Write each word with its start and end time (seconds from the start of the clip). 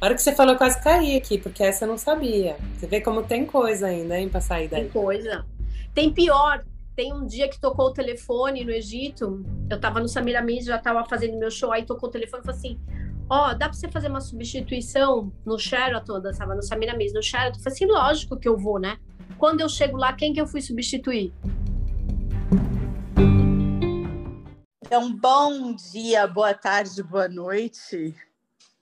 A 0.00 0.06
hora 0.06 0.14
que 0.14 0.22
você 0.22 0.34
falou, 0.34 0.54
eu 0.54 0.58
quase 0.58 0.80
caí 0.82 1.14
aqui, 1.14 1.36
porque 1.36 1.62
essa 1.62 1.84
eu 1.84 1.88
não 1.88 1.98
sabia. 1.98 2.56
Você 2.74 2.86
vê 2.86 3.02
como 3.02 3.22
tem 3.22 3.44
coisa 3.44 3.86
ainda, 3.86 4.18
hein, 4.18 4.30
pra 4.30 4.40
sair 4.40 4.66
daí. 4.66 4.84
Tem 4.84 4.90
coisa. 4.90 5.44
Tem 5.94 6.10
pior. 6.10 6.64
Tem 6.96 7.12
um 7.12 7.26
dia 7.26 7.50
que 7.50 7.60
tocou 7.60 7.88
o 7.88 7.92
telefone 7.92 8.64
no 8.64 8.70
Egito. 8.70 9.44
Eu 9.68 9.78
tava 9.78 10.00
no 10.00 10.08
Samiramis, 10.08 10.64
já 10.64 10.78
tava 10.78 11.04
fazendo 11.04 11.38
meu 11.38 11.50
show, 11.50 11.70
aí 11.70 11.84
tocou 11.84 12.08
o 12.08 12.12
telefone 12.12 12.42
e 12.42 12.46
falou 12.46 12.58
assim: 12.58 12.80
Ó, 13.28 13.50
oh, 13.50 13.54
dá 13.54 13.68
pra 13.68 13.74
você 13.74 13.88
fazer 13.88 14.08
uma 14.08 14.22
substituição 14.22 15.30
no 15.44 15.58
Sheraton? 15.58 16.14
Eu 16.14 16.22
dançava 16.22 16.54
no 16.54 16.62
Samiramis, 16.62 17.12
no 17.12 17.22
Sheraton. 17.22 17.58
Eu 17.58 17.62
falei 17.62 17.74
assim: 17.74 17.86
lógico 17.86 18.38
que 18.38 18.48
eu 18.48 18.56
vou, 18.56 18.78
né? 18.78 18.96
Quando 19.36 19.60
eu 19.60 19.68
chego 19.68 19.98
lá, 19.98 20.14
quem 20.14 20.32
que 20.32 20.40
eu 20.40 20.46
fui 20.46 20.62
substituir? 20.62 21.30
Então, 24.82 25.14
bom 25.14 25.74
dia, 25.74 26.26
boa 26.26 26.54
tarde, 26.54 27.02
boa 27.02 27.28
noite. 27.28 28.14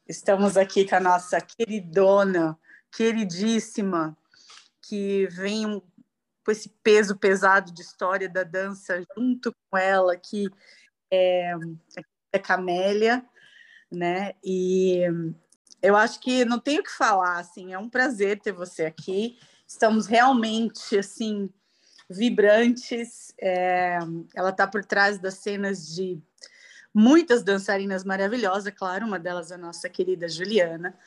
Estamos 0.09 0.57
aqui 0.57 0.89
com 0.89 0.97
a 0.97 1.01
nossa 1.01 1.39
queridona, 1.39 2.59
queridíssima, 2.91 4.17
que 4.81 5.27
vem 5.27 5.83
com 6.43 6.51
esse 6.51 6.71
peso 6.83 7.15
pesado 7.19 7.75
de 7.75 7.83
história 7.83 8.27
da 8.27 8.43
dança 8.43 9.05
junto 9.15 9.55
com 9.71 9.77
ela, 9.77 10.17
que 10.17 10.49
é, 11.11 11.53
é 12.33 12.39
Camélia, 12.39 13.23
né? 13.93 14.33
E 14.43 15.03
eu 15.83 15.95
acho 15.95 16.21
que 16.21 16.43
não 16.43 16.59
tenho 16.59 16.81
o 16.81 16.85
que 16.85 16.91
falar, 16.91 17.39
assim, 17.39 17.75
é 17.75 17.79
um 17.79 17.91
prazer 17.91 18.41
ter 18.41 18.53
você 18.53 18.87
aqui. 18.87 19.39
Estamos 19.67 20.07
realmente, 20.07 20.99
assim, 20.99 21.51
vibrantes. 22.09 23.35
É, 23.39 23.99
ela 24.35 24.49
está 24.49 24.67
por 24.67 24.83
trás 24.87 25.19
das 25.19 25.35
cenas 25.35 25.95
de 25.95 26.19
muitas 26.99 27.45
dançarinas 27.45 28.03
maravilhosas, 28.03 28.75
claro, 28.75 29.07
uma 29.07 29.21
delas 29.21 29.53
é 29.53 29.55
a 29.55 29.59
nossa 29.59 29.89
querida 29.89 30.29
Juliana, 30.29 30.99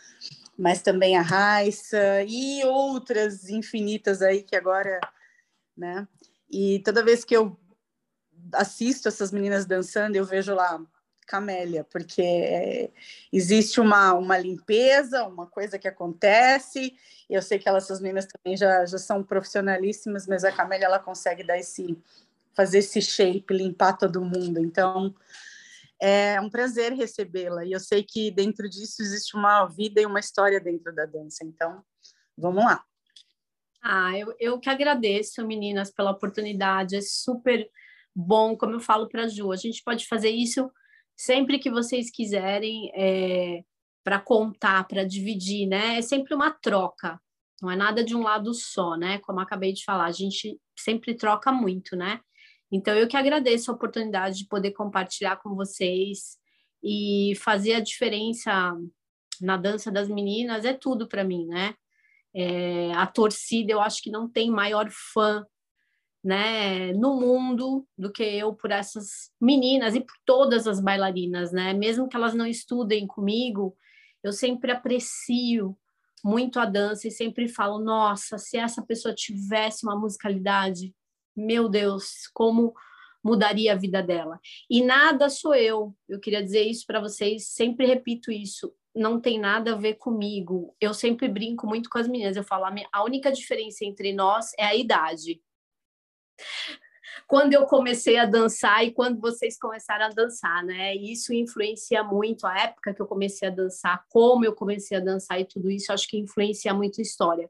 mas 0.57 0.81
também 0.81 1.17
a 1.17 1.21
Raissa 1.21 2.23
e 2.25 2.63
outras 2.63 3.49
infinitas 3.49 4.21
aí 4.21 4.41
que 4.41 4.55
agora, 4.55 5.01
né? 5.75 6.07
E 6.49 6.79
toda 6.79 7.03
vez 7.03 7.25
que 7.25 7.35
eu 7.35 7.59
assisto 8.53 9.09
essas 9.09 9.33
meninas 9.33 9.65
dançando, 9.65 10.15
eu 10.15 10.23
vejo 10.23 10.55
lá 10.55 10.81
Camélia, 11.27 11.83
porque 11.83 12.21
é, 12.21 12.89
existe 13.31 13.81
uma, 13.81 14.13
uma 14.13 14.37
limpeza, 14.37 15.25
uma 15.25 15.45
coisa 15.45 15.77
que 15.77 15.89
acontece. 15.89 16.95
Eu 17.29 17.41
sei 17.41 17.59
que 17.59 17.67
elas, 17.67 17.83
essas 17.83 17.99
meninas 17.99 18.27
também 18.27 18.55
já, 18.55 18.85
já 18.85 18.97
são 18.97 19.21
profissionalíssimas, 19.21 20.25
mas 20.25 20.45
a 20.45 20.53
Camélia 20.53 20.85
ela 20.85 20.99
consegue 20.99 21.43
dar 21.43 21.57
esse 21.57 21.97
fazer 22.53 22.79
esse 22.79 23.01
shape, 23.01 23.53
limpar 23.53 23.97
todo 23.97 24.23
mundo. 24.23 24.59
Então, 24.59 25.13
é 26.01 26.41
um 26.41 26.49
prazer 26.49 26.93
recebê-la. 26.93 27.63
E 27.63 27.71
eu 27.71 27.79
sei 27.79 28.03
que 28.03 28.31
dentro 28.31 28.67
disso 28.67 29.01
existe 29.01 29.35
uma 29.35 29.67
vida 29.67 30.01
e 30.01 30.05
uma 30.05 30.19
história 30.19 30.59
dentro 30.59 30.93
da 30.93 31.05
dança. 31.05 31.45
Então, 31.45 31.83
vamos 32.35 32.63
lá. 32.65 32.83
Ah, 33.83 34.17
eu, 34.17 34.33
eu 34.39 34.59
que 34.59 34.69
agradeço, 34.69 35.45
meninas, 35.45 35.91
pela 35.91 36.11
oportunidade. 36.11 36.95
É 36.95 37.01
super 37.01 37.69
bom, 38.15 38.57
como 38.57 38.73
eu 38.73 38.79
falo 38.79 39.07
para 39.07 39.23
a 39.23 39.27
Ju, 39.27 39.51
a 39.51 39.55
gente 39.55 39.83
pode 39.83 40.07
fazer 40.07 40.29
isso 40.29 40.69
sempre 41.15 41.59
que 41.59 41.69
vocês 41.69 42.09
quiserem 42.09 42.91
é, 42.95 43.63
para 44.03 44.19
contar, 44.19 44.87
para 44.87 45.03
dividir, 45.03 45.67
né? 45.67 45.99
É 45.99 46.01
sempre 46.01 46.33
uma 46.33 46.51
troca, 46.51 47.19
não 47.61 47.69
é 47.69 47.75
nada 47.75 48.03
de 48.03 48.15
um 48.15 48.23
lado 48.23 48.53
só, 48.53 48.95
né? 48.95 49.19
Como 49.19 49.39
acabei 49.39 49.71
de 49.71 49.83
falar, 49.83 50.05
a 50.05 50.11
gente 50.11 50.59
sempre 50.77 51.15
troca 51.15 51.51
muito, 51.51 51.95
né? 51.95 52.19
Então, 52.71 52.95
eu 52.95 53.07
que 53.07 53.17
agradeço 53.17 53.69
a 53.69 53.73
oportunidade 53.73 54.37
de 54.37 54.47
poder 54.47 54.71
compartilhar 54.71 55.37
com 55.37 55.55
vocês 55.55 56.37
e 56.83 57.33
fazer 57.37 57.73
a 57.73 57.79
diferença 57.79 58.73
na 59.41 59.57
dança 59.57 59.91
das 59.91 60.07
meninas 60.07 60.65
é 60.65 60.73
tudo 60.73 61.07
para 61.07 61.23
mim, 61.23 61.45
né? 61.47 61.73
É, 62.33 62.93
a 62.93 63.05
torcida, 63.05 63.73
eu 63.73 63.81
acho 63.81 64.01
que 64.01 64.09
não 64.09 64.29
tem 64.29 64.49
maior 64.49 64.89
fã 64.89 65.45
né, 66.23 66.93
no 66.93 67.19
mundo 67.19 67.85
do 67.97 68.11
que 68.11 68.23
eu 68.23 68.53
por 68.53 68.71
essas 68.71 69.31
meninas 69.41 69.95
e 69.95 70.01
por 70.01 70.15
todas 70.23 70.67
as 70.67 70.79
bailarinas, 70.79 71.51
né? 71.51 71.73
Mesmo 71.73 72.07
que 72.07 72.15
elas 72.15 72.33
não 72.33 72.45
estudem 72.45 73.07
comigo, 73.07 73.75
eu 74.23 74.31
sempre 74.31 74.71
aprecio 74.71 75.75
muito 76.23 76.59
a 76.59 76.65
dança 76.65 77.07
e 77.07 77.11
sempre 77.11 77.47
falo, 77.47 77.79
nossa, 77.79 78.37
se 78.37 78.57
essa 78.57 78.81
pessoa 78.83 79.13
tivesse 79.13 79.83
uma 79.83 79.99
musicalidade 79.99 80.93
meu 81.35 81.69
Deus, 81.69 82.27
como 82.33 82.73
mudaria 83.23 83.73
a 83.73 83.75
vida 83.75 84.01
dela. 84.01 84.39
E 84.69 84.83
nada 84.83 85.29
sou 85.29 85.53
eu. 85.53 85.95
Eu 86.09 86.19
queria 86.19 86.43
dizer 86.43 86.63
isso 86.63 86.85
para 86.85 86.99
vocês, 86.99 87.47
sempre 87.49 87.85
repito 87.85 88.31
isso. 88.31 88.73
Não 88.93 89.21
tem 89.21 89.39
nada 89.39 89.73
a 89.73 89.77
ver 89.77 89.95
comigo. 89.95 90.75
Eu 90.81 90.93
sempre 90.93 91.27
brinco 91.27 91.67
muito 91.67 91.89
com 91.89 91.97
as 91.97 92.07
meninas. 92.07 92.35
Eu 92.35 92.43
falo, 92.43 92.65
a 92.91 93.03
única 93.03 93.31
diferença 93.31 93.85
entre 93.85 94.11
nós 94.11 94.51
é 94.57 94.65
a 94.65 94.75
idade. 94.75 95.41
Quando 97.27 97.53
eu 97.53 97.65
comecei 97.65 98.17
a 98.17 98.25
dançar 98.25 98.83
e 98.83 98.91
quando 98.91 99.21
vocês 99.21 99.57
começaram 99.57 100.05
a 100.05 100.09
dançar, 100.09 100.63
né? 100.65 100.95
Isso 100.95 101.33
influencia 101.33 102.03
muito 102.03 102.45
a 102.45 102.57
época 102.57 102.93
que 102.93 103.01
eu 103.01 103.05
comecei 103.05 103.47
a 103.47 103.51
dançar, 103.51 104.05
como 104.09 104.43
eu 104.43 104.53
comecei 104.53 104.97
a 104.97 105.01
dançar 105.01 105.39
e 105.39 105.45
tudo 105.45 105.69
isso, 105.69 105.93
acho 105.93 106.07
que 106.07 106.17
influencia 106.17 106.73
muito 106.73 106.99
a 106.99 107.01
história 107.01 107.49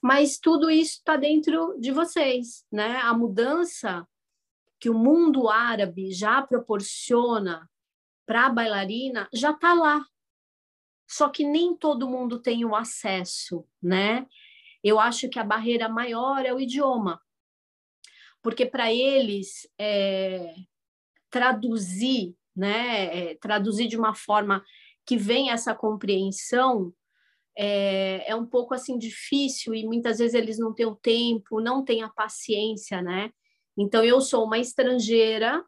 mas 0.00 0.38
tudo 0.38 0.70
isso 0.70 0.98
está 0.98 1.16
dentro 1.16 1.76
de 1.78 1.90
vocês, 1.90 2.64
né? 2.70 2.98
A 2.98 3.12
mudança 3.12 4.06
que 4.78 4.88
o 4.88 4.94
mundo 4.94 5.48
árabe 5.48 6.12
já 6.12 6.40
proporciona 6.40 7.68
para 8.24 8.46
a 8.46 8.50
bailarina 8.50 9.28
já 9.32 9.50
está 9.50 9.74
lá. 9.74 10.04
Só 11.06 11.28
que 11.28 11.44
nem 11.44 11.74
todo 11.74 12.08
mundo 12.08 12.38
tem 12.38 12.64
o 12.64 12.76
acesso, 12.76 13.66
né? 13.82 14.26
Eu 14.84 15.00
acho 15.00 15.28
que 15.28 15.38
a 15.38 15.44
barreira 15.44 15.88
maior 15.88 16.44
é 16.44 16.52
o 16.52 16.60
idioma, 16.60 17.20
porque 18.40 18.64
para 18.64 18.92
eles 18.92 19.68
é, 19.78 20.54
traduzir, 21.30 22.36
né? 22.54 23.30
É, 23.30 23.34
traduzir 23.36 23.88
de 23.88 23.96
uma 23.96 24.14
forma 24.14 24.64
que 25.04 25.16
venha 25.16 25.54
essa 25.54 25.74
compreensão 25.74 26.94
é, 27.60 28.30
é 28.30 28.36
um 28.36 28.46
pouco 28.46 28.72
assim 28.72 28.96
difícil 28.96 29.74
e 29.74 29.84
muitas 29.84 30.18
vezes 30.18 30.34
eles 30.34 30.58
não 30.60 30.72
têm 30.72 30.86
o 30.86 30.94
tempo, 30.94 31.60
não 31.60 31.84
têm 31.84 32.04
a 32.04 32.08
paciência, 32.08 33.02
né? 33.02 33.32
Então 33.76 34.04
eu 34.04 34.20
sou 34.20 34.44
uma 34.44 34.58
estrangeira 34.58 35.64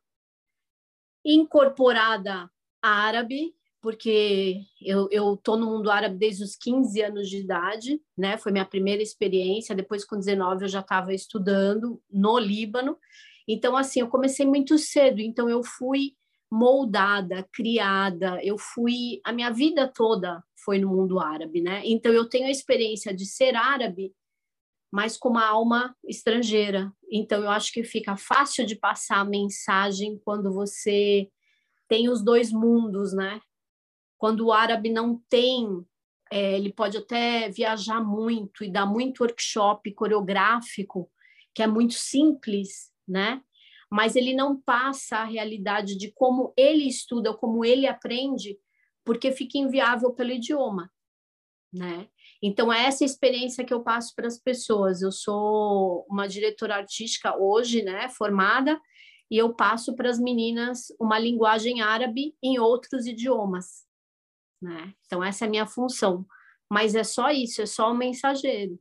incorporada 1.25 2.49
árabe, 2.81 3.53
porque 3.81 4.61
eu, 4.81 5.09
eu 5.11 5.37
tô 5.37 5.57
no 5.57 5.67
mundo 5.67 5.91
árabe 5.91 6.17
desde 6.17 6.45
os 6.45 6.55
15 6.55 7.03
anos 7.03 7.29
de 7.29 7.39
idade, 7.39 8.01
né? 8.17 8.39
Foi 8.39 8.53
minha 8.53 8.65
primeira 8.65 9.03
experiência. 9.03 9.75
Depois, 9.75 10.05
com 10.05 10.17
19, 10.17 10.65
eu 10.65 10.69
já 10.69 10.81
estava 10.81 11.13
estudando 11.13 12.01
no 12.11 12.39
Líbano. 12.39 12.97
Então, 13.49 13.77
assim, 13.77 14.01
eu 14.01 14.09
comecei 14.09 14.47
muito 14.47 14.79
cedo. 14.79 15.21
Então, 15.21 15.49
eu 15.49 15.63
fui 15.65 16.15
moldada, 16.51 17.49
criada, 17.53 18.39
eu 18.45 18.59
fui 18.59 19.21
a 19.25 19.33
minha 19.33 19.51
vida 19.51 19.89
toda 19.89 20.45
foi 20.65 20.79
no 20.79 20.89
mundo 20.89 21.19
árabe, 21.21 21.61
né? 21.61 21.83
Então 21.85 22.13
eu 22.13 22.29
tenho 22.29 22.47
a 22.47 22.51
experiência 22.51 23.15
de 23.15 23.27
ser 23.27 23.55
árabe, 23.55 24.15
mas 24.93 25.17
com 25.17 25.29
uma 25.29 25.47
alma 25.47 25.97
estrangeira. 26.05 26.93
Então 27.11 27.43
eu 27.43 27.51
acho 27.51 27.73
que 27.73 27.85
fica 27.85 28.17
fácil 28.17 28.67
de 28.67 28.77
passar 28.77 29.19
a 29.19 29.25
mensagem 29.25 30.21
quando 30.25 30.53
você 30.53 31.29
tem 31.89 32.09
os 32.09 32.23
dois 32.25 32.53
mundos, 32.53 33.13
né? 33.13 33.41
Quando 34.19 34.47
o 34.47 34.53
árabe 34.53 34.91
não 34.91 35.21
tem, 35.29 35.67
é, 36.31 36.57
ele 36.57 36.73
pode 36.73 36.97
até 36.97 37.49
viajar 37.49 38.01
muito 38.01 38.63
e 38.63 38.71
dar 38.71 38.87
muito 38.87 39.23
workshop 39.23 39.93
coreográfico, 39.95 41.11
que 41.55 41.63
é 41.63 41.67
muito 41.67 41.95
simples, 41.95 42.93
né? 43.09 43.43
mas 43.91 44.15
ele 44.15 44.33
não 44.33 44.59
passa 44.59 45.19
a 45.19 45.25
realidade 45.25 45.99
de 45.99 46.13
como 46.13 46.55
ele 46.57 46.85
estuda, 46.85 47.35
como 47.35 47.65
ele 47.65 47.89
aprende, 47.89 48.57
porque 49.05 49.33
fica 49.33 49.59
inviável 49.59 50.13
pelo 50.13 50.31
idioma, 50.31 50.91
né? 51.73 52.09
Então, 52.43 52.73
é 52.73 52.87
essa 52.87 53.05
experiência 53.05 53.65
que 53.65 53.73
eu 53.73 53.83
passo 53.83 54.15
para 54.15 54.27
as 54.27 54.39
pessoas. 54.39 55.03
Eu 55.03 55.13
sou 55.13 56.07
uma 56.09 56.27
diretora 56.27 56.77
artística 56.77 57.37
hoje, 57.37 57.83
né, 57.83 58.09
formada, 58.09 58.81
e 59.31 59.37
eu 59.37 59.55
passo 59.55 59.95
para 59.95 60.09
as 60.09 60.19
meninas 60.19 60.87
uma 60.99 61.19
linguagem 61.19 61.83
árabe 61.83 62.35
em 62.43 62.59
outros 62.59 63.07
idiomas, 63.07 63.85
né? 64.61 64.95
Então, 65.07 65.23
essa 65.23 65.45
é 65.45 65.49
a 65.49 65.51
minha 65.51 65.67
função. 65.67 66.27
Mas 66.73 66.95
é 66.95 67.05
só 67.05 67.31
isso, 67.31 67.63
é 67.63 67.67
só 67.67 67.91
o 67.91 67.97
mensageiro. 67.97 68.79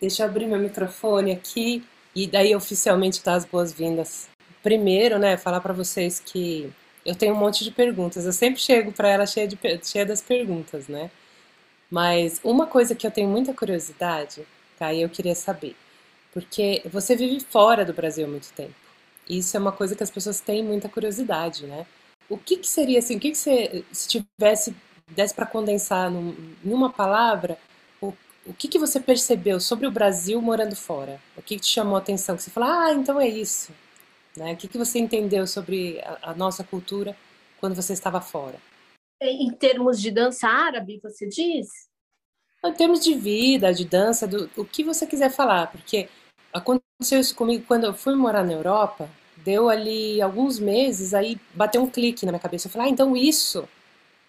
Deixa 0.00 0.22
eu 0.22 0.28
abrir 0.28 0.46
meu 0.46 0.58
microfone 0.58 1.32
aqui 1.32 1.84
e 2.14 2.26
daí 2.26 2.54
oficialmente 2.54 3.22
dar 3.22 3.34
as 3.34 3.44
boas-vindas 3.44 4.28
primeiro, 4.62 5.18
né, 5.18 5.36
falar 5.36 5.60
para 5.60 5.72
vocês 5.72 6.20
que 6.20 6.72
eu 7.08 7.14
tenho 7.14 7.34
um 7.34 7.38
monte 7.38 7.64
de 7.64 7.70
perguntas. 7.70 8.26
Eu 8.26 8.32
sempre 8.32 8.60
chego 8.60 8.92
para 8.92 9.08
ela 9.08 9.26
cheia, 9.26 9.48
de, 9.48 9.58
cheia 9.82 10.04
das 10.04 10.20
perguntas, 10.20 10.88
né? 10.88 11.10
Mas 11.90 12.38
uma 12.44 12.66
coisa 12.66 12.94
que 12.94 13.06
eu 13.06 13.10
tenho 13.10 13.28
muita 13.30 13.54
curiosidade, 13.54 14.46
tá? 14.78 14.92
E 14.92 15.00
eu 15.00 15.08
queria 15.08 15.34
saber, 15.34 15.74
porque 16.34 16.82
você 16.84 17.16
vive 17.16 17.40
fora 17.40 17.84
do 17.84 17.94
Brasil 17.94 18.26
há 18.26 18.28
muito 18.28 18.52
tempo. 18.52 18.74
Isso 19.28 19.56
é 19.56 19.60
uma 19.60 19.72
coisa 19.72 19.96
que 19.96 20.02
as 20.02 20.10
pessoas 20.10 20.40
têm 20.40 20.62
muita 20.62 20.88
curiosidade, 20.88 21.66
né? 21.66 21.86
O 22.28 22.36
que, 22.36 22.58
que 22.58 22.68
seria 22.68 22.98
assim? 22.98 23.16
O 23.16 23.20
que, 23.20 23.30
que 23.30 23.38
você, 23.38 23.84
se 23.90 24.08
tivesse 24.08 24.76
desse 25.08 25.34
para 25.34 25.46
condensar 25.46 26.12
em 26.12 26.34
uma 26.64 26.90
palavra, 26.90 27.58
o, 28.02 28.12
o 28.44 28.52
que, 28.52 28.68
que 28.68 28.78
você 28.78 29.00
percebeu 29.00 29.58
sobre 29.60 29.86
o 29.86 29.90
Brasil 29.90 30.42
morando 30.42 30.76
fora? 30.76 31.18
O 31.36 31.42
que, 31.42 31.56
que 31.56 31.62
te 31.62 31.72
chamou 31.72 31.96
a 31.96 32.00
atenção? 32.00 32.36
Que 32.36 32.42
você 32.42 32.50
falou, 32.50 32.68
ah, 32.68 32.92
então 32.92 33.18
é 33.18 33.28
isso. 33.28 33.72
Né? 34.38 34.52
O 34.52 34.56
que, 34.56 34.68
que 34.68 34.78
você 34.78 34.98
entendeu 34.98 35.46
sobre 35.46 36.00
a, 36.00 36.30
a 36.30 36.34
nossa 36.34 36.62
cultura 36.62 37.16
quando 37.60 37.74
você 37.74 37.92
estava 37.92 38.20
fora? 38.20 38.56
Em 39.20 39.50
termos 39.50 40.00
de 40.00 40.12
dança 40.12 40.46
árabe, 40.46 41.00
você 41.02 41.28
diz? 41.28 41.68
Em 42.64 42.72
termos 42.72 43.02
de 43.02 43.14
vida, 43.14 43.74
de 43.74 43.84
dança, 43.84 44.26
do, 44.26 44.48
o 44.56 44.64
que 44.64 44.84
você 44.84 45.06
quiser 45.06 45.30
falar, 45.30 45.72
porque 45.72 46.08
aconteceu 46.52 47.18
isso 47.18 47.34
comigo 47.34 47.64
quando 47.66 47.84
eu 47.84 47.94
fui 47.94 48.14
morar 48.14 48.44
na 48.44 48.52
Europa, 48.52 49.10
deu 49.44 49.68
ali 49.68 50.22
alguns 50.22 50.58
meses, 50.60 51.14
aí 51.14 51.38
bateu 51.52 51.82
um 51.82 51.90
clique 51.90 52.24
na 52.24 52.32
minha 52.32 52.40
cabeça. 52.40 52.68
Eu 52.68 52.72
falei, 52.72 52.88
ah, 52.88 52.90
então 52.90 53.16
isso, 53.16 53.68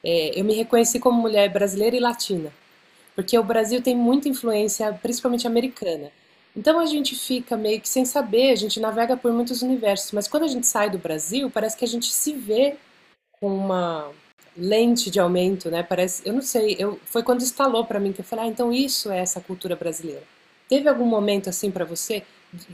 é, 0.03 0.39
eu 0.39 0.43
me 0.43 0.55
reconheci 0.55 0.99
como 0.99 1.21
mulher 1.21 1.51
brasileira 1.51 1.95
e 1.95 1.99
latina, 1.99 2.51
porque 3.15 3.37
o 3.37 3.43
Brasil 3.43 3.81
tem 3.81 3.95
muita 3.95 4.27
influência, 4.27 4.91
principalmente 4.93 5.45
americana. 5.45 6.11
Então 6.59 6.77
a 6.77 6.85
gente 6.85 7.15
fica 7.15 7.55
meio 7.55 7.79
que 7.79 7.87
sem 7.87 8.03
saber, 8.03 8.51
a 8.51 8.55
gente 8.55 8.81
navega 8.81 9.15
por 9.15 9.31
muitos 9.31 9.61
universos, 9.61 10.11
mas 10.11 10.27
quando 10.27 10.43
a 10.43 10.47
gente 10.47 10.67
sai 10.67 10.89
do 10.89 10.97
Brasil, 10.97 11.49
parece 11.49 11.77
que 11.77 11.85
a 11.85 11.87
gente 11.87 12.11
se 12.11 12.33
vê 12.33 12.75
com 13.39 13.47
uma 13.47 14.11
lente 14.57 15.09
de 15.09 15.21
aumento, 15.21 15.71
né? 15.71 15.83
Parece, 15.83 16.21
eu 16.27 16.33
não 16.33 16.41
sei, 16.41 16.75
eu, 16.77 16.99
foi 17.05 17.23
quando 17.23 17.43
instalou 17.43 17.85
para 17.85 17.97
mim 17.97 18.11
que 18.11 18.19
eu 18.19 18.25
falei, 18.25 18.43
ah, 18.43 18.47
então 18.49 18.73
isso 18.73 19.09
é 19.09 19.19
essa 19.19 19.39
cultura 19.39 19.73
brasileira. 19.73 20.21
Teve 20.67 20.89
algum 20.89 21.05
momento 21.05 21.47
assim 21.47 21.71
para 21.71 21.85
você, 21.85 22.25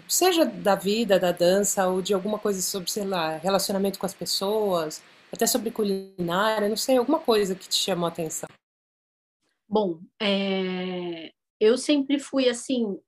seja 0.07 0.45
da 0.45 0.73
vida, 0.73 1.19
da 1.19 1.31
dança 1.31 1.87
ou 1.87 2.01
de 2.01 2.11
alguma 2.11 2.39
coisa 2.39 2.63
sobre, 2.63 2.89
sei 2.89 3.05
lá, 3.05 3.37
relacionamento 3.37 3.99
com 3.99 4.07
as 4.07 4.15
pessoas, 4.15 4.99
até 5.31 5.45
sobre 5.45 5.69
culinária, 5.69 6.67
não 6.67 6.75
sei, 6.75 6.97
alguma 6.97 7.19
coisa 7.19 7.53
que 7.53 7.69
te 7.69 7.75
chamou 7.75 8.07
a 8.07 8.09
atenção? 8.09 8.49
Bom, 9.69 9.99
é, 10.19 11.31
eu 11.59 11.77
sempre 11.77 12.17
fui 12.17 12.49
assim, 12.49 12.99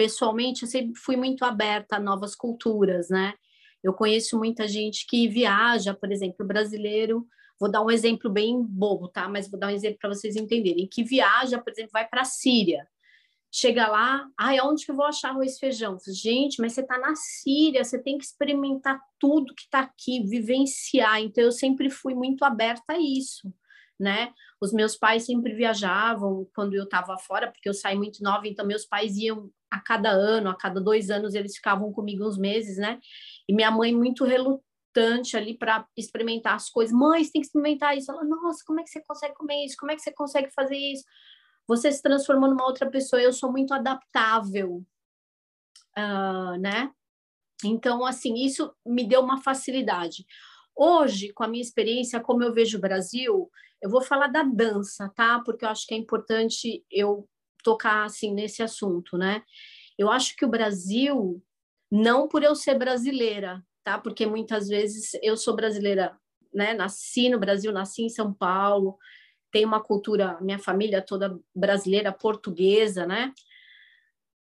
pessoalmente, 0.00 0.62
eu 0.62 0.68
sempre 0.68 0.98
fui 0.98 1.14
muito 1.14 1.44
aberta 1.44 1.96
a 1.96 2.00
novas 2.00 2.34
culturas, 2.34 3.10
né? 3.10 3.34
Eu 3.82 3.92
conheço 3.92 4.38
muita 4.38 4.66
gente 4.66 5.06
que 5.06 5.28
viaja, 5.28 5.92
por 5.92 6.10
exemplo, 6.10 6.46
brasileiro 6.46 7.26
Vou 7.60 7.70
dar 7.70 7.84
um 7.84 7.90
exemplo 7.90 8.30
bem 8.30 8.62
bobo, 8.62 9.08
tá? 9.08 9.28
Mas 9.28 9.46
vou 9.46 9.60
dar 9.60 9.66
um 9.66 9.74
exemplo 9.74 9.98
para 9.98 10.08
vocês 10.08 10.34
entenderem. 10.34 10.88
Que 10.90 11.04
viaja, 11.04 11.58
por 11.58 11.70
exemplo, 11.70 11.90
vai 11.92 12.08
para 12.08 12.22
a 12.22 12.24
Síria. 12.24 12.88
Chega 13.52 13.86
lá, 13.86 14.26
ai, 14.38 14.58
onde 14.62 14.86
que 14.86 14.90
eu 14.90 14.96
vou 14.96 15.04
achar 15.04 15.28
arroz 15.28 15.56
e 15.56 15.58
feijão? 15.58 15.98
Gente, 16.08 16.58
mas 16.58 16.72
você 16.72 16.80
está 16.80 16.96
na 16.96 17.14
Síria, 17.14 17.84
você 17.84 18.02
tem 18.02 18.16
que 18.16 18.24
experimentar 18.24 18.98
tudo 19.18 19.54
que 19.54 19.64
está 19.64 19.80
aqui, 19.80 20.22
vivenciar. 20.22 21.20
Então, 21.20 21.44
eu 21.44 21.52
sempre 21.52 21.90
fui 21.90 22.14
muito 22.14 22.44
aberta 22.44 22.94
a 22.94 22.98
isso, 22.98 23.52
né? 24.00 24.32
Os 24.60 24.72
meus 24.72 24.96
pais 24.96 25.26
sempre 25.26 25.54
viajavam 25.54 26.48
quando 26.54 26.74
eu 26.74 26.84
estava 26.84 27.18
fora, 27.18 27.50
porque 27.50 27.68
eu 27.68 27.74
saí 27.74 27.96
muito 27.96 28.22
nova, 28.22 28.48
então 28.48 28.66
meus 28.66 28.86
pais 28.86 29.16
iam 29.16 29.50
a 29.70 29.78
cada 29.78 30.10
ano, 30.10 30.48
a 30.48 30.56
cada 30.56 30.80
dois 30.80 31.10
anos, 31.10 31.34
eles 31.34 31.54
ficavam 31.54 31.92
comigo 31.92 32.26
uns 32.26 32.38
meses, 32.38 32.78
né? 32.78 32.98
E 33.48 33.54
minha 33.54 33.70
mãe 33.70 33.94
muito 33.94 34.24
relutante 34.24 35.36
ali 35.36 35.56
para 35.56 35.86
experimentar 35.96 36.54
as 36.54 36.68
coisas. 36.68 36.96
Mãe, 36.96 37.22
você 37.22 37.30
tem 37.30 37.42
que 37.42 37.46
experimentar 37.46 37.96
isso. 37.96 38.10
Ela, 38.10 38.24
nossa, 38.24 38.64
como 38.66 38.80
é 38.80 38.82
que 38.82 38.90
você 38.90 39.00
consegue 39.02 39.34
comer 39.34 39.64
isso? 39.64 39.76
Como 39.78 39.92
é 39.92 39.94
que 39.94 40.02
você 40.02 40.12
consegue 40.12 40.50
fazer 40.50 40.76
isso? 40.76 41.04
Você 41.68 41.92
se 41.92 42.02
transformou 42.02 42.48
numa 42.48 42.64
outra 42.64 42.90
pessoa. 42.90 43.22
Eu 43.22 43.32
sou 43.32 43.52
muito 43.52 43.72
adaptável, 43.72 44.84
uh, 45.96 46.58
né? 46.58 46.90
Então, 47.64 48.04
assim, 48.04 48.34
isso 48.34 48.74
me 48.84 49.06
deu 49.06 49.20
uma 49.20 49.40
facilidade. 49.40 50.26
Hoje, 50.74 51.32
com 51.32 51.44
a 51.44 51.48
minha 51.48 51.62
experiência, 51.62 52.20
como 52.20 52.42
eu 52.42 52.52
vejo 52.52 52.78
o 52.78 52.80
Brasil, 52.80 53.50
eu 53.82 53.90
vou 53.90 54.02
falar 54.02 54.28
da 54.28 54.42
dança, 54.42 55.08
tá? 55.14 55.40
Porque 55.44 55.64
eu 55.64 55.68
acho 55.68 55.86
que 55.86 55.94
é 55.94 55.96
importante 55.96 56.84
eu 56.90 57.28
tocar 57.62 58.04
assim 58.04 58.32
nesse 58.34 58.62
assunto, 58.62 59.16
né? 59.16 59.42
Eu 59.98 60.10
acho 60.10 60.36
que 60.36 60.44
o 60.44 60.48
Brasil, 60.48 61.42
não 61.90 62.28
por 62.28 62.42
eu 62.42 62.54
ser 62.54 62.78
brasileira, 62.78 63.62
tá? 63.84 63.98
Porque 63.98 64.26
muitas 64.26 64.68
vezes 64.68 65.10
eu 65.22 65.36
sou 65.36 65.54
brasileira, 65.54 66.16
né? 66.52 66.74
Nasci 66.74 67.28
no 67.28 67.38
Brasil, 67.38 67.72
nasci 67.72 68.02
em 68.02 68.08
São 68.08 68.32
Paulo, 68.32 68.96
tenho 69.50 69.68
uma 69.68 69.82
cultura, 69.82 70.38
minha 70.40 70.58
família 70.58 71.02
toda 71.02 71.38
brasileira, 71.54 72.12
portuguesa, 72.12 73.06
né? 73.06 73.32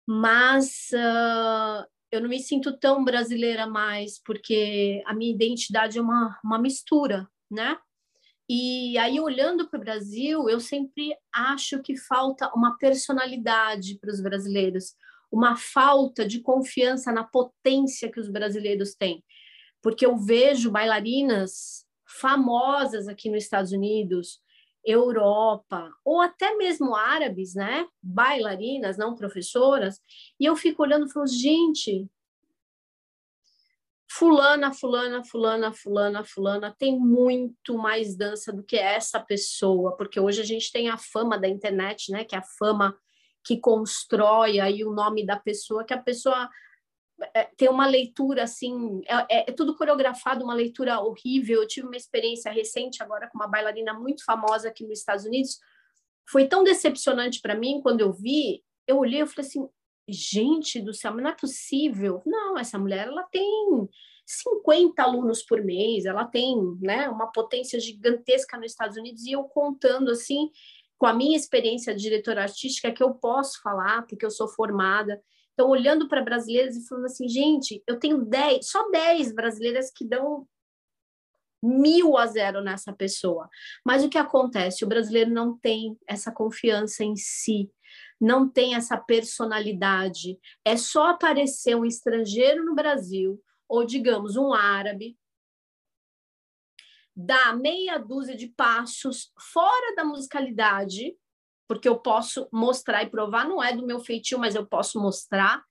Mas 0.06 0.90
uh, 0.92 1.86
eu 2.10 2.20
não 2.20 2.28
me 2.28 2.40
sinto 2.40 2.76
tão 2.78 3.04
brasileira 3.04 3.66
mais, 3.66 4.20
porque 4.24 5.02
a 5.06 5.14
minha 5.14 5.32
identidade 5.32 5.98
é 5.98 6.02
uma, 6.02 6.38
uma 6.42 6.58
mistura, 6.58 7.28
né? 7.50 7.76
E 8.48 8.96
aí, 8.96 9.20
olhando 9.20 9.68
para 9.68 9.76
o 9.76 9.80
Brasil, 9.80 10.48
eu 10.48 10.58
sempre 10.58 11.14
acho 11.34 11.82
que 11.82 11.96
falta 11.96 12.50
uma 12.54 12.78
personalidade 12.78 13.98
para 13.98 14.10
os 14.10 14.22
brasileiros, 14.22 14.94
uma 15.30 15.54
falta 15.54 16.26
de 16.26 16.40
confiança 16.40 17.12
na 17.12 17.24
potência 17.24 18.10
que 18.10 18.18
os 18.18 18.30
brasileiros 18.30 18.94
têm. 18.94 19.22
Porque 19.82 20.06
eu 20.06 20.16
vejo 20.16 20.70
bailarinas 20.70 21.86
famosas 22.06 23.06
aqui 23.06 23.28
nos 23.28 23.44
Estados 23.44 23.70
Unidos, 23.70 24.40
Europa, 24.90 25.92
ou 26.04 26.20
até 26.20 26.54
mesmo 26.56 26.94
árabes, 26.94 27.54
né? 27.54 27.86
Bailarinas, 28.02 28.96
não 28.96 29.14
professoras, 29.14 30.00
e 30.40 30.46
eu 30.46 30.56
fico 30.56 30.82
olhando 30.82 31.06
e 31.06 31.12
falo, 31.12 31.26
gente, 31.26 32.08
fulana, 34.10 34.72
fulana, 34.72 35.22
fulana, 35.22 35.72
fulana, 35.72 36.24
fulana 36.24 36.76
tem 36.78 36.98
muito 36.98 37.76
mais 37.76 38.16
dança 38.16 38.52
do 38.52 38.62
que 38.62 38.76
essa 38.76 39.20
pessoa, 39.20 39.96
porque 39.96 40.18
hoje 40.18 40.40
a 40.40 40.44
gente 40.44 40.72
tem 40.72 40.88
a 40.88 40.96
fama 40.96 41.38
da 41.38 41.48
internet, 41.48 42.10
né? 42.10 42.24
Que 42.24 42.34
é 42.34 42.38
a 42.38 42.42
fama 42.58 42.96
que 43.44 43.58
constrói 43.58 44.58
aí 44.58 44.84
o 44.84 44.92
nome 44.92 45.24
da 45.24 45.36
pessoa, 45.36 45.84
que 45.84 45.94
a 45.94 46.02
pessoa 46.02 46.48
tem 47.56 47.68
uma 47.68 47.86
leitura 47.86 48.44
assim, 48.44 49.00
é, 49.06 49.38
é, 49.38 49.50
é, 49.50 49.52
tudo 49.52 49.76
coreografado, 49.76 50.44
uma 50.44 50.54
leitura 50.54 51.00
horrível. 51.00 51.62
Eu 51.62 51.68
tive 51.68 51.86
uma 51.86 51.96
experiência 51.96 52.50
recente 52.50 53.02
agora 53.02 53.28
com 53.28 53.38
uma 53.38 53.48
bailarina 53.48 53.92
muito 53.92 54.24
famosa 54.24 54.68
aqui 54.68 54.84
nos 54.84 55.00
Estados 55.00 55.24
Unidos. 55.24 55.58
Foi 56.30 56.46
tão 56.46 56.62
decepcionante 56.62 57.40
para 57.40 57.54
mim 57.54 57.80
quando 57.82 58.00
eu 58.00 58.12
vi. 58.12 58.62
Eu 58.86 58.98
olhei 58.98 59.22
e 59.22 59.26
falei 59.26 59.48
assim: 59.48 59.68
gente 60.08 60.80
do 60.80 60.94
céu, 60.94 61.12
mas 61.12 61.22
não 61.22 61.30
é 61.30 61.34
possível. 61.34 62.22
Não, 62.24 62.56
essa 62.56 62.78
mulher 62.78 63.08
ela 63.08 63.24
tem 63.24 63.88
50 64.24 65.02
alunos 65.02 65.42
por 65.42 65.62
mês, 65.64 66.04
ela 66.04 66.24
tem 66.24 66.54
né, 66.80 67.08
uma 67.08 67.32
potência 67.32 67.80
gigantesca 67.80 68.56
nos 68.56 68.72
Estados 68.72 68.96
Unidos. 68.96 69.24
E 69.24 69.32
eu 69.32 69.44
contando 69.44 70.10
assim, 70.10 70.50
com 70.96 71.06
a 71.06 71.14
minha 71.14 71.36
experiência 71.36 71.94
de 71.94 72.02
diretora 72.02 72.42
artística, 72.42 72.92
que 72.92 73.02
eu 73.02 73.14
posso 73.14 73.60
falar, 73.62 74.06
porque 74.06 74.24
eu 74.24 74.30
sou 74.30 74.48
formada. 74.48 75.20
Então, 75.58 75.70
olhando 75.70 76.06
para 76.06 76.22
brasileiras 76.22 76.76
e 76.76 76.86
falando 76.86 77.06
assim, 77.06 77.28
gente, 77.28 77.82
eu 77.84 77.98
tenho 77.98 78.24
10, 78.24 78.64
só 78.64 78.88
10 78.90 79.34
brasileiras 79.34 79.90
que 79.90 80.04
dão 80.04 80.46
mil 81.60 82.16
a 82.16 82.26
zero 82.28 82.62
nessa 82.62 82.92
pessoa. 82.92 83.50
Mas 83.84 84.04
o 84.04 84.08
que 84.08 84.16
acontece? 84.16 84.84
O 84.84 84.88
brasileiro 84.88 85.32
não 85.32 85.58
tem 85.58 85.98
essa 86.06 86.30
confiança 86.30 87.02
em 87.02 87.16
si, 87.16 87.68
não 88.20 88.48
tem 88.48 88.76
essa 88.76 88.96
personalidade. 88.96 90.38
É 90.64 90.76
só 90.76 91.08
aparecer 91.08 91.74
um 91.74 91.84
estrangeiro 91.84 92.64
no 92.64 92.76
Brasil, 92.76 93.42
ou 93.68 93.84
digamos, 93.84 94.36
um 94.36 94.52
árabe, 94.52 95.18
dar 97.16 97.58
meia 97.58 97.98
dúzia 97.98 98.36
de 98.36 98.46
passos 98.46 99.32
fora 99.52 99.96
da 99.96 100.04
musicalidade, 100.04 101.16
porque 101.68 101.88
eu 101.88 101.98
posso 101.98 102.48
mostrar 102.52 103.02
e 103.02 103.10
provar, 103.10 103.46
não 103.46 103.62
é 103.62 103.76
do 103.76 103.86
meu 103.86 104.00
feitio, 104.00 104.38
mas 104.38 104.54
eu 104.54 104.66
posso 104.66 105.00
mostrar. 105.00 105.62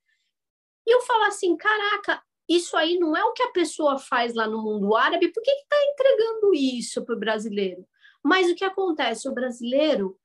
E 0.86 0.96
eu 0.96 1.02
falo 1.02 1.24
assim, 1.24 1.58
caraca, 1.58 2.24
isso 2.48 2.78
aí 2.78 2.98
não 2.98 3.18
é 3.18 3.24
o 3.26 3.34
que 3.34 3.44
a 3.44 3.52
pessoa 3.52 3.98
faz 3.98 4.34
lá 4.34 4.48
no 4.48 4.62
mundo 4.62 4.96
árabe, 4.96 5.32
por 5.34 5.44
que 5.44 5.52
está 5.52 5.76
entregando 5.92 6.54
isso 6.54 7.04
para 7.04 7.16
o 7.16 7.20
brasileiro? 7.20 7.86
Mas 8.24 8.50
o 8.50 8.56
que 8.56 8.64
acontece? 8.64 9.28
O 9.28 9.34
brasileiro 9.34 10.18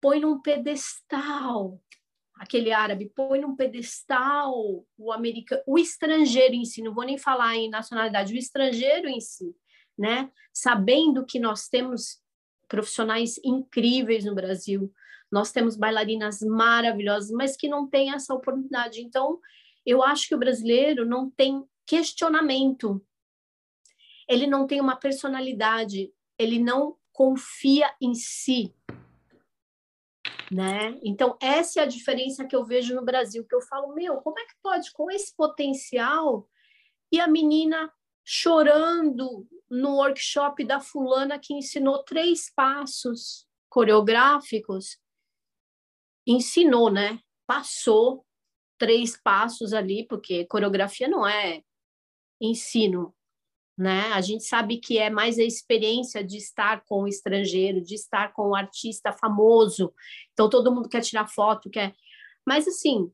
põe 0.00 0.20
num 0.20 0.40
pedestal, 0.40 1.78
aquele 2.36 2.72
árabe 2.72 3.12
põe 3.14 3.40
num 3.40 3.54
pedestal 3.54 4.54
o 4.96 5.12
americano, 5.12 5.62
o 5.66 5.78
estrangeiro 5.78 6.54
em 6.54 6.64
si, 6.64 6.80
não 6.80 6.94
vou 6.94 7.04
nem 7.04 7.18
falar 7.18 7.56
em 7.56 7.68
nacionalidade, 7.68 8.32
o 8.32 8.38
estrangeiro 8.38 9.08
em 9.08 9.20
si 9.20 9.54
né? 10.00 10.32
Sabendo 10.50 11.26
que 11.26 11.38
nós 11.38 11.68
temos 11.68 12.22
profissionais 12.70 13.38
incríveis 13.44 14.24
no 14.24 14.34
Brasil, 14.34 14.90
nós 15.30 15.50
temos 15.50 15.76
bailarinas 15.76 16.40
maravilhosas, 16.40 17.30
mas 17.32 17.56
que 17.56 17.68
não 17.68 17.88
têm 17.88 18.14
essa 18.14 18.32
oportunidade. 18.32 19.02
Então, 19.02 19.40
eu 19.84 20.02
acho 20.02 20.28
que 20.28 20.34
o 20.34 20.38
brasileiro 20.38 21.04
não 21.04 21.28
tem 21.28 21.64
questionamento, 21.84 23.04
ele 24.28 24.46
não 24.46 24.66
tem 24.66 24.80
uma 24.80 24.94
personalidade, 24.94 26.12
ele 26.38 26.60
não 26.60 26.96
confia 27.12 27.92
em 28.00 28.14
si. 28.14 28.72
Né? 30.50 30.98
Então, 31.02 31.36
essa 31.42 31.80
é 31.80 31.82
a 31.82 31.86
diferença 31.86 32.44
que 32.44 32.54
eu 32.54 32.64
vejo 32.64 32.94
no 32.94 33.04
Brasil, 33.04 33.44
que 33.44 33.54
eu 33.54 33.60
falo, 33.62 33.94
meu, 33.94 34.18
como 34.18 34.38
é 34.38 34.44
que 34.44 34.54
pode, 34.62 34.92
com 34.92 35.10
esse 35.10 35.34
potencial, 35.34 36.48
e 37.10 37.18
a 37.18 37.26
menina 37.26 37.92
chorando 38.24 39.46
no 39.70 39.96
workshop 39.96 40.64
da 40.64 40.80
fulana 40.80 41.38
que 41.38 41.54
ensinou 41.54 42.02
três 42.02 42.52
passos 42.54 43.46
coreográficos. 43.68 44.98
Ensinou, 46.26 46.90
né? 46.90 47.20
Passou 47.46 48.26
três 48.78 49.16
passos 49.16 49.72
ali, 49.72 50.06
porque 50.06 50.46
coreografia 50.46 51.08
não 51.08 51.26
é 51.26 51.62
ensino, 52.40 53.14
né? 53.76 54.12
A 54.12 54.20
gente 54.20 54.44
sabe 54.44 54.78
que 54.78 54.98
é 54.98 55.08
mais 55.08 55.38
a 55.38 55.42
experiência 55.42 56.24
de 56.24 56.36
estar 56.36 56.84
com 56.84 57.02
o 57.02 57.08
estrangeiro, 57.08 57.80
de 57.80 57.94
estar 57.94 58.32
com 58.32 58.48
o 58.48 58.54
artista 58.54 59.12
famoso. 59.12 59.92
Então 60.32 60.48
todo 60.48 60.72
mundo 60.72 60.88
quer 60.88 61.02
tirar 61.02 61.26
foto, 61.28 61.70
quer. 61.70 61.94
Mas 62.46 62.66
assim, 62.66 63.12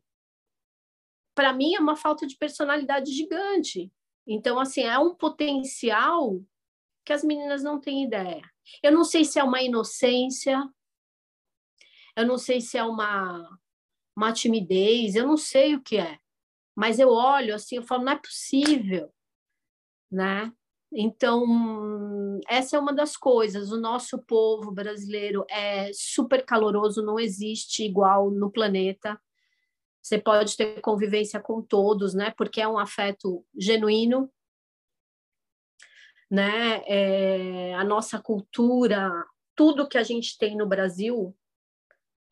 para 1.34 1.52
mim 1.52 1.74
é 1.74 1.80
uma 1.80 1.96
falta 1.96 2.26
de 2.26 2.36
personalidade 2.36 3.12
gigante. 3.12 3.92
Então 4.26 4.58
assim, 4.58 4.82
é 4.82 4.98
um 4.98 5.14
potencial 5.14 6.40
que 7.04 7.12
as 7.12 7.22
meninas 7.24 7.62
não 7.62 7.80
têm 7.80 8.04
ideia. 8.04 8.42
Eu 8.82 8.92
não 8.92 9.04
sei 9.04 9.24
se 9.24 9.38
é 9.38 9.44
uma 9.44 9.62
inocência, 9.62 10.62
eu 12.16 12.26
não 12.26 12.38
sei 12.38 12.60
se 12.60 12.76
é 12.78 12.84
uma 12.84 13.58
uma 14.16 14.32
timidez, 14.32 15.14
eu 15.14 15.26
não 15.26 15.36
sei 15.36 15.74
o 15.74 15.82
que 15.82 15.98
é. 15.98 16.18
Mas 16.74 16.98
eu 16.98 17.10
olho 17.10 17.54
assim, 17.54 17.76
eu 17.76 17.82
falo, 17.82 18.04
não 18.04 18.12
é 18.12 18.16
possível, 18.16 19.12
né? 20.10 20.52
Então, 20.92 21.44
essa 22.48 22.76
é 22.76 22.80
uma 22.80 22.94
das 22.94 23.16
coisas. 23.16 23.70
O 23.72 23.80
nosso 23.80 24.18
povo 24.22 24.72
brasileiro 24.72 25.44
é 25.50 25.90
super 25.92 26.44
caloroso, 26.44 27.02
não 27.02 27.18
existe 27.18 27.84
igual 27.84 28.30
no 28.30 28.50
planeta. 28.50 29.20
Você 30.06 30.20
pode 30.20 30.56
ter 30.56 30.80
convivência 30.80 31.40
com 31.40 31.60
todos, 31.60 32.14
né? 32.14 32.32
Porque 32.38 32.60
é 32.60 32.68
um 32.68 32.78
afeto 32.78 33.44
genuíno, 33.58 34.32
né? 36.30 36.80
É, 36.86 37.74
a 37.74 37.82
nossa 37.82 38.22
cultura, 38.22 39.10
tudo 39.56 39.88
que 39.88 39.98
a 39.98 40.04
gente 40.04 40.38
tem 40.38 40.56
no 40.56 40.64
Brasil 40.64 41.36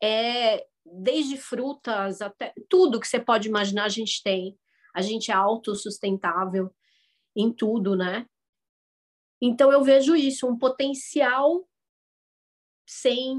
é 0.01 0.65
desde 0.85 1.35
frutas 1.35 2.21
até 2.21 2.53
tudo 2.69 2.97
que 2.97 3.09
você 3.09 3.19
pode 3.19 3.49
imaginar 3.49 3.83
a 3.83 3.89
gente 3.89 4.23
tem. 4.23 4.57
A 4.93 5.01
gente 5.01 5.29
é 5.29 5.33
autossustentável 5.33 6.73
em 7.35 7.51
tudo, 7.51 7.93
né? 7.93 8.25
Então 9.41 9.69
eu 9.69 9.83
vejo 9.83 10.15
isso, 10.15 10.47
um 10.47 10.57
potencial 10.57 11.67
sem 12.87 13.37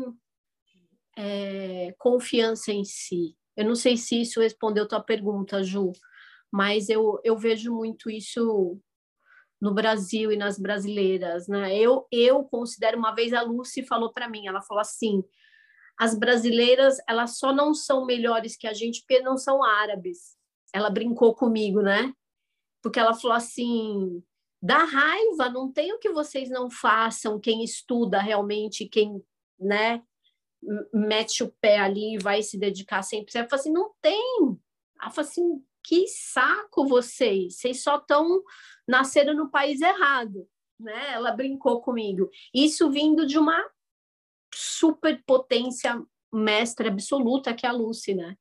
é, 1.16 1.95
confiança 1.97 2.71
em 2.71 2.85
si. 2.85 3.35
Eu 3.57 3.65
não 3.65 3.75
sei 3.75 3.97
se 3.97 4.21
isso 4.21 4.41
respondeu 4.41 4.87
tua 4.87 5.01
pergunta, 5.01 5.63
Ju, 5.63 5.93
mas 6.53 6.89
eu, 6.89 7.21
eu 7.25 7.37
vejo 7.37 7.73
muito 7.73 8.11
isso 8.11 8.79
no 9.61 9.73
Brasil 9.73 10.31
e 10.31 10.37
nas 10.37 10.59
brasileiras, 10.59 11.49
né? 11.49 11.77
Eu, 11.77 12.07
eu 12.13 12.45
considero 12.45 12.99
uma 12.99 13.15
vez 13.15 13.33
a 13.33 13.43
Lucy 13.43 13.85
falou 13.85 14.13
para 14.13 14.29
mim, 14.29 14.47
ela 14.47 14.61
falou 14.61 14.81
assim: 14.81 15.25
as 15.99 16.19
brasileiras 16.19 16.99
elas 17.09 17.39
só 17.39 17.55
não 17.55 17.73
são 17.73 18.05
melhores 18.05 18.57
que 18.57 18.67
a 18.67 18.75
gente 18.75 19.01
porque 19.01 19.21
não 19.21 19.39
são 19.39 19.63
árabes. 19.65 20.37
Ela 20.73 20.91
brincou 20.91 21.35
comigo, 21.35 21.81
né? 21.81 22.13
Porque 22.83 23.01
ela 23.01 23.15
falou 23.15 23.37
assim: 23.37 24.23
dá 24.61 24.85
raiva, 24.85 25.49
não 25.49 25.73
tem 25.73 25.93
o 25.93 25.99
que 25.99 26.11
vocês 26.11 26.51
não 26.51 26.71
façam, 26.71 27.41
quem 27.41 27.65
estuda 27.65 28.21
realmente, 28.21 28.89
quem, 28.89 29.23
né, 29.59 30.03
mete 30.93 31.43
o 31.43 31.53
pé 31.61 31.79
ali 31.79 32.15
e 32.15 32.19
vai 32.19 32.43
se 32.43 32.59
dedicar 32.59 33.03
sempre. 33.03 33.33
Ela 33.35 33.49
falou 33.49 33.61
assim: 33.61 33.73
não 33.73 33.93
tem. 34.01 34.59
Ela 35.01 35.11
falou 35.11 35.29
assim: 35.29 35.65
que 35.83 36.07
saco 36.09 36.87
vocês, 36.87 37.57
vocês 37.57 37.83
só 37.83 37.97
estão 37.97 38.43
nasceram 38.87 39.35
no 39.35 39.51
país 39.51 39.81
errado. 39.81 40.49
Né? 40.79 41.13
Ela 41.13 41.33
brincou 41.33 41.81
comigo. 41.81 42.29
Isso 42.53 42.91
vindo 42.91 43.27
de 43.27 43.39
uma 43.39 43.59
superpotência 44.55 46.03
mestre 46.33 46.89
absoluta 46.89 47.55
que 47.55 47.67
é 47.67 47.69
a 47.69 47.73
Lucy, 47.73 48.15
né? 48.15 48.37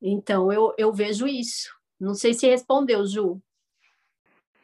Então, 0.00 0.52
eu, 0.52 0.72
eu 0.78 0.92
vejo 0.92 1.26
isso. 1.26 1.74
Não 1.98 2.14
sei 2.14 2.32
se 2.32 2.46
respondeu, 2.46 3.04
Ju. 3.04 3.42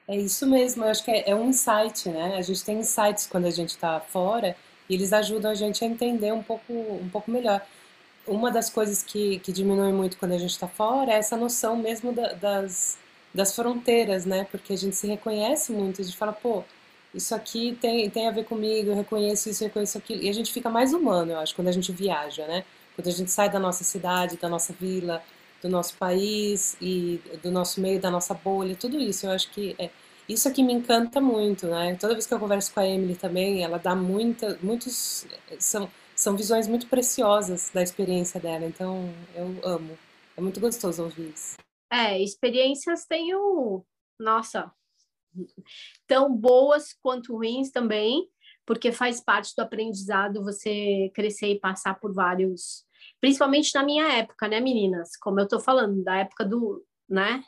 É 0.06 0.16
isso 0.16 0.46
mesmo, 0.46 0.84
eu 0.84 0.88
acho 0.88 1.02
que 1.02 1.10
é, 1.10 1.30
é 1.30 1.34
um 1.34 1.48
insight, 1.48 2.08
né? 2.10 2.36
A 2.36 2.42
gente 2.42 2.64
tem 2.64 2.78
insights 2.78 3.26
quando 3.26 3.46
a 3.46 3.50
gente 3.50 3.70
está 3.70 3.98
fora 3.98 4.54
e 4.88 4.94
eles 4.94 5.12
ajudam 5.12 5.50
a 5.50 5.54
gente 5.54 5.84
a 5.84 5.86
entender 5.86 6.32
um 6.32 6.42
pouco, 6.42 6.72
um 6.72 7.08
pouco 7.10 7.30
melhor. 7.30 7.64
Uma 8.26 8.50
das 8.50 8.70
coisas 8.70 9.02
que, 9.02 9.38
que 9.40 9.52
diminui 9.52 9.92
muito 9.92 10.16
quando 10.16 10.32
a 10.32 10.38
gente 10.38 10.50
está 10.50 10.68
fora 10.68 11.12
é 11.12 11.16
essa 11.16 11.36
noção 11.36 11.76
mesmo 11.76 12.12
da, 12.12 12.32
das, 12.32 12.98
das 13.34 13.54
fronteiras, 13.54 14.24
né? 14.24 14.46
Porque 14.50 14.72
a 14.72 14.76
gente 14.76 14.96
se 14.96 15.06
reconhece 15.06 15.72
muito, 15.72 16.00
a 16.00 16.04
gente 16.04 16.16
fala, 16.16 16.32
pô, 16.32 16.64
isso 17.14 17.34
aqui 17.34 17.76
tem, 17.80 18.08
tem 18.10 18.26
a 18.26 18.30
ver 18.30 18.44
comigo, 18.44 18.90
eu 18.90 18.96
reconheço 18.96 19.48
isso, 19.48 19.62
eu 19.62 19.68
reconheço 19.68 19.98
aquilo. 19.98 20.22
E 20.22 20.28
a 20.28 20.32
gente 20.32 20.52
fica 20.52 20.70
mais 20.70 20.92
humano, 20.92 21.32
eu 21.32 21.38
acho, 21.38 21.54
quando 21.54 21.68
a 21.68 21.72
gente 21.72 21.92
viaja, 21.92 22.46
né? 22.46 22.64
Quando 22.96 23.08
a 23.08 23.10
gente 23.12 23.30
sai 23.30 23.50
da 23.50 23.58
nossa 23.58 23.84
cidade, 23.84 24.36
da 24.36 24.48
nossa 24.48 24.72
vila, 24.72 25.22
do 25.62 25.68
nosso 25.68 25.94
país 25.96 26.76
e 26.80 27.20
do 27.42 27.50
nosso 27.50 27.80
meio, 27.80 28.00
da 28.00 28.10
nossa 28.10 28.34
bolha, 28.34 28.76
tudo 28.76 29.00
isso, 29.00 29.26
eu 29.26 29.30
acho 29.30 29.50
que 29.50 29.74
é, 29.78 29.90
isso 30.28 30.48
aqui 30.48 30.62
me 30.62 30.72
encanta 30.72 31.20
muito, 31.20 31.66
né? 31.66 31.96
Toda 31.96 32.14
vez 32.14 32.26
que 32.26 32.32
eu 32.32 32.40
converso 32.40 32.72
com 32.72 32.80
a 32.80 32.86
Emily 32.86 33.16
também, 33.16 33.62
ela 33.62 33.78
dá 33.78 33.94
muita, 33.94 34.58
muitos, 34.62 35.26
são, 35.58 35.90
são 36.14 36.36
visões 36.36 36.66
muito 36.66 36.86
preciosas 36.86 37.70
da 37.72 37.82
experiência 37.82 38.40
dela, 38.40 38.64
então 38.64 39.12
eu 39.34 39.54
amo. 39.62 39.98
É 40.36 40.40
muito 40.40 40.60
gostoso 40.60 41.02
ouvir 41.04 41.32
isso. 41.32 41.56
É, 41.92 42.20
experiências 42.20 43.04
tenho, 43.06 43.84
nossa, 44.18 44.72
tão 46.06 46.34
boas 46.34 46.92
quanto 47.02 47.36
ruins 47.36 47.70
também, 47.70 48.28
porque 48.66 48.90
faz 48.92 49.22
parte 49.22 49.52
do 49.56 49.60
aprendizado 49.60 50.42
você 50.42 51.10
crescer 51.14 51.48
e 51.48 51.60
passar 51.60 52.00
por 52.00 52.12
vários, 52.12 52.84
principalmente 53.20 53.74
na 53.74 53.84
minha 53.84 54.10
época, 54.12 54.48
né, 54.48 54.60
meninas? 54.60 55.16
Como 55.18 55.38
eu 55.38 55.46
tô 55.46 55.60
falando, 55.60 56.02
da 56.02 56.16
época 56.16 56.44
do, 56.44 56.84
né? 57.08 57.42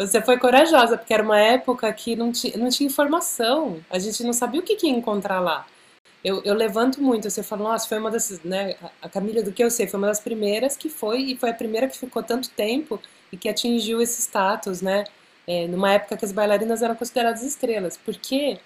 Você 0.00 0.22
foi 0.22 0.38
corajosa, 0.38 0.96
porque 0.96 1.12
era 1.12 1.22
uma 1.22 1.38
época 1.38 1.92
que 1.92 2.16
não, 2.16 2.32
tinha, 2.32 2.56
não 2.56 2.70
tinha 2.70 2.86
informação, 2.88 3.84
a 3.90 3.98
gente 3.98 4.22
não 4.24 4.32
sabia 4.32 4.60
o 4.60 4.62
que, 4.62 4.76
que 4.76 4.86
ia 4.86 4.92
encontrar 4.92 5.40
lá. 5.40 5.66
Eu, 6.24 6.42
eu 6.44 6.54
levanto 6.54 7.02
muito, 7.02 7.30
você 7.30 7.42
fala, 7.42 7.64
nossa, 7.64 7.88
foi 7.88 7.98
uma 7.98 8.10
das, 8.10 8.42
né, 8.42 8.76
a 9.00 9.08
Camila, 9.08 9.42
do 9.42 9.52
que 9.52 9.62
eu 9.62 9.70
sei, 9.70 9.86
foi 9.86 9.98
uma 9.98 10.06
das 10.06 10.20
primeiras 10.20 10.76
que 10.76 10.88
foi, 10.88 11.20
e 11.22 11.36
foi 11.36 11.50
a 11.50 11.54
primeira 11.54 11.88
que 11.88 11.98
ficou 11.98 12.22
tanto 12.22 12.50
tempo 12.50 13.00
e 13.32 13.36
que 13.36 13.48
atingiu 13.48 14.00
esse 14.00 14.20
status, 14.22 14.82
né? 14.82 15.04
é, 15.50 15.66
numa 15.66 15.92
época 15.92 16.16
que 16.16 16.24
as 16.24 16.30
bailarinas 16.30 16.80
eram 16.80 16.94
consideradas 16.94 17.42
estrelas, 17.42 17.96
porque 17.96 18.60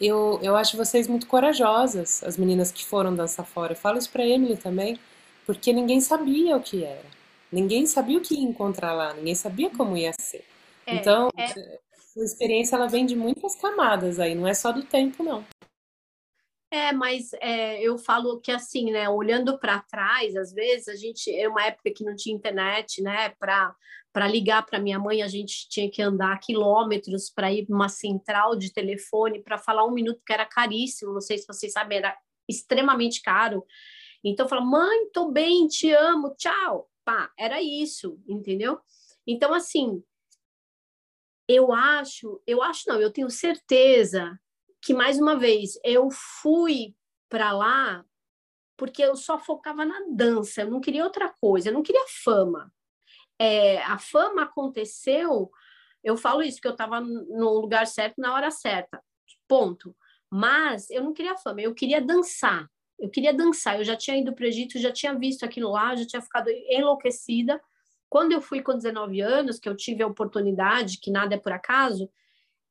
eu, 0.00 0.40
eu 0.42 0.56
acho 0.56 0.74
vocês 0.74 1.06
muito 1.06 1.26
corajosas, 1.26 2.22
as 2.24 2.38
meninas 2.38 2.72
que 2.72 2.84
foram 2.84 3.14
dançar 3.14 3.44
fora. 3.44 3.72
Eu 3.72 3.76
falo 3.76 3.98
isso 3.98 4.10
para 4.10 4.26
Emily 4.26 4.56
também, 4.56 4.98
porque 5.44 5.70
ninguém 5.70 6.00
sabia 6.00 6.56
o 6.56 6.60
que 6.62 6.82
era. 6.82 7.04
Ninguém 7.52 7.86
sabia 7.86 8.16
o 8.16 8.22
que 8.22 8.34
ia 8.34 8.40
encontrar 8.40 8.94
lá, 8.94 9.12
ninguém 9.12 9.34
sabia 9.34 9.68
como 9.68 9.96
ia 9.98 10.12
ser. 10.18 10.42
É, 10.86 10.96
então, 10.96 11.30
é... 11.36 11.44
a 11.44 12.24
experiência 12.24 12.76
ela 12.76 12.88
vem 12.88 13.06
de 13.06 13.16
muitas 13.16 13.54
camadas 13.56 14.18
aí, 14.18 14.34
não 14.34 14.46
é 14.46 14.54
só 14.54 14.72
do 14.72 14.82
tempo, 14.82 15.22
não. 15.22 15.44
É, 16.72 16.92
mas 16.92 17.32
é, 17.40 17.82
eu 17.82 17.98
falo 17.98 18.40
que 18.40 18.52
assim, 18.52 18.92
né, 18.92 19.08
olhando 19.08 19.58
para 19.58 19.80
trás, 19.80 20.36
às 20.36 20.52
vezes 20.52 20.86
a 20.86 20.94
gente, 20.94 21.28
é 21.34 21.48
uma 21.48 21.64
época 21.64 21.90
que 21.92 22.04
não 22.04 22.14
tinha 22.14 22.34
internet, 22.34 23.02
né, 23.02 23.30
para 23.38 23.74
para 24.12 24.26
ligar 24.26 24.66
para 24.66 24.80
minha 24.80 24.98
mãe, 24.98 25.22
a 25.22 25.28
gente 25.28 25.68
tinha 25.68 25.88
que 25.88 26.02
andar 26.02 26.38
quilômetros 26.40 27.30
para 27.30 27.52
ir 27.52 27.66
numa 27.68 27.88
central 27.88 28.56
de 28.56 28.72
telefone 28.72 29.42
para 29.42 29.56
falar 29.56 29.86
um 29.86 29.92
minuto, 29.92 30.20
que 30.26 30.32
era 30.32 30.44
caríssimo, 30.44 31.12
não 31.12 31.20
sei 31.20 31.38
se 31.38 31.46
vocês 31.46 31.72
sabem, 31.72 31.98
era 31.98 32.16
extremamente 32.48 33.22
caro. 33.22 33.64
Então, 34.24 34.46
eu 34.46 34.50
falava, 34.50 34.66
mãe, 34.66 35.08
tô 35.12 35.30
bem, 35.30 35.66
te 35.68 35.92
amo, 35.92 36.34
tchau. 36.36 36.90
Pá, 37.04 37.30
era 37.38 37.62
isso, 37.62 38.18
entendeu? 38.28 38.78
Então, 39.26 39.54
assim, 39.54 40.02
eu 41.50 41.72
acho, 41.72 42.40
eu 42.46 42.62
acho 42.62 42.84
não, 42.86 43.00
eu 43.00 43.12
tenho 43.12 43.28
certeza 43.28 44.38
que, 44.80 44.94
mais 44.94 45.18
uma 45.18 45.36
vez, 45.36 45.78
eu 45.84 46.08
fui 46.10 46.94
para 47.28 47.52
lá 47.52 48.04
porque 48.76 49.02
eu 49.02 49.14
só 49.14 49.38
focava 49.38 49.84
na 49.84 50.00
dança, 50.10 50.62
eu 50.62 50.70
não 50.70 50.80
queria 50.80 51.04
outra 51.04 51.28
coisa, 51.28 51.68
eu 51.68 51.72
não 51.74 51.82
queria 51.82 52.04
fama. 52.24 52.72
É, 53.38 53.82
a 53.82 53.98
fama 53.98 54.44
aconteceu, 54.44 55.50
eu 56.02 56.16
falo 56.16 56.42
isso, 56.42 56.60
que 56.60 56.66
eu 56.66 56.72
estava 56.72 57.00
no 57.00 57.60
lugar 57.60 57.86
certo 57.86 58.18
na 58.18 58.32
hora 58.32 58.50
certa, 58.50 59.02
ponto. 59.46 59.94
Mas 60.30 60.88
eu 60.88 61.02
não 61.02 61.12
queria 61.12 61.36
fama, 61.36 61.60
eu 61.60 61.74
queria 61.74 62.00
dançar. 62.00 62.66
Eu 62.98 63.10
queria 63.10 63.34
dançar. 63.34 63.78
Eu 63.78 63.84
já 63.84 63.96
tinha 63.96 64.16
ido 64.16 64.34
para 64.34 64.44
o 64.44 64.46
Egito, 64.46 64.78
já 64.78 64.92
tinha 64.92 65.14
visto 65.14 65.44
aquilo 65.44 65.72
lá, 65.72 65.96
já 65.96 66.06
tinha 66.06 66.22
ficado 66.22 66.48
enlouquecida. 66.48 67.60
Quando 68.10 68.32
eu 68.32 68.42
fui 68.42 68.60
com 68.60 68.76
19 68.76 69.20
anos, 69.20 69.58
que 69.58 69.68
eu 69.68 69.76
tive 69.76 70.02
a 70.02 70.06
oportunidade, 70.06 70.98
que 70.98 71.10
nada 71.10 71.36
é 71.36 71.38
por 71.38 71.52
acaso, 71.52 72.10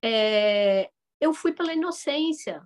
é, 0.03 0.91
eu 1.19 1.33
fui 1.33 1.53
pela 1.53 1.73
inocência. 1.73 2.61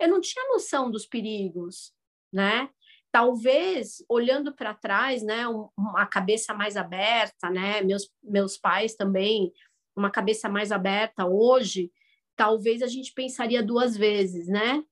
Eu 0.00 0.08
não 0.08 0.20
tinha 0.20 0.48
noção 0.48 0.90
dos 0.90 1.06
perigos, 1.06 1.92
né? 2.32 2.68
Talvez 3.12 4.02
olhando 4.08 4.54
para 4.54 4.74
trás, 4.74 5.22
né, 5.22 5.46
uma 5.76 6.06
cabeça 6.06 6.54
mais 6.54 6.78
aberta, 6.78 7.50
né? 7.50 7.82
Meus 7.82 8.10
meus 8.22 8.56
pais 8.56 8.94
também 8.94 9.52
uma 9.94 10.10
cabeça 10.10 10.48
mais 10.48 10.72
aberta 10.72 11.26
hoje, 11.26 11.92
talvez 12.36 12.82
a 12.82 12.86
gente 12.86 13.12
pensaria 13.12 13.62
duas 13.62 13.96
vezes, 13.96 14.48
né? 14.48 14.82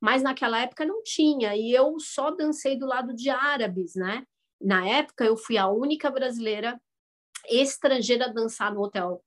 Mas 0.00 0.22
naquela 0.22 0.60
época 0.60 0.84
não 0.84 1.02
tinha, 1.02 1.54
e 1.54 1.72
eu 1.72 1.98
só 2.00 2.30
dancei 2.30 2.78
do 2.78 2.86
lado 2.86 3.14
de 3.14 3.28
árabes, 3.28 3.94
né? 3.94 4.26
Na 4.60 4.86
época 4.86 5.24
eu 5.24 5.36
fui 5.36 5.56
a 5.56 5.68
única 5.68 6.10
brasileira 6.10 6.80
estrangeira 7.48 8.26
a 8.26 8.32
dançar 8.32 8.72
no 8.74 8.82
hotel 8.82 9.24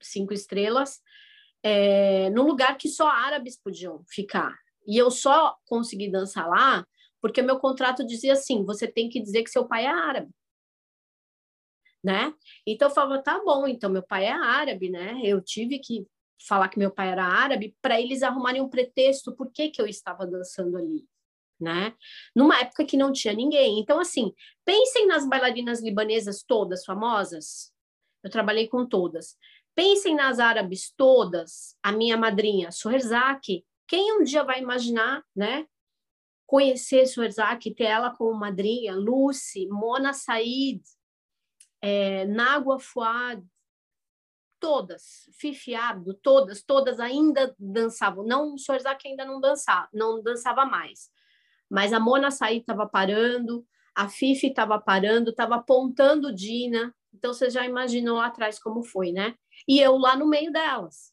cinco 0.00 0.32
estrelas, 0.32 1.00
é, 1.62 2.30
num 2.30 2.46
lugar 2.46 2.76
que 2.76 2.88
só 2.88 3.08
árabes 3.08 3.56
podiam 3.56 4.04
ficar. 4.08 4.56
E 4.86 4.96
eu 4.96 5.10
só 5.10 5.56
consegui 5.66 6.10
dançar 6.10 6.48
lá 6.48 6.86
porque 7.20 7.42
meu 7.42 7.58
contrato 7.58 8.06
dizia 8.06 8.32
assim: 8.32 8.64
você 8.64 8.86
tem 8.86 9.08
que 9.08 9.20
dizer 9.20 9.42
que 9.42 9.50
seu 9.50 9.66
pai 9.66 9.84
é 9.84 9.88
árabe. 9.88 10.30
Né? 12.02 12.32
Então 12.64 12.88
eu 12.88 12.94
falava, 12.94 13.22
tá 13.22 13.42
bom, 13.44 13.66
então 13.66 13.90
meu 13.90 14.02
pai 14.02 14.26
é 14.26 14.32
árabe, 14.32 14.88
né? 14.88 15.20
Eu 15.24 15.42
tive 15.42 15.80
que 15.80 16.06
falar 16.46 16.68
que 16.68 16.78
meu 16.78 16.92
pai 16.92 17.08
era 17.08 17.24
árabe 17.24 17.76
para 17.82 18.00
eles 18.00 18.22
arrumarem 18.22 18.62
um 18.62 18.68
pretexto 18.68 19.34
por 19.34 19.50
que, 19.50 19.68
que 19.68 19.82
eu 19.82 19.86
estava 19.86 20.24
dançando 20.24 20.76
ali, 20.76 21.04
né? 21.60 21.94
Numa 22.34 22.60
época 22.60 22.84
que 22.84 22.96
não 22.96 23.12
tinha 23.12 23.34
ninguém. 23.34 23.78
Então, 23.78 23.98
assim, 24.00 24.32
pensem 24.64 25.06
nas 25.06 25.26
bailarinas 25.26 25.82
libanesas 25.82 26.42
todas 26.42 26.84
famosas. 26.84 27.72
Eu 28.22 28.30
trabalhei 28.30 28.68
com 28.68 28.86
todas. 28.86 29.36
Pensem 29.74 30.14
nas 30.14 30.38
árabes 30.38 30.92
todas. 30.96 31.76
A 31.82 31.92
minha 31.92 32.16
madrinha, 32.16 32.70
Soherzaki. 32.70 33.64
Quem 33.86 34.18
um 34.18 34.24
dia 34.24 34.44
vai 34.44 34.60
imaginar, 34.60 35.22
né? 35.34 35.66
Conhecer 36.46 37.06
Soherzaki, 37.06 37.74
ter 37.74 37.84
ela 37.84 38.10
como 38.10 38.38
madrinha, 38.38 38.94
Lucy, 38.94 39.66
Mona 39.68 40.12
Said, 40.12 40.82
é, 41.80 42.24
Nagua 42.26 42.78
Fuad, 42.78 43.44
todas, 44.58 45.28
Fifi 45.32 45.74
Abdo, 45.74 46.14
todas, 46.14 46.62
todas 46.62 47.00
ainda 47.00 47.54
dançavam. 47.58 48.24
Não, 48.24 48.54
o 48.54 48.58
Sorzak 48.58 49.06
ainda 49.06 49.24
não 49.24 49.40
dançava, 49.40 49.88
não 49.92 50.22
dançava 50.22 50.64
mais. 50.64 51.10
Mas 51.70 51.92
a 51.92 52.00
Mona 52.00 52.30
Said 52.30 52.60
estava 52.60 52.86
parando, 52.86 53.66
a 53.94 54.08
Fifi 54.08 54.48
estava 54.48 54.80
parando, 54.80 55.30
estava 55.30 55.56
apontando 55.56 56.34
Dina. 56.34 56.94
Então 57.12 57.32
você 57.32 57.50
já 57.50 57.66
imaginou 57.66 58.16
lá 58.16 58.26
atrás 58.26 58.58
como 58.58 58.82
foi, 58.82 59.12
né? 59.12 59.34
E 59.66 59.80
eu 59.80 59.96
lá 59.96 60.16
no 60.16 60.26
meio 60.26 60.52
delas. 60.52 61.10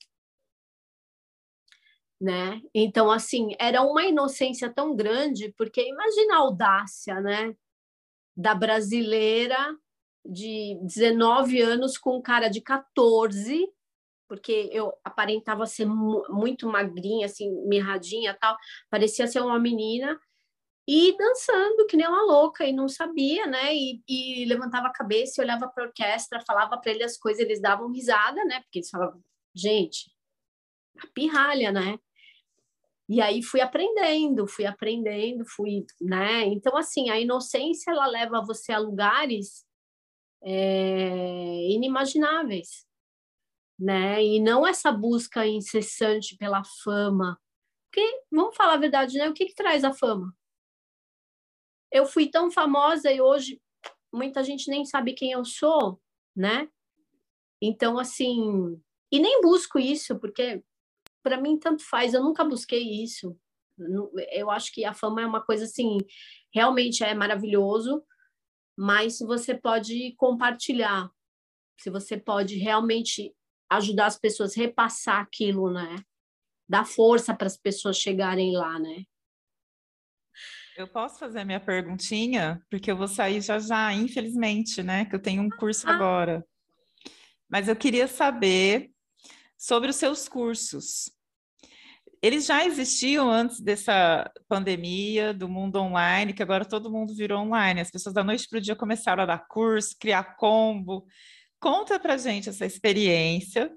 Né? 2.22 2.62
Então 2.74 3.12
assim, 3.12 3.56
era 3.60 3.82
uma 3.82 4.04
inocência 4.04 4.72
tão 4.72 4.96
grande, 4.96 5.54
porque 5.58 5.82
imagina 5.82 6.36
a 6.36 6.40
audácia, 6.40 7.20
né, 7.20 7.54
da 8.36 8.56
brasileira 8.56 9.58
de 10.26 10.80
19 10.82 11.62
anos 11.62 11.98
com 11.98 12.18
um 12.18 12.22
cara 12.22 12.48
de 12.48 12.62
14, 12.62 13.68
porque 14.28 14.70
eu 14.72 14.94
aparentava 15.04 15.66
ser 15.68 15.86
muito 15.86 16.68
magrinha, 16.68 17.26
assim, 17.26 17.52
mirradinha 17.68 18.34
tal, 18.40 18.58
parecia 18.90 19.28
ser 19.28 19.42
uma 19.42 19.60
menina, 19.60 20.20
e 20.88 21.18
dançando 21.18 21.88
que 21.88 21.98
nem 21.98 22.08
uma 22.08 22.22
louca, 22.22 22.65
e 22.65 22.72
não 22.72 22.88
sabia, 22.88 23.48
né? 23.48 23.75
E, 23.75 24.04
e 24.08 24.46
levantava 24.46 24.88
a 24.88 24.94
cabeça 24.94 25.42
e 25.42 25.44
olhava 25.44 25.68
para 25.68 25.84
a 25.84 25.88
orquestra, 25.88 26.44
falava 26.46 26.77
para 26.77 26.92
ele 26.92 27.04
as 27.04 27.18
coisas, 27.18 27.42
eles 27.42 27.60
davam 27.60 27.92
risada, 27.92 28.44
né? 28.46 28.62
Porque 28.62 28.80
eles 28.80 28.89
falavam, 28.89 29.20
gente, 29.54 30.12
a 31.00 31.08
pirralha, 31.08 31.72
né? 31.72 31.98
E 33.10 33.22
aí 33.22 33.42
fui 33.44 33.62
aprendendo, 33.62 34.48
fui 34.48 34.65
aprendendo, 34.65 35.46
fui, 35.46 35.86
né? 36.01 36.44
Então, 36.46 36.77
assim, 36.77 37.10
a 37.10 37.20
inocência, 37.20 37.92
ela 37.92 38.08
leva 38.08 38.44
você 38.46 38.72
a 38.72 38.80
lugares 38.80 39.65
é, 40.44 41.72
inimagináveis, 41.72 42.86
né? 43.80 44.24
E 44.24 44.39
não 44.39 44.65
essa 44.68 44.92
busca 44.92 45.48
incessante 45.48 46.38
pela 46.38 46.63
fama. 46.84 47.39
Porque, 47.92 48.22
vamos 48.32 48.56
falar 48.56 48.74
a 48.74 48.77
verdade, 48.77 49.18
né? 49.18 49.30
O 49.30 49.34
que, 49.34 49.46
que 49.46 49.56
traz 49.56 49.84
a 49.84 49.94
fama? 49.94 50.33
Eu 51.96 52.05
fui 52.05 52.27
tão 52.27 52.51
famosa 52.51 53.10
e 53.10 53.22
hoje 53.22 53.62
muita 54.14 54.44
gente 54.44 54.70
nem 54.70 54.84
sabe 54.84 55.14
quem 55.14 55.31
eu 55.31 55.46
sou, 55.46 55.98
né? 56.36 56.68
Então, 57.62 57.98
assim, 57.98 58.77
e 59.10 59.18
nem 59.18 59.40
busco 59.40 59.79
isso, 59.79 60.20
porque 60.20 60.62
para 61.24 61.40
mim 61.40 61.58
tanto 61.58 61.86
faz, 61.86 62.14
eu 62.14 62.22
nunca 62.22 62.44
busquei 62.44 63.01
isso. 63.01 63.40
Eu 64.29 64.51
acho 64.51 64.74
que 64.74 64.84
a 64.84 64.94
fama 64.94 65.22
é 65.22 65.25
uma 65.25 65.42
coisa 65.42 65.64
assim, 65.64 65.98
realmente 66.53 67.01
é 67.01 67.14
maravilhoso, 67.14 68.03
mas 68.77 69.20
você 69.20 69.55
pode 69.55 70.14
compartilhar, 70.18 71.10
se 71.79 71.90
você 71.90 72.18
pode 72.18 72.58
realmente 72.58 73.34
ajudar 73.70 74.08
as 74.08 74.20
pessoas 74.20 74.58
a 74.58 74.60
repassar 74.60 75.22
aquilo, 75.22 75.72
né? 75.72 75.96
Dar 76.68 76.86
força 76.86 77.34
para 77.34 77.48
as 77.48 77.55
pessoas 77.55 77.96
chegarem 77.96 78.51
lá, 78.51 78.77
né? 78.77 79.05
Eu 80.75 80.88
posso 80.88 81.20
fazer 81.20 81.40
a 81.40 81.46
minha 81.46 81.59
perguntinha, 81.59 82.61
porque 82.70 82.92
eu 82.92 82.98
vou 82.98 83.07
sair 83.07 83.42
já 83.42 83.59
já, 83.59 83.94
infelizmente, 83.94 84.83
né? 84.83 85.05
Que 85.05 85.16
eu 85.16 85.22
tenho 85.22 85.42
um 85.42 85.50
curso 85.50 85.88
ah. 85.88 85.94
agora. 85.94 86.46
Mas 87.50 87.68
eu 87.68 87.75
queria 87.75 88.07
saber 88.07 88.92
sobre 89.57 89.90
os 89.90 89.96
seus 89.96 90.27
cursos 90.27 91.16
eles 92.25 92.48
já 92.48 92.66
existiam 92.66 93.29
antes 93.29 93.59
dessa 93.59 94.27
pandemia, 94.48 95.31
do 95.31 95.48
mundo 95.48 95.75
online, 95.75 96.33
que 96.33 96.42
agora 96.42 96.66
todo 96.66 96.92
mundo 96.92 97.14
virou 97.14 97.40
online. 97.40 97.81
As 97.81 97.92
pessoas 97.92 98.16
da 98.16 98.24
noite 98.24 98.48
para 98.50 98.57
o 98.57 98.61
dia 98.61 98.75
começaram 98.75 99.22
a 99.22 99.27
dar 99.27 99.48
curso, 99.48 99.96
criar 100.00 100.35
combo. 100.35 101.05
Conta 101.59 102.00
para 102.00 102.18
gente 102.18 102.50
essa 102.50 102.66
experiência 102.66 103.72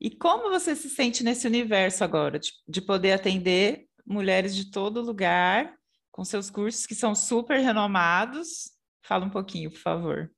e 0.00 0.10
como 0.10 0.48
você 0.48 0.74
se 0.74 0.88
sente 0.88 1.22
nesse 1.22 1.46
universo 1.46 2.02
agora, 2.02 2.38
de, 2.38 2.50
de 2.66 2.80
poder 2.80 3.12
atender 3.12 3.84
mulheres 4.06 4.56
de 4.56 4.70
todo 4.70 5.02
lugar 5.02 5.75
com 6.16 6.24
seus 6.24 6.48
cursos 6.48 6.86
que 6.86 6.94
são 6.94 7.14
super 7.14 7.58
renomados. 7.58 8.72
Fala 9.02 9.26
um 9.26 9.30
pouquinho, 9.30 9.70
por 9.70 9.78
favor. 9.78 10.32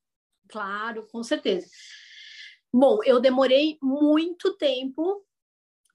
Claro, 0.48 1.06
com 1.12 1.22
certeza. 1.22 1.68
Bom, 2.72 2.98
eu 3.04 3.20
demorei 3.20 3.78
muito 3.80 4.56
tempo 4.56 5.24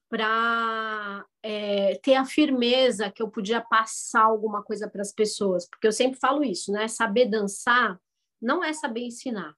para 0.09 1.25
é, 1.43 1.99
ter 2.01 2.15
a 2.15 2.23
firmeza 2.23 3.11
que 3.11 3.21
eu 3.21 3.29
podia 3.29 3.59
passar 3.59 4.23
alguma 4.23 4.63
coisa 4.63 4.89
para 4.89 5.01
as 5.01 5.11
pessoas, 5.11 5.67
porque 5.67 5.85
eu 5.85 5.91
sempre 5.91 6.17
falo 6.17 6.43
isso, 6.43 6.71
né? 6.71 6.87
Saber 6.87 7.25
dançar 7.25 7.99
não 8.41 8.63
é 8.63 8.71
saber 8.71 9.01
ensinar, 9.01 9.53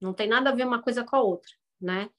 não 0.00 0.12
tem 0.12 0.28
nada 0.28 0.50
a 0.50 0.54
ver 0.54 0.66
uma 0.66 0.82
coisa 0.82 1.04
com 1.04 1.14
a 1.14 1.22
outra, 1.22 1.50
né? 1.80 2.10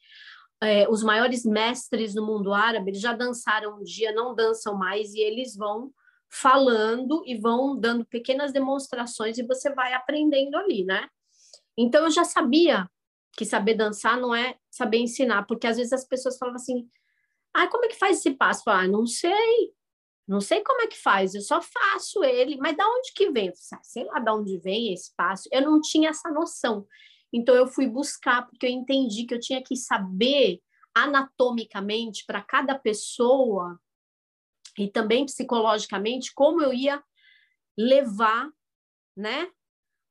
É, 0.62 0.88
os 0.88 1.04
maiores 1.04 1.44
mestres 1.44 2.14
do 2.14 2.26
mundo 2.26 2.54
árabe 2.54 2.92
eles 2.92 3.02
já 3.02 3.14
dançaram 3.14 3.80
um 3.80 3.84
dia, 3.84 4.14
não 4.14 4.34
dançam 4.34 4.78
mais 4.78 5.14
e 5.14 5.20
eles 5.20 5.58
vão 5.58 5.92
falando 6.34 7.22
e 7.28 7.38
vão 7.38 7.80
dando 7.80 8.04
pequenas 8.06 8.52
demonstrações 8.52 9.38
e 9.38 9.46
você 9.46 9.72
vai 9.72 9.94
aprendendo 9.94 10.56
ali, 10.56 10.84
né? 10.84 11.08
Então 11.78 12.06
eu 12.06 12.12
já 12.12 12.24
sabia 12.24 12.90
que 13.38 13.46
saber 13.46 13.76
dançar 13.76 14.20
não 14.20 14.34
é 14.34 14.58
saber 14.70 14.98
ensinar, 14.98 15.46
porque 15.46 15.68
às 15.68 15.78
vezes 15.78 15.94
as 15.94 16.08
pessoas 16.08 16.38
falavam 16.38 16.60
assim, 16.60 16.90
ah, 17.54 17.68
como 17.68 17.86
é 17.86 17.88
que 17.88 17.96
faz 17.96 18.18
esse 18.18 18.32
passo? 18.32 18.68
Ah, 18.68 18.88
não 18.88 19.06
sei. 19.06 19.74
Não 20.28 20.42
sei 20.42 20.62
como 20.64 20.82
é 20.82 20.88
que 20.88 21.00
faz, 21.00 21.36
eu 21.36 21.42
só 21.42 21.62
faço 21.62 22.24
ele. 22.24 22.58
Mas 22.58 22.76
da 22.76 22.88
onde 22.88 23.14
que 23.14 23.30
vem? 23.30 23.52
Sei 23.84 24.04
lá 24.06 24.20
de 24.20 24.32
onde 24.32 24.58
vem 24.58 24.92
esse 24.92 25.14
passo. 25.16 25.48
Eu 25.52 25.62
não 25.62 25.82
tinha 25.82 26.10
essa 26.10 26.32
noção. 26.32 26.88
Então 27.32 27.54
eu 27.54 27.68
fui 27.68 27.88
buscar, 27.88 28.48
porque 28.48 28.66
eu 28.66 28.72
entendi 28.72 29.26
que 29.26 29.36
eu 29.36 29.40
tinha 29.40 29.62
que 29.62 29.76
saber 29.76 30.62
anatomicamente 30.96 32.24
para 32.26 32.42
cada 32.42 32.78
pessoa 32.78 33.80
e 34.78 34.88
também 34.88 35.26
psicologicamente 35.26 36.34
como 36.34 36.62
eu 36.62 36.74
ia 36.74 37.04
levar, 37.78 38.50
né, 39.16 39.50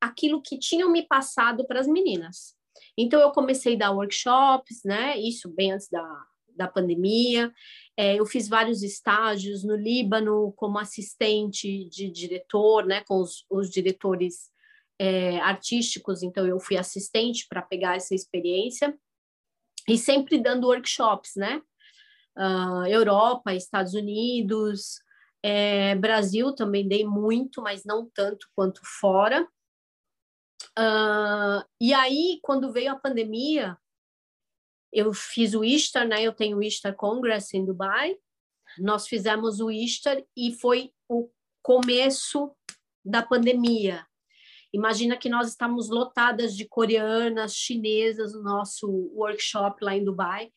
aquilo 0.00 0.42
que 0.42 0.58
tinham 0.58 0.90
me 0.90 1.06
passado 1.06 1.66
para 1.66 1.80
as 1.80 1.86
meninas. 1.86 2.56
Então 2.96 3.20
eu 3.20 3.30
comecei 3.32 3.74
a 3.74 3.78
dar 3.78 3.90
workshops, 3.92 4.82
né, 4.84 5.18
isso 5.18 5.48
bem 5.48 5.72
antes 5.72 5.88
da 5.88 6.26
da 6.56 6.68
pandemia. 6.68 7.52
É, 7.96 8.16
eu 8.16 8.26
fiz 8.26 8.48
vários 8.48 8.82
estágios 8.82 9.64
no 9.64 9.76
Líbano 9.76 10.52
como 10.56 10.78
assistente 10.78 11.88
de 11.88 12.10
diretor, 12.10 12.84
né, 12.86 13.02
com 13.02 13.20
os, 13.20 13.44
os 13.50 13.70
diretores 13.70 14.50
é, 14.98 15.40
artísticos, 15.40 16.22
então 16.22 16.46
eu 16.46 16.60
fui 16.60 16.76
assistente 16.76 17.46
para 17.48 17.62
pegar 17.62 17.96
essa 17.96 18.14
experiência 18.14 18.96
e 19.88 19.98
sempre 19.98 20.38
dando 20.38 20.68
workshops, 20.68 21.32
né? 21.36 21.60
Uh, 22.36 22.86
Europa, 22.86 23.54
Estados 23.54 23.94
Unidos, 23.94 25.00
é, 25.42 25.94
Brasil 25.96 26.54
também 26.54 26.86
dei 26.86 27.04
muito, 27.04 27.60
mas 27.60 27.84
não 27.84 28.08
tanto 28.14 28.46
quanto 28.54 28.80
fora. 29.00 29.46
Uh, 30.78 31.62
e 31.80 31.92
aí, 31.92 32.38
quando 32.42 32.72
veio 32.72 32.92
a 32.92 32.98
pandemia, 32.98 33.76
eu 34.92 35.12
fiz 35.12 35.54
o 35.54 35.64
Easter, 35.64 36.06
né? 36.06 36.22
Eu 36.22 36.32
tenho 36.32 36.58
o 36.58 36.62
Easter 36.62 36.94
Congress 36.94 37.56
em 37.56 37.64
Dubai. 37.64 38.16
Nós 38.78 39.06
fizemos 39.06 39.60
o 39.60 39.70
Easter 39.70 40.24
e 40.36 40.54
foi 40.54 40.92
o 41.08 41.28
começo 41.62 42.54
da 43.04 43.22
pandemia. 43.22 44.06
Imagina 44.72 45.16
que 45.16 45.28
nós 45.28 45.48
estamos 45.48 45.90
lotadas 45.90 46.56
de 46.56 46.66
coreanas, 46.66 47.54
chinesas 47.54 48.32
no 48.32 48.42
nosso 48.42 48.88
workshop 49.14 49.84
lá 49.84 49.94
em 49.94 50.04
Dubai 50.04 50.50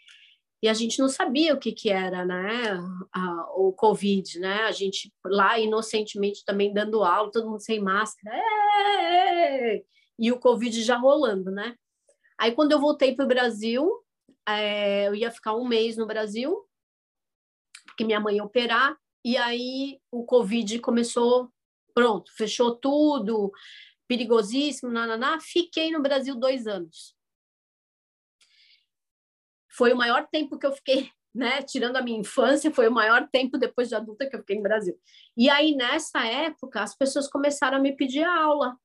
e 0.65 0.67
a 0.67 0.73
gente 0.73 0.97
não 0.97 1.07
sabia 1.07 1.53
o 1.53 1.59
que, 1.59 1.71
que 1.71 1.91
era, 1.91 2.25
né, 2.25 2.75
a, 3.13 3.51
o 3.55 3.71
Covid, 3.71 4.39
né? 4.39 4.63
A 4.63 4.71
gente 4.71 5.13
lá 5.23 5.59
inocentemente 5.59 6.43
também 6.43 6.73
dando 6.73 7.03
aula, 7.03 7.31
todo 7.31 7.47
mundo 7.47 7.59
sem 7.59 7.79
máscara, 7.79 8.35
e 10.17 10.31
o 10.31 10.39
Covid 10.39 10.81
já 10.81 10.97
rolando, 10.97 11.51
né? 11.51 11.75
Aí 12.35 12.51
quando 12.51 12.71
eu 12.71 12.79
voltei 12.79 13.15
para 13.15 13.25
o 13.25 13.27
Brasil, 13.27 13.87
é, 14.49 15.07
eu 15.07 15.13
ia 15.13 15.29
ficar 15.29 15.55
um 15.55 15.67
mês 15.67 15.97
no 15.97 16.07
Brasil, 16.07 16.67
porque 17.85 18.03
minha 18.03 18.19
mãe 18.19 18.37
ia 18.37 18.43
operar, 18.43 18.97
e 19.23 19.37
aí 19.37 19.99
o 20.11 20.25
Covid 20.25 20.79
começou, 20.79 21.47
pronto, 21.93 22.31
fechou 22.35 22.75
tudo, 22.75 23.51
perigosíssimo, 24.07 24.91
nananá. 24.91 25.39
Fiquei 25.39 25.91
no 25.91 26.01
Brasil 26.01 26.35
dois 26.35 26.65
anos 26.65 27.15
foi 29.75 29.93
o 29.93 29.97
maior 29.97 30.27
tempo 30.31 30.57
que 30.57 30.65
eu 30.65 30.71
fiquei, 30.71 31.09
né? 31.33 31.61
Tirando 31.61 31.97
a 31.97 32.01
minha 32.01 32.19
infância, 32.19 32.71
foi 32.71 32.87
o 32.87 32.91
maior 32.91 33.27
tempo 33.29 33.57
depois 33.57 33.89
de 33.89 33.95
adulta 33.95 34.27
que 34.27 34.35
eu 34.35 34.39
fiquei 34.39 34.55
no 34.55 34.63
Brasil. 34.63 34.97
E 35.35 35.49
aí, 35.49 35.75
nessa 35.75 36.25
época, 36.25 36.81
as 36.81 36.95
pessoas 36.95 37.27
começaram 37.27 37.77
a 37.77 37.81
me 37.81 37.95
pedir 37.95 38.23
aula. 38.23 38.77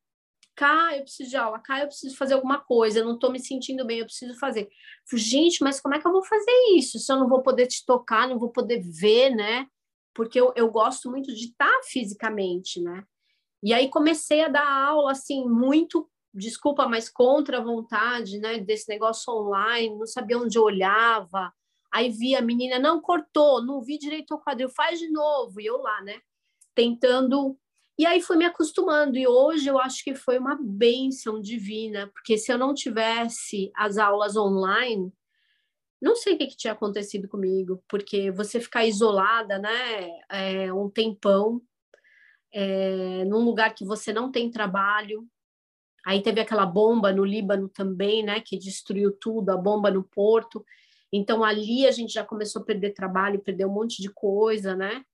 Cá, 0.56 0.96
eu 0.96 1.02
preciso 1.02 1.30
de 1.30 1.36
aula. 1.36 1.58
Cá, 1.60 1.80
eu 1.80 1.86
preciso 1.86 2.16
fazer 2.16 2.34
alguma 2.34 2.60
coisa. 2.60 2.98
Eu 2.98 3.04
não 3.04 3.14
estou 3.14 3.30
me 3.30 3.38
sentindo 3.38 3.86
bem, 3.86 4.00
eu 4.00 4.04
preciso 4.04 4.38
fazer. 4.38 4.68
gente, 5.12 5.62
mas 5.62 5.80
como 5.80 5.94
é 5.94 6.00
que 6.00 6.06
eu 6.06 6.12
vou 6.12 6.24
fazer 6.24 6.52
isso? 6.76 6.98
Se 6.98 7.10
eu 7.10 7.18
não 7.18 7.28
vou 7.28 7.42
poder 7.42 7.66
te 7.66 7.84
tocar, 7.86 8.28
não 8.28 8.38
vou 8.38 8.50
poder 8.50 8.80
ver, 8.80 9.30
né? 9.30 9.66
Porque 10.14 10.40
eu, 10.40 10.52
eu 10.56 10.70
gosto 10.70 11.08
muito 11.08 11.32
de 11.32 11.46
estar 11.46 11.80
fisicamente, 11.84 12.80
né? 12.82 13.04
E 13.62 13.72
aí 13.72 13.88
comecei 13.88 14.42
a 14.42 14.48
dar 14.48 14.66
aula, 14.66 15.12
assim, 15.12 15.46
muito 15.46 16.10
desculpa, 16.32 16.88
mas 16.88 17.08
contra 17.08 17.58
a 17.58 17.62
vontade, 17.62 18.38
né, 18.38 18.58
desse 18.58 18.88
negócio 18.88 19.32
online, 19.32 19.96
não 19.96 20.06
sabia 20.06 20.38
onde 20.38 20.58
olhava. 20.58 21.52
Aí 21.92 22.08
vi 22.10 22.36
a 22.36 22.40
menina, 22.40 22.78
não 22.78 23.00
cortou, 23.00 23.64
não 23.64 23.82
vi 23.82 23.98
direito 23.98 24.34
o 24.34 24.40
quadril, 24.40 24.68
faz 24.68 24.98
de 24.98 25.10
novo. 25.10 25.60
E 25.60 25.66
eu 25.66 25.78
lá, 25.78 26.02
né, 26.02 26.20
tentando. 26.74 27.58
E 27.98 28.06
aí 28.06 28.20
fui 28.20 28.36
me 28.36 28.44
acostumando. 28.44 29.18
E 29.18 29.26
hoje 29.26 29.68
eu 29.68 29.78
acho 29.78 30.04
que 30.04 30.14
foi 30.14 30.38
uma 30.38 30.56
bênção 30.60 31.40
divina, 31.40 32.08
porque 32.14 32.38
se 32.38 32.52
eu 32.52 32.58
não 32.58 32.74
tivesse 32.74 33.70
as 33.74 33.98
aulas 33.98 34.36
online, 34.36 35.12
não 36.00 36.16
sei 36.16 36.34
o 36.34 36.38
que, 36.38 36.46
que 36.46 36.56
tinha 36.56 36.72
acontecido 36.72 37.28
comigo, 37.28 37.82
porque 37.88 38.30
você 38.30 38.58
ficar 38.58 38.86
isolada, 38.86 39.58
né, 39.58 40.08
é, 40.30 40.72
um 40.72 40.88
tempão, 40.88 41.60
é, 42.52 43.24
num 43.26 43.44
lugar 43.44 43.74
que 43.74 43.84
você 43.84 44.12
não 44.12 44.30
tem 44.30 44.50
trabalho, 44.50 45.28
Aí 46.04 46.22
teve 46.22 46.40
aquela 46.40 46.66
bomba 46.66 47.12
no 47.12 47.24
Líbano 47.24 47.68
também, 47.68 48.22
né, 48.22 48.40
que 48.40 48.58
destruiu 48.58 49.12
tudo, 49.12 49.50
a 49.50 49.56
bomba 49.56 49.90
no 49.90 50.02
porto. 50.02 50.64
Então 51.12 51.44
ali 51.44 51.86
a 51.86 51.90
gente 51.90 52.12
já 52.12 52.24
começou 52.24 52.62
a 52.62 52.64
perder 52.64 52.92
trabalho, 52.92 53.40
perder 53.40 53.66
um 53.66 53.72
monte 53.72 54.00
de 54.00 54.08
coisa, 54.10 54.74
né? 54.74 55.04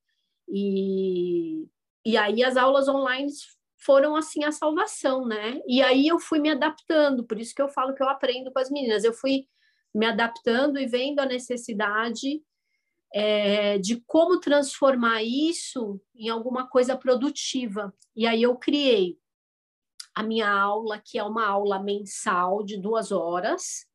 E, 0.49 1.67
e 2.05 2.17
aí 2.17 2.45
as 2.45 2.57
aulas 2.57 2.89
online 2.89 3.31
foram 3.79 4.17
assim 4.17 4.45
a 4.45 4.53
salvação, 4.53 5.27
né? 5.27 5.61
E 5.67 5.83
aí 5.83 6.07
eu 6.07 6.19
fui 6.19 6.39
me 6.39 6.51
adaptando, 6.51 7.25
por 7.25 7.39
isso 7.39 7.55
que 7.55 7.63
eu 7.63 7.69
falo 7.69 7.95
que 7.95 8.03
eu 8.03 8.09
aprendo 8.09 8.53
com 8.53 8.59
as 8.59 8.71
meninas. 8.71 9.05
Eu 9.05 9.13
fui 9.13 9.47
me 9.95 10.07
adaptando 10.07 10.79
e 10.79 10.87
vendo 10.87 11.21
a 11.21 11.27
necessidade 11.27 12.43
é, 13.15 13.79
de 13.79 14.03
como 14.07 14.41
transformar 14.41 15.23
isso 15.23 16.01
em 16.15 16.29
alguma 16.29 16.69
coisa 16.69 16.97
produtiva. 16.97 17.95
E 18.15 18.27
aí 18.27 18.43
eu 18.43 18.57
criei 18.57 19.19
a 20.17 20.23
minha 20.23 20.51
aula, 20.51 20.99
que 20.99 21.19
é 21.19 21.23
uma 21.23 21.47
aula 21.47 21.79
mensal 21.79 22.65
de 22.65 22.81
duas 22.81 23.13
horas, 23.13 23.87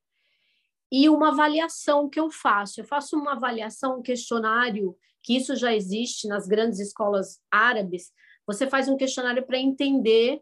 e 0.90 1.08
uma 1.08 1.30
avaliação 1.30 2.08
que 2.08 2.20
eu 2.20 2.30
faço. 2.30 2.80
Eu 2.80 2.84
faço 2.84 3.16
uma 3.16 3.32
avaliação, 3.32 3.98
um 3.98 4.02
questionário, 4.02 4.96
que 5.20 5.36
isso 5.36 5.56
já 5.56 5.74
existe 5.74 6.28
nas 6.28 6.46
grandes 6.46 6.78
escolas 6.78 7.40
árabes. 7.50 8.12
Você 8.46 8.68
faz 8.68 8.88
um 8.88 8.96
questionário 8.96 9.44
para 9.44 9.58
entender 9.58 10.40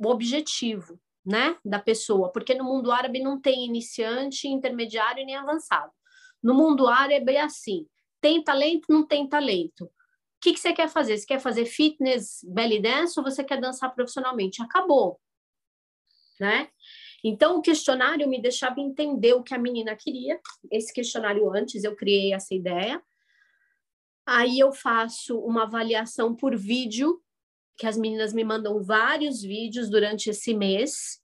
o 0.00 0.08
objetivo 0.08 0.98
né, 1.24 1.56
da 1.64 1.78
pessoa, 1.78 2.32
porque 2.32 2.54
no 2.54 2.64
mundo 2.64 2.90
árabe 2.90 3.22
não 3.22 3.40
tem 3.40 3.64
iniciante, 3.64 4.48
intermediário 4.48 5.24
nem 5.24 5.36
avançado. 5.36 5.92
No 6.42 6.54
mundo 6.54 6.88
árabe 6.88 7.34
é 7.34 7.42
assim: 7.42 7.86
tem 8.20 8.42
talento, 8.42 8.86
não 8.88 9.06
tem 9.06 9.28
talento 9.28 9.88
que, 10.40 10.54
que 10.54 10.60
você 10.60 10.72
quer 10.72 10.88
fazer? 10.88 11.18
Você 11.18 11.26
quer 11.26 11.40
fazer 11.40 11.66
fitness, 11.66 12.40
belly 12.48 12.80
dance 12.80 13.18
ou 13.18 13.24
você 13.24 13.44
quer 13.44 13.60
dançar 13.60 13.94
profissionalmente? 13.94 14.62
Acabou, 14.62 15.20
né? 16.38 16.70
Então, 17.22 17.58
o 17.58 17.62
questionário 17.62 18.26
me 18.26 18.40
deixava 18.40 18.80
entender 18.80 19.34
o 19.34 19.42
que 19.42 19.54
a 19.54 19.58
menina 19.58 19.94
queria. 19.94 20.40
Esse 20.70 20.92
questionário 20.92 21.52
antes, 21.52 21.84
eu 21.84 21.94
criei 21.94 22.32
essa 22.32 22.54
ideia. 22.54 23.02
Aí 24.26 24.58
eu 24.58 24.72
faço 24.72 25.38
uma 25.38 25.64
avaliação 25.64 26.34
por 26.34 26.56
vídeo, 26.56 27.22
que 27.76 27.86
as 27.86 27.96
meninas 27.96 28.32
me 28.32 28.44
mandam 28.44 28.82
vários 28.82 29.42
vídeos 29.42 29.90
durante 29.90 30.30
esse 30.30 30.54
mês. 30.54 31.19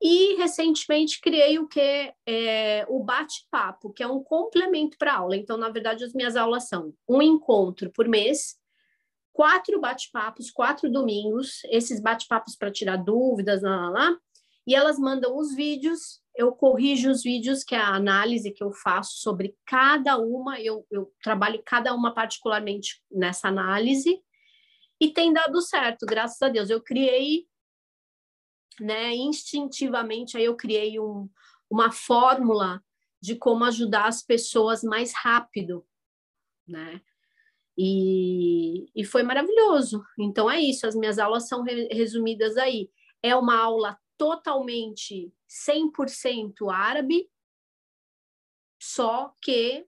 E 0.00 0.34
recentemente 0.36 1.20
criei 1.20 1.58
o 1.58 1.66
que 1.66 2.12
é 2.26 2.84
o 2.88 3.02
bate-papo, 3.02 3.92
que 3.92 4.02
é 4.02 4.06
um 4.06 4.22
complemento 4.22 4.98
para 4.98 5.14
aula. 5.14 5.36
Então, 5.36 5.56
na 5.56 5.70
verdade, 5.70 6.04
as 6.04 6.12
minhas 6.12 6.36
aulas 6.36 6.68
são 6.68 6.92
um 7.08 7.22
encontro 7.22 7.90
por 7.90 8.06
mês, 8.06 8.56
quatro 9.32 9.80
bate-papos, 9.80 10.50
quatro 10.50 10.90
domingos, 10.90 11.62
esses 11.70 12.00
bate-papos 12.00 12.56
para 12.56 12.70
tirar 12.70 12.96
dúvidas, 12.96 13.62
lá, 13.62 13.76
lá, 13.76 13.90
lá, 13.90 14.16
e 14.66 14.74
elas 14.74 14.98
mandam 14.98 15.36
os 15.36 15.54
vídeos, 15.54 16.20
eu 16.34 16.52
corrijo 16.52 17.10
os 17.10 17.22
vídeos, 17.22 17.62
que 17.64 17.74
é 17.74 17.78
a 17.78 17.94
análise 17.94 18.50
que 18.50 18.62
eu 18.62 18.72
faço 18.72 19.18
sobre 19.18 19.56
cada 19.64 20.18
uma, 20.18 20.60
eu, 20.60 20.86
eu 20.90 21.10
trabalho 21.22 21.62
cada 21.64 21.94
uma 21.94 22.12
particularmente 22.12 23.02
nessa 23.10 23.48
análise, 23.48 24.20
e 25.00 25.10
tem 25.10 25.32
dado 25.32 25.60
certo, 25.60 26.06
graças 26.06 26.40
a 26.40 26.48
Deus. 26.48 26.70
Eu 26.70 26.82
criei 26.82 27.46
né, 28.80 29.14
instintivamente, 29.14 30.36
aí 30.36 30.44
eu 30.44 30.56
criei 30.56 30.98
um, 31.00 31.28
uma 31.70 31.90
fórmula 31.90 32.82
de 33.20 33.36
como 33.36 33.64
ajudar 33.64 34.06
as 34.06 34.22
pessoas 34.22 34.82
mais 34.82 35.12
rápido, 35.14 35.86
né? 36.66 37.00
E, 37.78 38.90
e 38.94 39.04
foi 39.04 39.22
maravilhoso. 39.22 40.02
Então 40.18 40.50
é 40.50 40.60
isso, 40.60 40.86
as 40.86 40.94
minhas 40.94 41.18
aulas 41.18 41.48
são 41.48 41.62
re, 41.62 41.88
resumidas 41.92 42.56
aí. 42.56 42.90
É 43.22 43.34
uma 43.34 43.56
aula 43.58 43.98
totalmente 44.16 45.32
100% 45.48 46.70
árabe, 46.72 47.28
só 48.80 49.34
que 49.42 49.86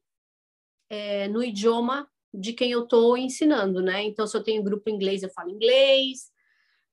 é, 0.90 1.29
no 1.29 1.42
idioma 1.42 2.11
de 2.33 2.53
quem 2.53 2.72
eu 2.72 2.85
estou 2.85 3.16
ensinando, 3.16 3.81
né? 3.83 4.03
Então, 4.03 4.27
se 4.27 4.37
eu 4.37 4.42
tenho 4.42 4.62
grupo 4.62 4.90
inglês, 4.90 5.22
eu 5.22 5.31
falo 5.31 5.51
inglês, 5.51 6.31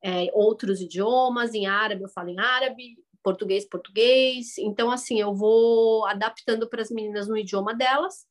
é, 0.06 0.30
outros 0.34 0.82
idiomas, 0.82 1.56
em 1.56 1.66
árabe 1.66 2.04
eu 2.04 2.10
falo 2.10 2.30
em 2.30 2.40
árabe, 2.40 2.96
português, 3.24 3.68
português. 3.68 4.56
Então, 4.60 4.92
assim, 4.92 5.20
eu 5.20 5.34
vou 5.34 6.06
adaptando 6.06 6.70
para 6.70 6.84
as 6.84 6.92
meninas 6.92 7.28
no 7.28 7.36
idioma 7.36 7.74
delas, 7.74 8.28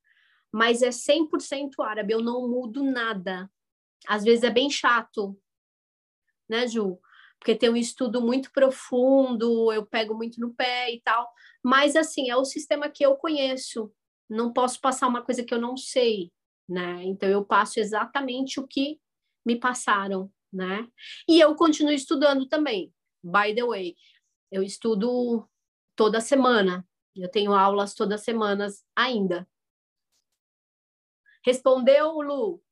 mas 0.52 0.82
é 0.82 0.90
100% 0.90 1.70
árabe, 1.80 2.14
eu 2.14 2.22
não 2.22 2.48
mudo 2.48 2.84
nada. 2.84 3.50
Às 4.06 4.22
vezes 4.22 4.44
é 4.44 4.50
bem 4.50 4.70
chato, 4.70 5.36
né, 6.48 6.68
Ju? 6.68 6.96
Porque 7.40 7.56
tem 7.56 7.70
um 7.70 7.76
estudo 7.76 8.22
muito 8.22 8.52
profundo, 8.52 9.72
eu 9.72 9.84
pego 9.84 10.14
muito 10.14 10.40
no 10.40 10.54
pé 10.54 10.94
e 10.94 11.00
tal. 11.00 11.28
Mas, 11.60 11.96
assim, 11.96 12.30
é 12.30 12.36
o 12.36 12.44
sistema 12.44 12.88
que 12.88 13.04
eu 13.04 13.16
conheço. 13.16 13.92
Não 14.30 14.52
posso 14.52 14.80
passar 14.80 15.08
uma 15.08 15.22
coisa 15.22 15.42
que 15.42 15.52
eu 15.52 15.60
não 15.60 15.76
sei, 15.76 16.30
né? 16.68 17.02
Então, 17.02 17.28
eu 17.28 17.44
passo 17.44 17.80
exatamente 17.80 18.60
o 18.60 18.66
que 18.66 19.00
me 19.44 19.56
passaram 19.56 20.30
né? 20.54 20.86
E 21.28 21.40
eu 21.40 21.54
continuo 21.54 21.92
estudando 21.92 22.46
também, 22.46 22.92
by 23.22 23.54
the 23.54 23.64
way. 23.64 23.96
Eu 24.50 24.62
estudo 24.62 25.48
toda 25.96 26.20
semana. 26.20 26.86
Eu 27.14 27.30
tenho 27.30 27.52
aulas 27.52 27.94
todas 27.94 28.22
semanas 28.22 28.84
ainda. 28.96 29.48
Respondeu, 31.44 32.20
Lu? 32.20 32.62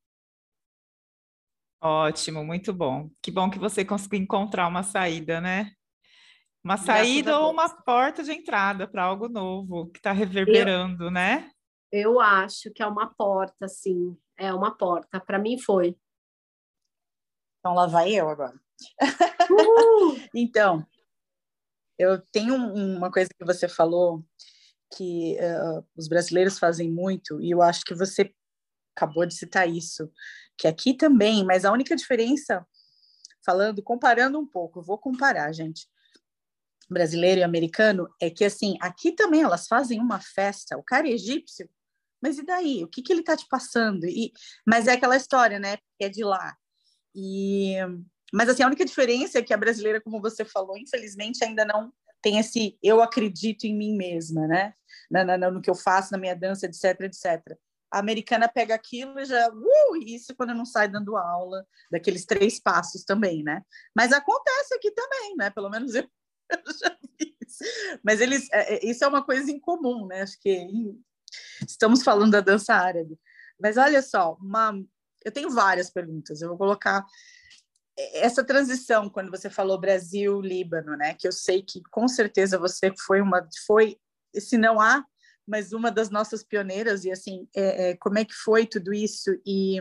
Ótimo, 1.81 2.45
muito 2.45 2.73
bom. 2.73 3.11
Que 3.21 3.31
bom 3.31 3.51
que 3.51 3.59
você 3.59 3.85
conseguiu 3.85 4.21
encontrar 4.21 4.69
uma 4.69 4.83
saída, 4.83 5.41
né? 5.41 5.73
Uma 6.65 6.77
saída 6.77 7.41
ou 7.41 7.51
uma 7.51 7.69
porta 7.69 8.23
de 8.23 8.31
entrada 8.31 8.87
para 8.87 9.03
algo 9.03 9.29
novo 9.29 9.91
que 9.91 9.99
está 9.99 10.13
reverberando, 10.13 11.05
eu, 11.07 11.11
né? 11.11 11.51
Eu 11.91 12.21
acho 12.21 12.73
que 12.73 12.83
é 12.83 12.87
uma 12.87 13.13
porta, 13.13 13.67
sim. 13.67 14.17
É 14.39 14.55
uma 14.55 14.71
porta. 14.77 15.21
Para 15.21 15.41
mim 15.41 15.59
foi. 15.59 15.97
Então 17.63 17.75
lá 17.75 17.87
vai 17.87 18.13
eu 18.13 18.29
agora. 18.29 18.61
então, 20.35 20.85
eu 21.97 22.21
tenho 22.33 22.57
uma 22.57 23.09
coisa 23.09 23.31
que 23.39 23.45
você 23.45 23.69
falou 23.69 24.25
que 24.97 25.37
uh, 25.37 25.87
os 25.97 26.09
brasileiros 26.09 26.59
fazem 26.59 26.91
muito, 26.91 27.41
e 27.41 27.53
eu 27.53 27.63
acho 27.63 27.85
que 27.85 27.95
você 27.95 28.35
acabou 28.97 29.25
de 29.25 29.35
citar 29.35 29.69
isso, 29.69 30.13
que 30.59 30.67
aqui 30.67 30.93
também, 30.93 31.45
mas 31.45 31.65
a 31.65 31.71
única 31.71 31.95
diferença 31.95 32.67
falando, 33.47 33.81
comparando 33.81 34.41
um 34.41 34.47
pouco, 34.47 34.83
vou 34.83 34.99
comparar, 34.99 35.53
gente, 35.53 35.89
brasileiro 36.91 37.41
e 37.41 37.45
americano, 37.45 38.13
é 38.21 38.29
que 38.29 38.45
assim, 38.45 38.77
aqui 38.81 39.13
também 39.13 39.43
elas 39.43 39.69
fazem 39.69 40.01
uma 40.01 40.21
festa, 40.21 40.77
o 40.77 40.83
cara 40.83 41.07
é 41.07 41.13
egípcio, 41.13 41.71
mas 42.21 42.39
e 42.39 42.45
daí? 42.45 42.83
O 42.85 42.89
que, 42.89 43.03
que 43.03 43.13
ele 43.13 43.23
tá 43.23 43.37
te 43.37 43.47
passando? 43.49 44.07
E, 44.07 44.33
mas 44.67 44.87
é 44.87 44.93
aquela 44.93 45.17
história, 45.17 45.59
né? 45.59 45.77
Que 45.99 46.05
é 46.05 46.09
de 46.09 46.23
lá. 46.23 46.57
E, 47.15 47.77
mas 48.33 48.49
assim, 48.49 48.63
a 48.63 48.67
única 48.67 48.85
diferença 48.85 49.39
é 49.39 49.43
que 49.43 49.53
a 49.53 49.57
brasileira, 49.57 50.01
como 50.01 50.21
você 50.21 50.45
falou, 50.45 50.79
infelizmente 50.79 51.45
ainda 51.45 51.65
não 51.65 51.93
tem 52.23 52.39
esse 52.39 52.79
eu 52.83 53.03
acredito 53.03 53.65
em 53.65 53.77
mim 53.77 53.97
mesma, 53.97 54.47
né? 54.47 54.75
No, 55.11 55.25
no, 55.25 55.51
no 55.53 55.61
que 55.61 55.69
eu 55.69 55.75
faço, 55.75 56.13
na 56.13 56.19
minha 56.19 56.35
dança, 56.35 56.67
etc, 56.67 57.01
etc. 57.03 57.59
A 57.91 57.99
americana 57.99 58.49
pega 58.49 58.75
aquilo 58.75 59.21
e 59.21 59.25
já, 59.27 59.51
uh, 59.51 59.97
isso 60.07 60.35
quando 60.35 60.55
não 60.55 60.65
sai 60.65 60.89
dando 60.89 61.17
aula, 61.17 61.67
daqueles 61.91 62.25
três 62.25 62.59
passos 62.59 63.05
também, 63.05 63.43
né? 63.43 63.63
Mas 63.95 64.13
acontece 64.13 64.75
aqui 64.75 64.91
também, 64.93 65.37
né? 65.37 65.51
Pelo 65.51 65.69
menos 65.69 65.95
eu, 65.95 66.05
eu 66.51 66.73
já 66.81 66.97
vi 67.19 67.37
isso. 67.47 67.65
Mas 68.03 68.21
eles, 68.21 68.49
é, 68.53 68.77
é, 68.77 68.87
isso 68.87 69.05
é 69.05 69.09
uma 69.09 69.23
coisa 69.23 69.51
incomum, 69.51 70.07
né? 70.07 70.23
Acho 70.23 70.41
que 70.41 70.67
estamos 71.69 72.03
falando 72.03 72.33
da 72.33 72.41
dança 72.41 72.75
árabe. 72.75 73.19
Mas 73.61 73.77
olha 73.77 74.01
só, 74.01 74.35
uma, 74.41 74.73
eu 75.25 75.33
tenho 75.33 75.51
várias 75.51 75.91
perguntas, 75.91 76.41
eu 76.41 76.49
vou 76.49 76.59
colocar 76.59 77.05
essa 77.97 78.43
transição 78.43 79.09
quando 79.09 79.31
você 79.31 79.51
falou 79.51 79.79
Brasil 79.79 80.41
Líbano 80.41 80.97
né 80.97 81.15
que 81.15 81.29
eu 81.29 81.33
sei 81.33 81.63
que 81.63 81.83
com 81.91 82.09
certeza 82.09 82.59
você 82.59 82.93
foi 83.07 83.21
uma 83.21 83.47
foi 83.67 83.99
se 84.35 84.57
não 84.57 84.81
há 84.81 85.05
mas 85.47 85.73
uma 85.73 85.91
das 85.91 86.09
nossas 86.09 86.43
pioneiras 86.43 87.05
e 87.05 87.11
assim 87.11 87.47
é, 87.55 87.91
é, 87.91 87.97
como 87.97 88.19
é 88.19 88.25
que 88.25 88.35
foi 88.35 88.67
tudo 88.67 88.93
isso? 88.93 89.31
E 89.47 89.81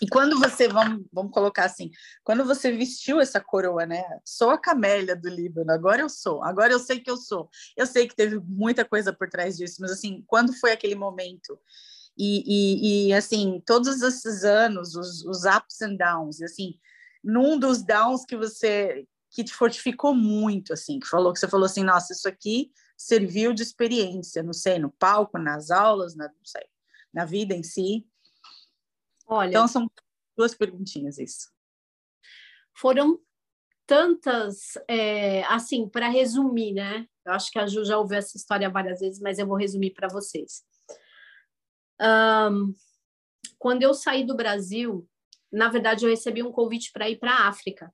e 0.00 0.06
quando 0.08 0.38
você 0.38 0.68
vamos 0.68 1.04
vamos 1.12 1.32
colocar 1.32 1.64
assim 1.64 1.90
quando 2.22 2.44
você 2.44 2.70
vestiu 2.70 3.20
essa 3.20 3.40
coroa 3.40 3.86
né 3.86 4.04
sou 4.24 4.50
a 4.50 4.58
camélia 4.58 5.16
do 5.16 5.28
Líbano 5.28 5.72
agora 5.72 6.02
eu 6.02 6.08
sou 6.08 6.44
agora 6.44 6.72
eu 6.72 6.78
sei 6.78 7.00
que 7.00 7.10
eu 7.10 7.16
sou. 7.16 7.48
Eu 7.76 7.86
sei 7.86 8.06
que 8.06 8.14
teve 8.14 8.38
muita 8.38 8.84
coisa 8.84 9.12
por 9.12 9.28
trás 9.28 9.56
disso 9.56 9.76
mas 9.80 9.90
assim 9.92 10.22
quando 10.26 10.52
foi 10.52 10.72
aquele 10.72 10.94
momento 10.94 11.58
e, 12.18 12.42
e, 12.46 13.08
e 13.08 13.12
assim 13.14 13.62
todos 13.64 14.02
esses 14.02 14.44
anos 14.44 14.94
os, 14.94 15.24
os 15.24 15.44
ups 15.44 15.80
and 15.82 15.94
downs 15.94 16.42
assim 16.42 16.78
num 17.22 17.58
dos 17.58 17.82
downs 17.82 18.24
que 18.24 18.36
você 18.36 19.06
que 19.30 19.44
te 19.44 19.52
fortificou 19.52 20.14
muito, 20.14 20.72
assim, 20.72 20.98
que 20.98 21.06
falou 21.06 21.32
que 21.32 21.38
você 21.38 21.48
falou 21.48 21.66
assim, 21.66 21.84
nossa, 21.84 22.12
isso 22.12 22.28
aqui 22.28 22.72
serviu 22.96 23.52
de 23.52 23.62
experiência, 23.62 24.42
não 24.42 24.52
sei, 24.52 24.78
no 24.78 24.90
palco, 24.90 25.38
nas 25.38 25.70
aulas, 25.70 26.16
na, 26.16 26.26
não 26.28 26.44
sei, 26.44 26.64
na 27.12 27.24
vida 27.24 27.54
em 27.54 27.62
si. 27.62 28.06
Olha, 29.26 29.50
então 29.50 29.68
são 29.68 29.90
duas 30.36 30.54
perguntinhas 30.54 31.18
isso. 31.18 31.50
Foram 32.74 33.20
tantas, 33.86 34.76
é, 34.88 35.44
assim, 35.44 35.88
para 35.88 36.08
resumir, 36.08 36.72
né? 36.72 37.06
Eu 37.24 37.32
acho 37.32 37.50
que 37.50 37.58
a 37.58 37.66
Ju 37.66 37.84
já 37.84 37.98
ouviu 37.98 38.18
essa 38.18 38.36
história 38.36 38.70
várias 38.70 39.00
vezes, 39.00 39.20
mas 39.20 39.38
eu 39.38 39.46
vou 39.46 39.56
resumir 39.56 39.92
para 39.92 40.08
vocês. 40.08 40.62
Um, 42.00 42.74
quando 43.58 43.82
eu 43.82 43.92
saí 43.92 44.24
do 44.24 44.36
Brasil, 44.36 45.08
na 45.52 45.68
verdade, 45.68 46.04
eu 46.04 46.10
recebi 46.10 46.42
um 46.42 46.52
convite 46.52 46.90
para 46.92 47.08
ir 47.08 47.18
para 47.18 47.32
a 47.32 47.48
África. 47.48 47.92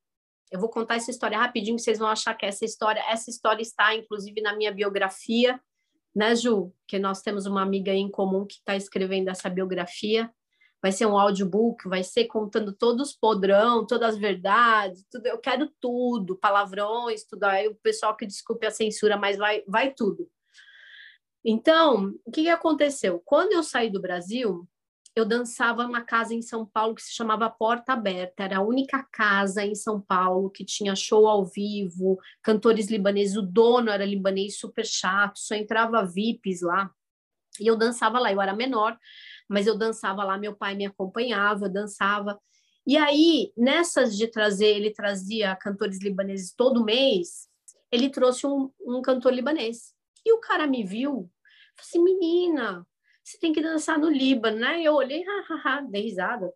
Eu 0.50 0.60
vou 0.60 0.68
contar 0.68 0.96
essa 0.96 1.10
história 1.10 1.38
rapidinho, 1.38 1.78
vocês 1.78 1.98
vão 1.98 2.08
achar 2.08 2.34
que 2.34 2.46
essa 2.46 2.64
história, 2.64 3.02
essa 3.08 3.30
história 3.30 3.62
está 3.62 3.94
inclusive 3.94 4.40
na 4.40 4.54
minha 4.54 4.72
biografia, 4.72 5.60
né, 6.14 6.36
Ju? 6.36 6.72
Que 6.86 6.98
nós 6.98 7.22
temos 7.22 7.46
uma 7.46 7.62
amiga 7.62 7.92
em 7.92 8.10
comum 8.10 8.46
que 8.46 8.54
está 8.54 8.76
escrevendo 8.76 9.28
essa 9.28 9.48
biografia. 9.48 10.30
Vai 10.80 10.92
ser 10.92 11.06
um 11.06 11.18
audiobook, 11.18 11.88
vai 11.88 12.04
ser 12.04 12.26
contando 12.26 12.72
todos 12.72 13.08
os 13.08 13.16
podrão, 13.16 13.86
todas 13.86 14.14
as 14.14 14.20
verdades, 14.20 15.04
tudo. 15.10 15.26
Eu 15.26 15.38
quero 15.38 15.72
tudo, 15.80 16.36
palavrões, 16.36 17.24
tudo. 17.24 17.44
Aí 17.44 17.66
o 17.66 17.74
pessoal 17.76 18.14
que 18.16 18.26
desculpe 18.26 18.66
a 18.66 18.70
censura, 18.70 19.16
mas 19.16 19.36
vai, 19.38 19.64
vai 19.66 19.92
tudo. 19.92 20.30
Então, 21.44 22.14
o 22.24 22.30
que, 22.30 22.42
que 22.42 22.48
aconteceu? 22.48 23.20
Quando 23.24 23.52
eu 23.52 23.62
saí 23.62 23.90
do 23.90 24.00
Brasil, 24.00 24.66
eu 25.14 25.24
dançava 25.24 25.84
numa 25.84 26.02
casa 26.02 26.34
em 26.34 26.42
São 26.42 26.66
Paulo 26.66 26.94
que 26.94 27.02
se 27.02 27.12
chamava 27.14 27.48
Porta 27.48 27.92
Aberta. 27.92 28.42
Era 28.42 28.58
a 28.58 28.62
única 28.62 29.06
casa 29.12 29.64
em 29.64 29.74
São 29.74 30.00
Paulo 30.00 30.50
que 30.50 30.64
tinha 30.64 30.96
show 30.96 31.28
ao 31.28 31.44
vivo, 31.44 32.18
cantores 32.42 32.88
libaneses. 32.88 33.36
O 33.36 33.42
dono 33.42 33.90
era 33.90 34.04
libanês 34.04 34.58
super 34.58 34.84
chato, 34.84 35.38
só 35.38 35.54
entrava 35.54 36.04
VIPs 36.04 36.62
lá. 36.62 36.90
E 37.60 37.66
eu 37.66 37.76
dançava 37.76 38.18
lá. 38.18 38.32
Eu 38.32 38.40
era 38.40 38.56
menor, 38.56 38.98
mas 39.48 39.66
eu 39.66 39.76
dançava 39.76 40.24
lá. 40.24 40.36
Meu 40.36 40.56
pai 40.56 40.74
me 40.74 40.86
acompanhava, 40.86 41.66
eu 41.66 41.72
dançava. 41.72 42.40
E 42.86 42.96
aí, 42.96 43.52
nessas 43.56 44.16
de 44.16 44.26
trazer, 44.26 44.76
ele 44.76 44.92
trazia 44.92 45.54
cantores 45.56 46.00
libaneses 46.02 46.52
todo 46.54 46.84
mês, 46.84 47.48
ele 47.90 48.10
trouxe 48.10 48.46
um, 48.46 48.70
um 48.80 49.00
cantor 49.00 49.32
libanês. 49.32 49.94
E 50.26 50.32
o 50.32 50.40
cara 50.40 50.66
me 50.66 50.84
viu, 50.84 51.30
falou 51.76 51.88
assim, 51.88 52.02
menina, 52.02 52.86
você 53.22 53.38
tem 53.38 53.52
que 53.52 53.62
dançar 53.62 53.98
no 53.98 54.10
Líbano, 54.10 54.58
né? 54.58 54.82
Eu 54.82 54.94
olhei, 54.94 55.24
hahaha, 55.24 55.82
dei 55.82 56.02
risada. 56.02 56.52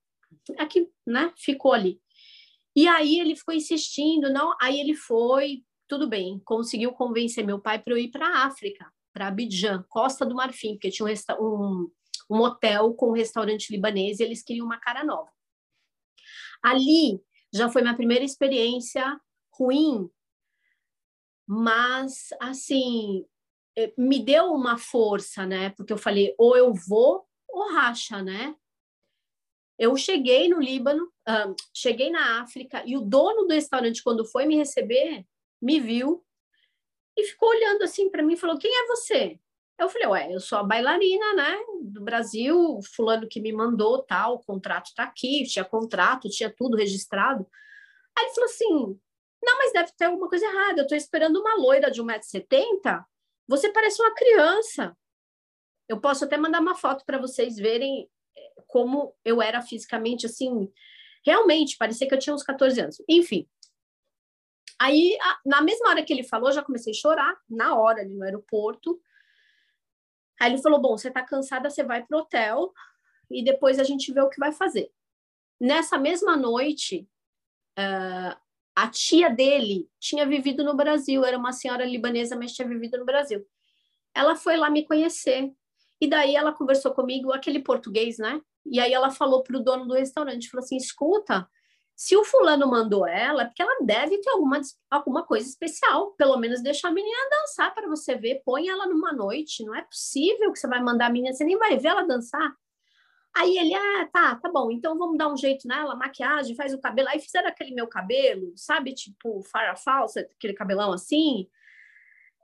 Aqui, 0.58 0.88
né? 1.06 1.32
Ficou 1.36 1.72
ali. 1.72 2.00
E 2.76 2.86
aí 2.86 3.18
ele 3.18 3.34
ficou 3.34 3.54
insistindo, 3.54 4.32
não, 4.32 4.54
aí 4.60 4.78
ele 4.78 4.94
foi, 4.94 5.64
tudo 5.88 6.08
bem, 6.08 6.40
conseguiu 6.44 6.92
convencer 6.92 7.44
meu 7.44 7.58
pai 7.58 7.78
para 7.78 7.92
eu 7.92 7.98
ir 7.98 8.10
para 8.10 8.28
a 8.28 8.46
África, 8.46 8.86
para 9.12 9.28
Abidjan, 9.28 9.84
Costa 9.88 10.24
do 10.24 10.34
Marfim, 10.34 10.74
porque 10.74 10.90
tinha 10.90 11.06
um, 11.06 11.44
um, 11.44 11.90
um 12.30 12.40
hotel 12.40 12.94
com 12.94 13.08
um 13.08 13.14
restaurante 13.14 13.72
libanês 13.72 14.20
e 14.20 14.22
eles 14.22 14.42
queriam 14.42 14.66
uma 14.66 14.78
cara 14.78 15.02
nova. 15.02 15.30
Ali 16.62 17.20
já 17.52 17.68
foi 17.68 17.82
minha 17.82 17.96
primeira 17.96 18.24
experiência 18.24 19.18
ruim, 19.50 20.08
mas 21.46 22.28
assim, 22.40 23.24
me 23.96 24.18
deu 24.18 24.46
uma 24.46 24.78
força, 24.78 25.46
né? 25.46 25.70
Porque 25.70 25.92
eu 25.92 25.98
falei, 25.98 26.34
ou 26.38 26.56
eu 26.56 26.72
vou 26.72 27.26
ou 27.48 27.72
racha, 27.72 28.22
né? 28.22 28.54
Eu 29.78 29.96
cheguei 29.96 30.48
no 30.48 30.60
Líbano, 30.60 31.04
uh, 31.04 31.54
cheguei 31.72 32.10
na 32.10 32.42
África 32.42 32.82
e 32.84 32.96
o 32.96 33.00
dono 33.00 33.46
do 33.46 33.54
restaurante, 33.54 34.02
quando 34.02 34.24
foi 34.24 34.44
me 34.44 34.56
receber, 34.56 35.24
me 35.62 35.78
viu 35.78 36.24
e 37.16 37.24
ficou 37.24 37.48
olhando 37.48 37.82
assim 37.82 38.10
para 38.10 38.22
mim 38.22 38.34
e 38.34 38.36
falou: 38.36 38.58
Quem 38.58 38.70
é 38.70 38.86
você? 38.88 39.38
Eu 39.78 39.88
falei: 39.88 40.08
Ué, 40.08 40.34
eu 40.34 40.40
sou 40.40 40.58
a 40.58 40.64
bailarina, 40.64 41.34
né? 41.34 41.56
Do 41.82 42.02
Brasil, 42.02 42.80
fulano 42.94 43.28
que 43.28 43.40
me 43.40 43.52
mandou, 43.52 44.02
tal, 44.02 44.34
o 44.34 44.44
contrato 44.44 44.92
tá 44.96 45.04
aqui, 45.04 45.44
tinha 45.44 45.64
contrato, 45.64 46.28
tinha 46.28 46.52
tudo 46.52 46.76
registrado. 46.76 47.46
Aí 48.16 48.24
ele 48.24 48.34
falou 48.34 48.50
assim: 48.50 49.00
Não, 49.42 49.58
mas 49.58 49.72
deve 49.72 49.92
ter 49.96 50.06
alguma 50.06 50.28
coisa 50.28 50.44
errada. 50.44 50.82
Eu 50.82 50.86
tô 50.88 50.96
esperando 50.96 51.40
uma 51.40 51.54
loira 51.54 51.90
de 51.90 52.02
1,70m 52.02 53.04
você 53.48 53.72
parece 53.72 54.00
uma 54.00 54.14
criança. 54.14 54.96
Eu 55.88 55.98
posso 56.00 56.24
até 56.24 56.36
mandar 56.36 56.60
uma 56.60 56.74
foto 56.74 57.04
para 57.06 57.18
vocês 57.18 57.56
verem 57.56 58.08
eh, 58.36 58.62
como 58.66 59.16
eu 59.24 59.40
era 59.40 59.62
fisicamente 59.62 60.26
assim. 60.26 60.70
Realmente, 61.24 61.78
parecia 61.78 62.06
que 62.06 62.14
eu 62.14 62.18
tinha 62.18 62.34
uns 62.34 62.42
14 62.42 62.80
anos. 62.80 63.02
Enfim. 63.08 63.48
Aí, 64.78 65.18
na 65.44 65.62
mesma 65.62 65.88
hora 65.88 66.04
que 66.04 66.12
ele 66.12 66.22
falou, 66.22 66.52
já 66.52 66.62
comecei 66.62 66.92
a 66.92 66.96
chorar, 66.96 67.36
na 67.48 67.74
hora, 67.74 68.02
ali 68.02 68.14
no 68.14 68.22
aeroporto. 68.22 69.00
Aí 70.38 70.52
ele 70.52 70.62
falou: 70.62 70.80
Bom, 70.80 70.96
você 70.96 71.08
está 71.08 71.24
cansada, 71.24 71.70
você 71.70 71.82
vai 71.82 72.04
para 72.04 72.16
o 72.16 72.20
hotel 72.20 72.72
e 73.30 73.42
depois 73.42 73.78
a 73.78 73.84
gente 73.84 74.12
vê 74.12 74.20
o 74.20 74.28
que 74.28 74.38
vai 74.38 74.52
fazer. 74.52 74.92
Nessa 75.60 75.98
mesma 75.98 76.36
noite, 76.36 77.08
uh, 77.78 78.38
a 78.82 78.88
tia 78.88 79.28
dele 79.28 79.90
tinha 79.98 80.24
vivido 80.24 80.62
no 80.62 80.76
Brasil, 80.76 81.24
era 81.24 81.36
uma 81.36 81.52
senhora 81.52 81.84
libanesa, 81.84 82.36
mas 82.36 82.52
tinha 82.52 82.68
vivido 82.68 82.96
no 82.96 83.04
Brasil. 83.04 83.44
Ela 84.14 84.36
foi 84.36 84.56
lá 84.56 84.70
me 84.70 84.84
conhecer. 84.84 85.52
E 86.00 86.08
daí 86.08 86.36
ela 86.36 86.52
conversou 86.52 86.92
comigo, 86.92 87.32
aquele 87.32 87.58
português, 87.58 88.18
né? 88.18 88.40
E 88.64 88.78
aí 88.78 88.92
ela 88.92 89.10
falou 89.10 89.42
para 89.42 89.56
o 89.56 89.64
dono 89.64 89.84
do 89.84 89.94
restaurante, 89.94 90.48
falou 90.48 90.64
assim, 90.64 90.76
escuta, 90.76 91.48
se 91.96 92.16
o 92.16 92.24
fulano 92.24 92.68
mandou 92.70 93.04
ela, 93.04 93.42
é 93.42 93.46
porque 93.46 93.60
ela 93.60 93.84
deve 93.84 94.18
ter 94.18 94.30
alguma, 94.30 94.60
alguma 94.88 95.24
coisa 95.24 95.48
especial. 95.48 96.12
Pelo 96.12 96.36
menos 96.36 96.62
deixa 96.62 96.86
a 96.86 96.92
menina 96.92 97.30
dançar 97.32 97.74
para 97.74 97.88
você 97.88 98.14
ver. 98.14 98.42
Põe 98.44 98.68
ela 98.68 98.86
numa 98.86 99.12
noite. 99.12 99.64
Não 99.64 99.74
é 99.74 99.82
possível 99.82 100.52
que 100.52 100.58
você 100.60 100.68
vai 100.68 100.80
mandar 100.80 101.06
a 101.06 101.10
menina, 101.10 101.34
você 101.34 101.42
nem 101.42 101.58
vai 101.58 101.76
ver 101.76 101.88
ela 101.88 102.02
dançar. 102.02 102.54
Aí 103.38 103.56
ele, 103.56 103.72
ah, 103.72 104.08
tá, 104.12 104.34
tá 104.34 104.50
bom, 104.50 104.68
então 104.70 104.98
vamos 104.98 105.16
dar 105.16 105.32
um 105.32 105.36
jeito 105.36 105.68
nela, 105.68 105.94
maquiagem, 105.94 106.56
faz 106.56 106.74
o 106.74 106.80
cabelo. 106.80 107.08
Aí 107.08 107.20
fizeram 107.20 107.48
aquele 107.48 107.72
meu 107.72 107.86
cabelo, 107.86 108.52
sabe, 108.56 108.92
tipo 108.92 109.42
Farrah 109.44 109.76
Fawcett, 109.76 110.28
aquele 110.34 110.54
cabelão 110.54 110.92
assim. 110.92 111.48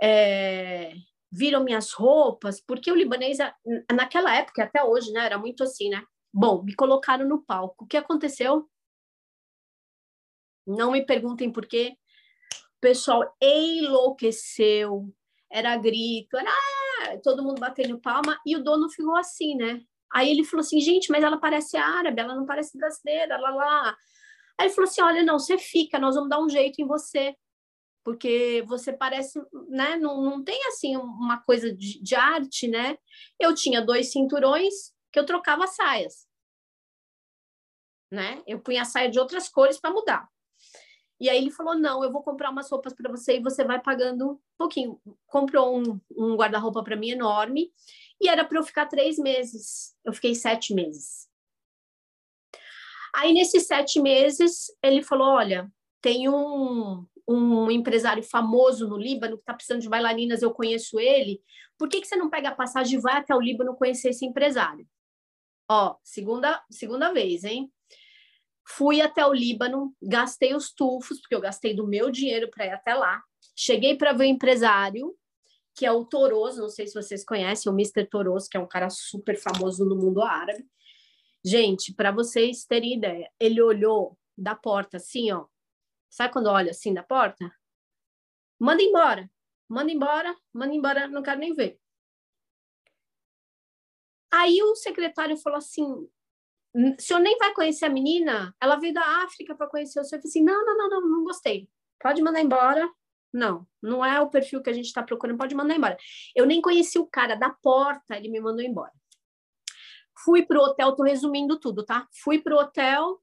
É, 0.00 0.92
viram 1.32 1.64
minhas 1.64 1.92
roupas, 1.92 2.60
porque 2.60 2.92
o 2.92 2.94
libanês, 2.94 3.38
naquela 3.92 4.36
época, 4.36 4.62
até 4.62 4.84
hoje, 4.84 5.10
né, 5.12 5.26
era 5.26 5.36
muito 5.36 5.64
assim, 5.64 5.88
né? 5.88 6.04
Bom, 6.32 6.62
me 6.62 6.74
colocaram 6.74 7.26
no 7.26 7.42
palco. 7.42 7.84
O 7.84 7.88
que 7.88 7.96
aconteceu? 7.96 8.68
Não 10.64 10.92
me 10.92 11.04
perguntem 11.04 11.50
por 11.50 11.66
quê. 11.66 11.96
O 12.76 12.80
pessoal 12.80 13.34
enlouqueceu, 13.40 15.12
era 15.50 15.76
grito, 15.76 16.36
era 16.36 16.50
ah", 16.50 17.18
todo 17.22 17.42
mundo 17.42 17.58
batendo 17.58 17.98
palma, 18.00 18.38
e 18.46 18.56
o 18.56 18.62
dono 18.62 18.88
ficou 18.90 19.16
assim, 19.16 19.56
né? 19.56 19.84
Aí 20.12 20.30
ele 20.30 20.44
falou 20.44 20.60
assim, 20.60 20.80
gente, 20.80 21.10
mas 21.10 21.24
ela 21.24 21.38
parece 21.38 21.76
árabe, 21.76 22.20
ela 22.20 22.34
não 22.34 22.46
parece 22.46 22.76
brasileira, 22.78 23.36
lá, 23.38 23.50
lá. 23.50 23.96
Aí 24.58 24.66
ele 24.66 24.74
falou 24.74 24.88
assim: 24.88 25.02
olha, 25.02 25.22
não, 25.22 25.38
você 25.38 25.58
fica, 25.58 25.98
nós 25.98 26.14
vamos 26.14 26.30
dar 26.30 26.40
um 26.40 26.48
jeito 26.48 26.80
em 26.80 26.86
você. 26.86 27.34
Porque 28.04 28.62
você 28.66 28.92
parece, 28.92 29.40
né? 29.68 29.96
Não, 29.96 30.22
não 30.22 30.44
tem 30.44 30.66
assim 30.66 30.96
uma 30.96 31.40
coisa 31.42 31.74
de, 31.74 32.02
de 32.02 32.14
arte, 32.14 32.68
né? 32.68 32.98
Eu 33.40 33.54
tinha 33.54 33.80
dois 33.80 34.12
cinturões 34.12 34.92
que 35.10 35.18
eu 35.18 35.24
trocava 35.24 35.66
saias. 35.66 36.26
Né? 38.10 38.42
Eu 38.46 38.60
punha 38.60 38.82
a 38.82 38.84
saia 38.84 39.10
de 39.10 39.18
outras 39.18 39.48
cores 39.48 39.80
para 39.80 39.90
mudar. 39.90 40.28
E 41.18 41.30
aí 41.30 41.38
ele 41.38 41.50
falou: 41.50 41.74
não, 41.74 42.04
eu 42.04 42.12
vou 42.12 42.22
comprar 42.22 42.50
umas 42.50 42.70
roupas 42.70 42.92
para 42.92 43.10
você 43.10 43.38
e 43.38 43.42
você 43.42 43.64
vai 43.64 43.80
pagando 43.80 44.32
um 44.32 44.38
pouquinho. 44.58 45.00
Comprou 45.26 45.78
um, 45.78 46.00
um 46.14 46.36
guarda-roupa 46.36 46.84
para 46.84 46.96
mim 46.96 47.10
enorme 47.10 47.72
e 48.20 48.28
era 48.28 48.44
para 48.44 48.58
eu 48.58 48.64
ficar 48.64 48.86
três 48.86 49.18
meses. 49.18 49.94
Eu 50.04 50.12
fiquei 50.12 50.34
sete 50.34 50.74
meses. 50.74 51.28
Aí, 53.14 53.32
nesses 53.32 53.66
sete 53.66 54.00
meses, 54.00 54.66
ele 54.82 55.02
falou: 55.02 55.28
olha, 55.28 55.70
tem 56.00 56.28
um, 56.28 57.06
um 57.28 57.70
empresário 57.70 58.22
famoso 58.22 58.88
no 58.88 58.98
Líbano 58.98 59.36
que 59.36 59.42
está 59.42 59.54
precisando 59.54 59.80
de 59.80 59.88
bailarinas, 59.88 60.42
eu 60.42 60.52
conheço 60.52 60.98
ele. 61.00 61.40
Por 61.78 61.88
que, 61.88 62.00
que 62.00 62.06
você 62.06 62.16
não 62.16 62.30
pega 62.30 62.50
a 62.50 62.54
passagem 62.54 62.98
e 62.98 63.02
vai 63.02 63.16
até 63.16 63.34
o 63.34 63.40
Líbano 63.40 63.74
conhecer 63.74 64.10
esse 64.10 64.24
empresário? 64.26 64.86
Ó, 65.70 65.96
segunda, 66.02 66.62
segunda 66.70 67.12
vez, 67.12 67.44
hein? 67.44 67.72
Fui 68.66 69.00
até 69.00 69.24
o 69.26 69.32
Líbano, 69.32 69.94
gastei 70.02 70.54
os 70.54 70.72
tufos, 70.72 71.20
porque 71.20 71.34
eu 71.34 71.40
gastei 71.40 71.74
do 71.74 71.86
meu 71.86 72.10
dinheiro 72.10 72.50
para 72.50 72.66
ir 72.66 72.70
até 72.70 72.94
lá. 72.94 73.22
Cheguei 73.56 73.96
para 73.96 74.12
ver 74.12 74.24
o 74.24 74.28
empresário, 74.28 75.14
que 75.74 75.84
é 75.84 75.90
o 75.90 76.04
Toros, 76.04 76.56
não 76.56 76.68
sei 76.68 76.86
se 76.86 76.94
vocês 76.94 77.24
conhecem, 77.24 77.70
o 77.70 77.74
Mr. 77.74 78.06
Toros, 78.06 78.46
que 78.46 78.56
é 78.56 78.60
um 78.60 78.68
cara 78.68 78.88
super 78.90 79.36
famoso 79.36 79.84
no 79.84 79.96
mundo 79.96 80.22
árabe. 80.22 80.64
Gente, 81.44 81.92
para 81.92 82.12
vocês 82.12 82.64
terem 82.64 82.94
ideia, 82.94 83.30
ele 83.38 83.60
olhou 83.60 84.16
da 84.38 84.54
porta 84.54 84.98
assim, 84.98 85.32
ó. 85.32 85.46
Sabe 86.08 86.32
quando 86.32 86.46
olha 86.46 86.70
assim 86.70 86.94
da 86.94 87.02
porta? 87.02 87.50
Manda 88.58 88.82
embora, 88.82 89.28
manda 89.68 89.90
embora, 89.90 90.34
manda 90.52 90.72
embora, 90.72 91.08
não 91.08 91.22
quero 91.22 91.40
nem 91.40 91.52
ver. 91.52 91.78
Aí 94.32 94.62
o 94.62 94.74
secretário 94.76 95.36
falou 95.36 95.58
assim: 95.58 95.84
o 96.74 97.00
senhor 97.00 97.20
nem 97.20 97.36
vai 97.36 97.52
conhecer 97.52 97.84
a 97.84 97.90
menina? 97.90 98.54
Ela 98.60 98.76
veio 98.76 98.94
da 98.94 99.24
África 99.24 99.54
para 99.54 99.68
conhecer 99.68 100.00
o 100.00 100.04
senhor. 100.04 100.18
Eu 100.18 100.22
falei 100.22 100.30
assim: 100.30 100.44
não, 100.44 100.64
não, 100.64 100.76
não, 100.76 100.88
não, 100.88 101.08
não 101.08 101.24
gostei. 101.24 101.68
Pode 102.00 102.22
mandar 102.22 102.40
embora. 102.40 102.88
Não, 103.34 103.66
não 103.82 104.04
é 104.04 104.20
o 104.20 104.30
perfil 104.30 104.62
que 104.62 104.70
a 104.70 104.72
gente 104.72 104.86
está 104.86 105.02
procurando, 105.02 105.36
pode 105.36 105.56
mandar 105.56 105.74
embora. 105.74 105.96
Eu 106.36 106.46
nem 106.46 106.62
conheci 106.62 107.00
o 107.00 107.06
cara 107.06 107.34
da 107.34 107.50
porta, 107.50 108.16
ele 108.16 108.28
me 108.28 108.38
mandou 108.38 108.62
embora. 108.62 108.92
Fui 110.24 110.46
para 110.46 110.56
o 110.56 110.62
hotel, 110.62 110.94
tô 110.94 111.02
resumindo 111.02 111.58
tudo, 111.58 111.84
tá? 111.84 112.06
Fui 112.22 112.40
para 112.40 112.54
o 112.54 112.60
hotel 112.60 113.20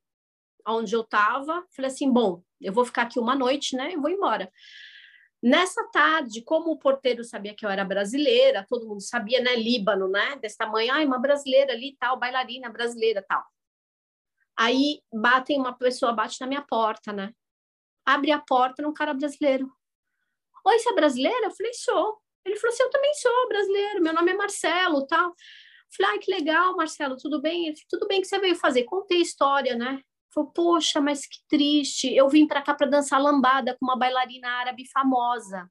onde 0.67 0.93
eu 0.93 0.99
estava, 0.99 1.65
falei 1.73 1.89
assim: 1.89 2.11
bom, 2.11 2.43
eu 2.59 2.73
vou 2.73 2.83
ficar 2.83 3.03
aqui 3.03 3.19
uma 3.19 3.33
noite, 3.33 3.73
né? 3.73 3.95
Eu 3.95 4.01
vou 4.01 4.11
embora. 4.11 4.51
Nessa 5.41 5.81
tarde, 5.91 6.43
como 6.43 6.71
o 6.71 6.77
porteiro 6.77 7.23
sabia 7.23 7.55
que 7.55 7.65
eu 7.65 7.69
era 7.69 7.85
brasileira, 7.85 8.65
todo 8.67 8.85
mundo 8.85 9.01
sabia, 9.01 9.41
né? 9.41 9.55
Líbano, 9.55 10.09
né? 10.09 10.35
Desse 10.41 10.57
tamanho, 10.57 10.93
ai, 10.93 11.05
uma 11.05 11.19
brasileira 11.19 11.71
ali, 11.71 11.95
tal, 11.97 12.19
bailarina 12.19 12.69
brasileira, 12.69 13.23
tal. 13.25 13.43
Aí 14.57 15.01
batem, 15.11 15.57
uma 15.57 15.73
pessoa 15.73 16.11
bate 16.11 16.39
na 16.41 16.47
minha 16.47 16.61
porta, 16.61 17.13
né? 17.13 17.33
Abre 18.05 18.31
a 18.31 18.39
porta 18.39 18.83
num 18.83 18.93
cara 18.93 19.13
brasileiro. 19.13 19.71
Oi, 20.65 20.79
você 20.79 20.89
é 20.89 20.93
brasileira? 20.93 21.47
Eu 21.47 21.51
falei, 21.51 21.73
sou. 21.73 22.21
Ele 22.45 22.55
falou 22.55 22.73
assim, 22.73 22.83
eu 22.83 22.89
também 22.89 23.13
sou 23.15 23.47
brasileiro, 23.47 24.01
meu 24.01 24.13
nome 24.13 24.31
é 24.31 24.35
Marcelo, 24.35 25.05
tal. 25.05 25.29
Eu 25.29 25.35
falei, 25.95 26.11
ai, 26.13 26.19
que 26.19 26.31
legal, 26.31 26.75
Marcelo, 26.75 27.17
tudo 27.17 27.41
bem? 27.41 27.67
Ele 27.67 27.75
falou, 27.75 27.87
tudo 27.89 28.07
bem, 28.07 28.21
que 28.21 28.27
você 28.27 28.39
veio 28.39 28.55
fazer? 28.55 28.83
Contei 28.83 29.17
a 29.17 29.21
história, 29.21 29.75
né? 29.75 30.01
Falou, 30.33 30.51
poxa, 30.51 31.01
mas 31.01 31.25
que 31.25 31.39
triste. 31.47 32.13
Eu 32.13 32.29
vim 32.29 32.47
para 32.47 32.61
cá 32.61 32.73
para 32.73 32.87
dançar 32.87 33.21
lambada 33.21 33.75
com 33.77 33.85
uma 33.85 33.97
bailarina 33.97 34.47
árabe 34.49 34.87
famosa. 34.89 35.69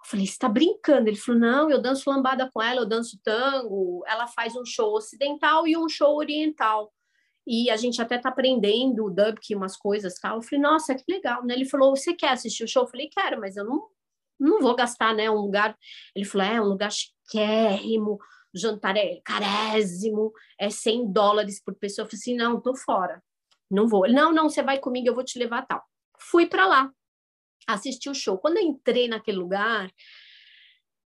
Eu 0.00 0.06
falei, 0.06 0.26
você 0.26 0.32
está 0.32 0.48
brincando? 0.48 1.08
Ele 1.08 1.16
falou, 1.16 1.40
não, 1.40 1.70
eu 1.70 1.80
danço 1.80 2.08
lambada 2.08 2.50
com 2.52 2.62
ela, 2.62 2.80
eu 2.80 2.88
danço 2.88 3.18
tango. 3.22 4.04
Ela 4.06 4.26
faz 4.28 4.54
um 4.54 4.64
show 4.64 4.94
ocidental 4.94 5.66
e 5.66 5.76
um 5.76 5.88
show 5.88 6.16
oriental. 6.16 6.92
E 7.46 7.70
a 7.70 7.76
gente 7.76 8.00
até 8.00 8.16
está 8.16 8.28
aprendendo 8.28 9.04
o 9.04 9.10
dubk, 9.10 9.54
umas 9.54 9.76
coisas 9.76 10.14
tal. 10.14 10.36
Eu 10.36 10.42
falei, 10.42 10.60
nossa, 10.60 10.94
que 10.94 11.04
legal. 11.08 11.44
Né? 11.44 11.54
Ele 11.54 11.64
falou, 11.64 11.94
você 11.96 12.14
quer 12.14 12.30
assistir 12.30 12.64
o 12.64 12.68
show? 12.68 12.84
Eu 12.84 12.88
falei, 12.88 13.08
quero, 13.08 13.40
mas 13.40 13.56
eu 13.56 13.64
não, 13.64 13.88
não 14.38 14.60
vou 14.60 14.76
gastar, 14.76 15.14
né? 15.14 15.30
Um 15.30 15.40
lugar. 15.40 15.76
Ele 16.14 16.24
falou, 16.24 16.46
é 16.46 16.60
um 16.60 16.68
lugar 16.68 16.92
chiquérrimo, 16.92 18.18
jantar 18.54 18.96
é 18.96 19.20
carésimo, 19.24 20.32
é 20.58 20.70
100 20.70 21.12
dólares 21.12 21.62
por 21.62 21.74
pessoa. 21.74 22.04
Eu 22.04 22.08
falei 22.08 22.20
assim, 22.20 22.36
não, 22.36 22.60
tô 22.60 22.74
fora, 22.76 23.22
não 23.70 23.88
vou. 23.88 24.04
Ele, 24.04 24.14
não, 24.14 24.32
não, 24.32 24.48
você 24.48 24.62
vai 24.62 24.78
comigo, 24.78 25.08
eu 25.08 25.14
vou 25.14 25.24
te 25.24 25.38
levar 25.38 25.62
tal. 25.62 25.82
Fui 26.18 26.46
para 26.46 26.66
lá, 26.66 26.90
assisti 27.66 28.08
o 28.08 28.14
show. 28.14 28.38
Quando 28.38 28.58
eu 28.58 28.62
entrei 28.62 29.08
naquele 29.08 29.38
lugar, 29.38 29.90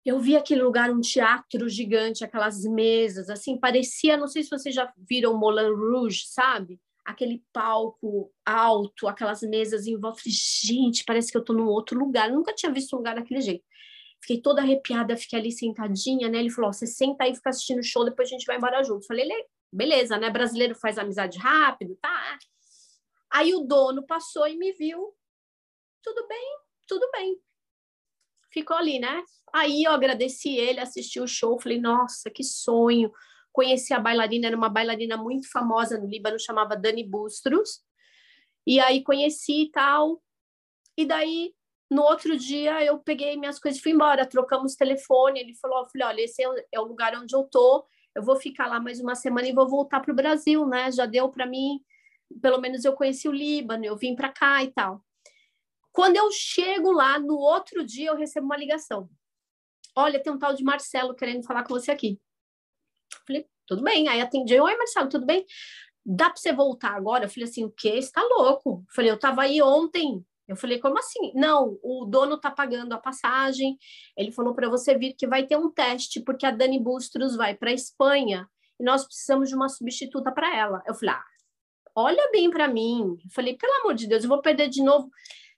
eu 0.05 0.19
vi 0.19 0.35
aquele 0.35 0.61
lugar, 0.61 0.91
um 0.91 0.99
teatro 0.99 1.69
gigante, 1.69 2.23
aquelas 2.23 2.63
mesas, 2.63 3.29
assim, 3.29 3.57
parecia, 3.57 4.17
não 4.17 4.27
sei 4.27 4.43
se 4.43 4.49
vocês 4.49 4.75
já 4.75 4.91
viram 4.97 5.37
Moulin 5.37 5.73
Rouge, 5.73 6.25
sabe? 6.27 6.79
Aquele 7.05 7.43
palco 7.53 8.31
alto, 8.45 9.07
aquelas 9.07 9.41
mesas 9.41 9.87
em 9.87 9.97
volta. 9.97 10.21
Gente, 10.25 11.03
parece 11.05 11.31
que 11.31 11.37
eu 11.37 11.41
estou 11.41 11.55
num 11.55 11.67
outro 11.67 11.97
lugar. 11.97 12.29
Eu 12.29 12.35
nunca 12.35 12.53
tinha 12.53 12.71
visto 12.71 12.93
um 12.93 12.97
lugar 12.97 13.15
daquele 13.15 13.41
jeito. 13.41 13.63
Fiquei 14.21 14.41
toda 14.41 14.61
arrepiada, 14.61 15.17
fiquei 15.17 15.39
ali 15.39 15.51
sentadinha, 15.51 16.29
né? 16.29 16.39
Ele 16.39 16.49
falou: 16.49 16.71
você 16.71 16.87
senta 16.87 17.25
aí 17.25 17.31
e 17.31 17.35
fica 17.35 17.49
assistindo 17.49 17.79
o 17.79 17.83
show, 17.83 18.05
depois 18.05 18.29
a 18.29 18.31
gente 18.31 18.45
vai 18.45 18.55
embora 18.55 18.83
junto. 18.83 19.05
Falei: 19.05 19.27
beleza, 19.71 20.17
né? 20.17 20.29
Brasileiro 20.29 20.75
faz 20.75 20.97
amizade 20.97 21.37
rápido, 21.37 21.97
tá? 22.01 22.39
Aí 23.29 23.53
o 23.53 23.61
dono 23.61 24.05
passou 24.05 24.47
e 24.47 24.57
me 24.57 24.71
viu. 24.71 25.13
Tudo 26.01 26.25
bem, 26.27 26.57
tudo 26.87 27.09
bem. 27.11 27.37
Ficou 28.53 28.77
ali, 28.77 28.99
né? 28.99 29.23
Aí 29.53 29.83
eu 29.83 29.91
agradeci 29.91 30.55
ele, 30.55 30.79
assisti 30.79 31.19
o 31.19 31.27
show, 31.27 31.59
falei: 31.59 31.79
nossa, 31.79 32.29
que 32.29 32.43
sonho. 32.43 33.11
Conheci 33.51 33.93
a 33.93 33.99
bailarina, 33.99 34.47
era 34.47 34.57
uma 34.57 34.69
bailarina 34.69 35.15
muito 35.15 35.49
famosa 35.51 35.99
no 35.99 36.07
Líbano, 36.07 36.39
chamava 36.39 36.75
Dani 36.75 37.03
Bustros. 37.03 37.81
E 38.65 38.79
aí 38.79 39.03
conheci 39.03 39.63
e 39.63 39.71
tal. 39.71 40.21
E 40.97 41.05
daí 41.05 41.53
no 41.91 42.01
outro 42.03 42.35
dia 42.37 42.83
eu 42.83 42.97
peguei 42.99 43.37
minhas 43.37 43.59
coisas 43.59 43.79
e 43.79 43.83
fui 43.83 43.91
embora, 43.91 44.25
trocamos 44.25 44.75
telefone. 44.75 45.39
Ele 45.39 45.55
falou: 45.55 45.79
eu 45.79 45.85
falei, 45.85 46.07
olha, 46.07 46.21
esse 46.21 46.41
é 46.71 46.79
o 46.79 46.85
lugar 46.85 47.15
onde 47.15 47.35
eu 47.35 47.43
tô. 47.43 47.85
Eu 48.15 48.23
vou 48.23 48.35
ficar 48.35 48.67
lá 48.67 48.79
mais 48.79 48.99
uma 48.99 49.15
semana 49.15 49.47
e 49.47 49.53
vou 49.53 49.67
voltar 49.67 49.99
para 49.99 50.11
o 50.11 50.15
Brasil, 50.15 50.67
né? 50.67 50.91
Já 50.91 51.05
deu 51.05 51.29
para 51.29 51.45
mim, 51.45 51.79
pelo 52.41 52.59
menos 52.59 52.85
eu 52.85 52.93
conheci 52.93 53.27
o 53.27 53.31
Líbano, 53.31 53.85
eu 53.85 53.95
vim 53.95 54.15
para 54.15 54.29
cá 54.29 54.63
e 54.63 54.71
tal. 54.71 55.03
Quando 55.93 56.17
eu 56.17 56.29
chego 56.31 56.91
lá, 56.91 57.17
no 57.17 57.37
outro 57.37 57.85
dia 57.85 58.09
eu 58.09 58.17
recebo 58.17 58.45
uma 58.45 58.57
ligação. 58.57 59.09
Olha, 59.95 60.21
tem 60.21 60.33
um 60.33 60.39
tal 60.39 60.53
de 60.53 60.63
Marcelo 60.63 61.15
querendo 61.15 61.45
falar 61.45 61.63
com 61.63 61.73
você 61.73 61.91
aqui. 61.91 62.19
Falei, 63.25 63.47
tudo 63.65 63.81
bem. 63.81 64.09
Aí 64.09 64.19
atendi, 64.19 64.59
oi 64.59 64.75
Marcelo, 64.75 65.07
tudo 65.07 65.25
bem? 65.25 65.45
Dá 66.05 66.25
para 66.29 66.35
você 66.35 66.51
voltar 66.51 66.93
agora? 66.95 67.23
Eu 67.23 67.29
falei 67.29 67.47
assim, 67.47 67.63
o 67.63 67.71
quê? 67.71 68.01
Você 68.01 68.11
tá 68.11 68.21
louco? 68.23 68.83
Eu 68.89 68.93
falei, 68.93 69.11
eu 69.11 69.19
tava 69.19 69.43
aí 69.43 69.61
ontem 69.61 70.25
eu 70.47 70.57
falei, 70.57 70.79
como 70.79 70.99
assim? 70.99 71.31
Não, 71.33 71.79
o 71.81 72.05
dono 72.05 72.35
está 72.35 72.51
pagando 72.51 72.93
a 72.93 72.97
passagem. 72.97 73.77
Ele 74.17 74.31
falou 74.31 74.53
para 74.53 74.69
você 74.69 74.97
vir 74.97 75.13
que 75.13 75.25
vai 75.25 75.45
ter 75.45 75.57
um 75.57 75.71
teste, 75.71 76.21
porque 76.21 76.45
a 76.45 76.51
Dani 76.51 76.79
Bustros 76.79 77.35
vai 77.35 77.55
para 77.55 77.71
Espanha 77.71 78.47
e 78.79 78.83
nós 78.83 79.05
precisamos 79.05 79.49
de 79.49 79.55
uma 79.55 79.69
substituta 79.69 80.31
para 80.31 80.55
ela. 80.55 80.83
Eu 80.85 80.93
falei, 80.93 81.15
ah, 81.15 81.23
olha 81.95 82.29
bem 82.31 82.49
para 82.49 82.67
mim. 82.67 83.17
Eu 83.23 83.31
falei, 83.31 83.55
pelo 83.55 83.73
amor 83.81 83.93
de 83.93 84.07
Deus, 84.07 84.23
eu 84.23 84.29
vou 84.29 84.41
perder 84.41 84.67
de 84.67 84.83
novo. 84.83 85.09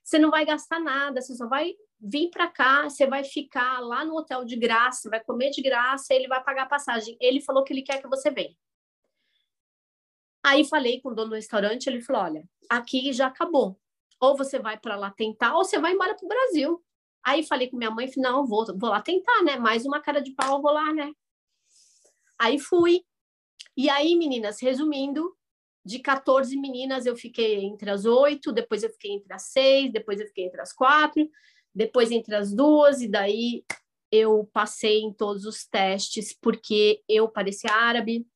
Você 0.06 0.20
não 0.20 0.30
vai 0.30 0.44
gastar 0.44 0.78
nada, 0.78 1.20
você 1.20 1.34
só 1.34 1.48
vai 1.48 1.74
vir 1.98 2.30
para 2.30 2.46
cá, 2.46 2.84
você 2.84 3.08
vai 3.08 3.24
ficar 3.24 3.80
lá 3.80 4.04
no 4.04 4.16
hotel 4.16 4.44
de 4.44 4.54
graça, 4.54 5.10
vai 5.10 5.18
comer 5.18 5.50
de 5.50 5.60
graça, 5.60 6.14
ele 6.14 6.28
vai 6.28 6.40
pagar 6.44 6.62
a 6.62 6.66
passagem. 6.66 7.16
Ele 7.20 7.40
falou 7.40 7.64
que 7.64 7.72
ele 7.72 7.82
quer 7.82 8.00
que 8.00 8.06
você 8.06 8.30
venha. 8.30 8.56
Aí 10.44 10.64
falei 10.64 11.00
com 11.00 11.08
o 11.08 11.14
dono 11.14 11.30
do 11.30 11.34
restaurante, 11.34 11.88
ele 11.88 12.00
falou: 12.00 12.22
olha, 12.22 12.48
aqui 12.70 13.12
já 13.12 13.26
acabou 13.26 13.76
ou 14.20 14.36
você 14.36 14.58
vai 14.58 14.78
para 14.78 14.96
lá 14.96 15.10
tentar, 15.10 15.56
ou 15.56 15.64
você 15.64 15.78
vai 15.78 15.92
embora 15.92 16.14
para 16.14 16.24
o 16.24 16.28
Brasil. 16.28 16.82
Aí 17.22 17.42
falei 17.42 17.68
com 17.68 17.76
minha 17.76 17.90
mãe, 17.90 18.10
não, 18.16 18.46
vou, 18.46 18.64
vou 18.78 18.90
lá 18.90 19.02
tentar, 19.02 19.42
né? 19.42 19.56
Mais 19.58 19.84
uma 19.84 20.00
cara 20.00 20.20
de 20.20 20.32
pau, 20.32 20.56
eu 20.56 20.62
vou 20.62 20.72
lá, 20.72 20.92
né? 20.92 21.12
Aí 22.38 22.58
fui. 22.58 23.04
E 23.76 23.90
aí, 23.90 24.16
meninas, 24.16 24.60
resumindo, 24.60 25.35
de 25.86 26.00
14 26.00 26.56
meninas 26.56 27.06
eu 27.06 27.14
fiquei 27.14 27.64
entre 27.64 27.88
as 27.88 28.04
oito, 28.04 28.52
depois 28.52 28.82
eu 28.82 28.90
fiquei 28.90 29.12
entre 29.12 29.32
as 29.32 29.42
seis, 29.42 29.92
depois 29.92 30.20
eu 30.20 30.26
fiquei 30.26 30.46
entre 30.46 30.60
as 30.60 30.72
quatro, 30.72 31.30
depois 31.72 32.10
entre 32.10 32.34
as 32.34 32.52
duas, 32.52 33.00
e 33.00 33.06
daí 33.06 33.64
eu 34.10 34.50
passei 34.52 34.98
em 35.00 35.12
todos 35.12 35.44
os 35.44 35.64
testes 35.64 36.36
porque 36.42 37.04
eu 37.08 37.28
parecia 37.28 37.70
árabe. 37.70 38.26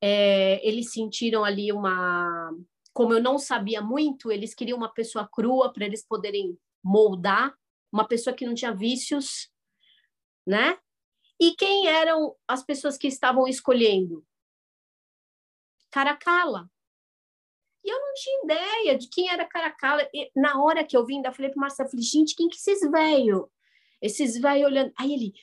É, 0.00 0.64
eles 0.64 0.92
sentiram 0.92 1.44
ali 1.44 1.72
uma 1.72 2.52
como 2.92 3.12
eu 3.12 3.22
não 3.22 3.38
sabia 3.38 3.80
muito, 3.80 4.30
eles 4.30 4.54
queriam 4.54 4.78
uma 4.78 4.92
pessoa 4.92 5.28
crua 5.30 5.72
para 5.72 5.84
eles 5.84 6.04
poderem 6.04 6.56
moldar, 6.82 7.54
uma 7.92 8.06
pessoa 8.06 8.34
que 8.34 8.44
não 8.46 8.54
tinha 8.54 8.74
vícios, 8.74 9.50
né? 10.46 10.76
E 11.40 11.54
quem 11.54 11.86
eram 11.86 12.34
as 12.46 12.64
pessoas 12.64 12.96
que 12.96 13.06
estavam 13.06 13.46
escolhendo? 13.46 14.24
Caracala. 15.90 16.70
E 17.84 17.90
eu 17.90 18.00
não 18.00 18.14
tinha 18.14 18.44
ideia 18.44 18.98
de 18.98 19.08
quem 19.08 19.30
era 19.30 19.44
Caracala. 19.44 20.08
E, 20.12 20.30
na 20.36 20.62
hora 20.62 20.84
que 20.84 20.96
eu 20.96 21.06
vim, 21.06 21.22
eu 21.24 21.32
falei 21.32 21.50
pro 21.50 21.60
Marcelo, 21.60 21.88
falei, 21.88 22.04
gente, 22.04 22.34
quem 22.34 22.48
que 22.48 22.56
esses 22.56 22.80
velho? 22.90 23.50
Esses 24.00 24.38
velho 24.38 24.66
olhando. 24.66 24.92
Aí 24.98 25.12
ele, 25.12 25.34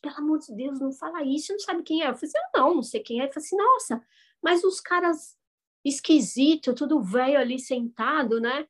pelo 0.00 0.16
amor 0.16 0.38
de 0.38 0.54
Deus, 0.54 0.78
não 0.78 0.92
fala 0.92 1.22
isso, 1.24 1.52
não 1.52 1.58
sabe 1.58 1.82
quem 1.82 2.02
é. 2.02 2.10
Eu 2.10 2.14
falei 2.14 2.28
assim, 2.28 2.50
não, 2.54 2.74
não 2.74 2.82
sei 2.82 3.00
quem 3.00 3.20
é. 3.20 3.24
Ele 3.24 3.32
falou 3.32 3.44
assim, 3.44 3.56
nossa, 3.56 4.06
mas 4.42 4.62
os 4.62 4.80
caras 4.80 5.36
esquisito, 5.84 6.74
tudo 6.74 7.02
velho 7.02 7.38
ali 7.38 7.58
sentado, 7.58 8.40
né? 8.40 8.66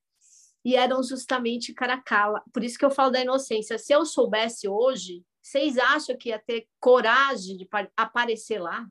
E 0.65 0.75
eram 0.75 1.03
justamente 1.03 1.75
Caracala. 1.75 2.43
Por 2.53 2.65
isso 2.65 2.79
que 2.79 2.85
eu 2.85 2.91
falo 2.91 3.11
da 3.11 3.21
inocência. 3.21 3.79
Se 3.79 3.93
eu 3.93 4.05
soubesse 4.05 4.67
hoje, 4.67 5.25
vocês 5.43 5.77
acham 5.77 6.17
que 6.17 6.31
ia 6.31 6.39
ter 6.39 6.67
coragem 6.81 7.57
de 7.57 7.69
aparecer 7.97 8.59
lá? 8.61 8.89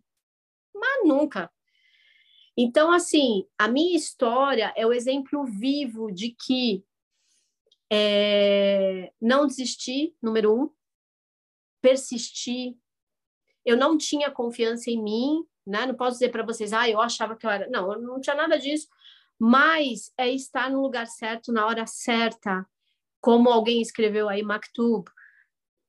Mas 0.74 1.08
nunca. 1.08 1.52
Então, 2.58 2.92
assim, 2.92 3.48
a 3.58 3.68
minha 3.68 3.96
história 3.96 4.74
é 4.76 4.86
o 4.86 4.94
exemplo 4.94 5.44
vivo 5.44 6.12
de 6.12 6.30
que 6.30 6.84
é, 7.92 9.12
não 9.22 9.48
desistir, 9.48 10.16
número 10.22 10.54
um, 10.54 10.70
persistir. 11.82 12.76
Eu 13.66 13.78
não 13.78 13.98
tinha 13.98 14.32
confiança 14.32 14.90
em 14.90 15.02
mim, 15.02 15.46
né? 15.66 15.86
Não 15.86 15.96
posso 15.96 16.14
dizer 16.14 16.30
para 16.30 16.46
vocês, 16.46 16.74
ah, 16.74 16.90
eu 16.90 17.02
achava 17.02 17.36
que 17.36 17.46
eu 17.46 17.50
era. 17.50 17.70
Não, 17.70 17.92
eu 17.92 18.02
não 18.02 18.22
tinha 18.22 18.36
nada 18.36 18.58
disso. 18.58 18.88
Mas 19.40 20.12
é 20.18 20.30
estar 20.30 20.70
no 20.70 20.82
lugar 20.82 21.08
certo, 21.08 21.52
na 21.52 21.66
hora 21.66 21.86
certa, 21.86 22.66
como 23.20 23.50
alguém 23.50 23.82
escreveu 23.82 24.30
aí, 24.30 24.44
Maktub, 24.44 25.10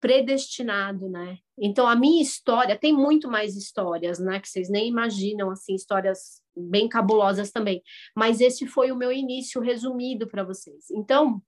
predestinado, 0.01 1.09
né? 1.09 1.39
Então 1.59 1.87
a 1.87 1.97
minha 1.97 2.23
história 2.23 2.79
tem 2.79 2.93
muito 2.93 3.29
mais 3.29 3.57
histórias, 3.57 4.19
né? 4.19 4.41
Que 4.41 4.49
vocês 4.49 4.69
nem 4.69 4.89
imaginam, 4.89 5.51
assim, 5.51 5.75
histórias 5.75 6.44
bem 6.57 6.89
cabulosas 6.89 7.51
também. 7.51 7.83
Mas 8.17 8.41
esse 8.41 8.67
foi 8.67 8.93
o 8.93 8.97
meu 8.97 9.13
início 9.13 9.61
resumido 9.61 10.27
para 10.27 10.45
vocês. 10.45 10.91
Então, 10.91 11.43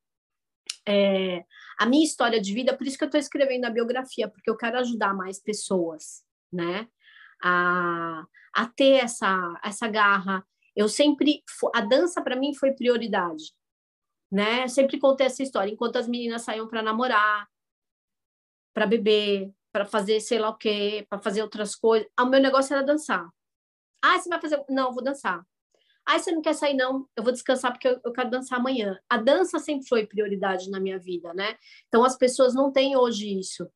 é, 0.86 1.44
a 1.78 1.86
minha 1.86 2.04
história 2.04 2.40
de 2.40 2.52
vida, 2.52 2.76
por 2.76 2.86
isso 2.86 2.96
que 2.96 3.04
eu 3.04 3.08
estou 3.08 3.20
escrevendo 3.20 3.64
a 3.64 3.70
biografia, 3.70 4.28
porque 4.28 4.48
eu 4.48 4.56
quero 4.56 4.78
ajudar 4.78 5.14
mais 5.14 5.40
pessoas, 5.40 6.24
né? 6.52 6.88
A, 7.42 8.24
a 8.54 8.66
ter 8.66 9.04
essa, 9.04 9.60
essa 9.64 9.88
garra. 9.88 10.44
Eu 10.74 10.88
sempre, 10.88 11.42
a 11.74 11.80
dança 11.80 12.22
para 12.22 12.36
mim 12.36 12.54
foi 12.54 12.72
prioridade, 12.72 13.52
né? 14.30 14.68
Sempre 14.68 14.98
contei 14.98 15.26
essa 15.26 15.42
história. 15.42 15.72
Enquanto 15.72 15.96
as 15.96 16.08
meninas 16.08 16.42
saíam 16.42 16.68
para 16.68 16.82
namorar, 16.82 17.48
para 18.74 18.86
beber, 18.86 19.50
para 19.72 19.84
fazer 19.84 20.20
sei 20.20 20.38
lá 20.38 20.50
o 20.50 20.56
quê, 20.56 21.06
para 21.08 21.18
fazer 21.18 21.42
outras 21.42 21.74
coisas, 21.74 22.08
o 22.18 22.26
meu 22.26 22.40
negócio 22.40 22.74
era 22.74 22.84
dançar. 22.84 23.28
Ah, 24.06 24.18
você 24.20 24.28
vai 24.28 24.40
fazer? 24.40 24.64
Não, 24.68 24.92
vou 24.92 25.02
dançar. 25.02 25.44
Ah, 26.04 26.16
você 26.16 26.30
não 26.30 26.40
quer 26.40 26.54
sair, 26.54 26.74
não? 26.74 27.08
Eu 27.16 27.24
vou 27.24 27.32
descansar 27.32 27.72
porque 27.72 27.88
eu, 27.88 28.00
eu 28.04 28.12
quero 28.12 28.30
dançar 28.30 28.60
amanhã. 28.60 28.96
A 29.08 29.16
dança 29.16 29.58
sempre 29.58 29.88
foi 29.88 30.06
prioridade 30.06 30.70
na 30.70 30.78
minha 30.78 30.96
vida, 30.96 31.34
né? 31.34 31.58
Então 31.88 32.04
as 32.04 32.16
pessoas 32.16 32.54
não 32.54 32.70
têm 32.70 32.96
hoje 32.96 33.36
isso. 33.36 33.68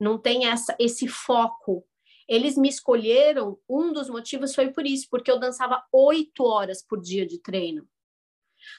Não 0.00 0.18
tem 0.18 0.46
essa, 0.46 0.74
esse 0.78 1.06
foco. 1.06 1.86
Eles 2.26 2.56
me 2.56 2.66
escolheram, 2.66 3.58
um 3.68 3.92
dos 3.92 4.08
motivos 4.08 4.54
foi 4.54 4.72
por 4.72 4.86
isso, 4.86 5.06
porque 5.10 5.30
eu 5.30 5.38
dançava 5.38 5.84
oito 5.92 6.44
horas 6.44 6.82
por 6.82 6.98
dia 6.98 7.26
de 7.26 7.38
treino. 7.38 7.86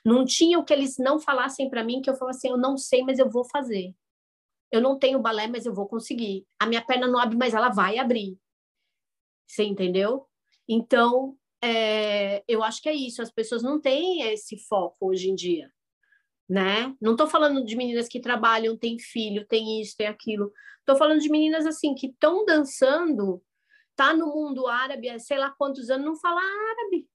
Não 0.04 0.26
tinha 0.26 0.58
o 0.58 0.66
que 0.66 0.74
eles 0.74 0.98
não 0.98 1.20
falassem 1.20 1.70
para 1.70 1.84
mim, 1.84 2.02
que 2.02 2.10
eu 2.10 2.16
falasse 2.16 2.48
assim, 2.48 2.50
eu 2.50 2.58
não 2.58 2.78
sei, 2.78 3.04
mas 3.04 3.20
eu 3.20 3.30
vou 3.30 3.46
fazer. 3.46 3.94
Eu 4.72 4.82
não 4.82 4.98
tenho 4.98 5.20
balé, 5.20 5.46
mas 5.46 5.68
eu 5.68 5.74
vou 5.74 5.88
conseguir. 5.88 6.48
A 6.60 6.66
minha 6.66 6.84
perna 6.84 7.08
não 7.08 7.20
abre, 7.20 7.38
mas 7.38 7.54
ela 7.54 7.70
vai 7.70 8.00
abrir. 8.00 8.40
Você 9.46 9.64
entendeu? 9.64 10.28
Então, 10.68 11.38
é, 11.62 12.44
eu 12.48 12.64
acho 12.64 12.82
que 12.82 12.90
é 12.90 12.94
isso. 12.94 13.22
As 13.22 13.32
pessoas 13.32 13.64
não 13.64 13.80
têm 13.80 14.22
esse 14.34 14.58
foco 14.68 15.08
hoje 15.08 15.30
em 15.30 15.36
dia, 15.36 15.72
né? 16.50 16.96
Não 17.02 17.14
estou 17.14 17.28
falando 17.28 17.64
de 17.64 17.76
meninas 17.76 18.08
que 18.08 18.20
trabalham, 18.20 18.78
têm 18.78 19.00
filho, 19.00 19.48
têm 19.48 19.82
isso, 19.82 19.96
têm 19.98 20.08
aquilo. 20.08 20.52
Estou 20.80 20.98
falando 20.98 21.22
de 21.22 21.30
meninas 21.30 21.66
assim 21.66 21.96
que 21.96 22.08
estão 22.08 22.46
dançando, 22.46 23.42
tá 23.96 24.14
no 24.14 24.28
mundo 24.28 24.68
árabe, 24.68 25.10
há 25.10 25.18
sei 25.20 25.38
lá 25.38 25.52
quantos 25.52 25.90
anos, 25.90 26.06
não 26.06 26.16
fala 26.18 26.42
árabe. 26.42 27.08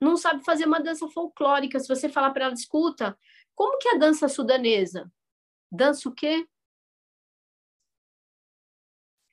Não 0.00 0.16
sabe 0.16 0.44
fazer 0.44 0.66
uma 0.66 0.80
dança 0.80 1.08
folclórica. 1.08 1.80
Se 1.80 1.88
você 1.88 2.08
falar 2.08 2.30
para 2.30 2.46
ela, 2.46 2.54
escuta, 2.54 3.18
como 3.54 3.78
que 3.78 3.88
é 3.88 3.94
a 3.94 3.98
dança 3.98 4.28
sudanesa? 4.28 5.10
Dança 5.72 6.08
o 6.08 6.12
quê? 6.12 6.46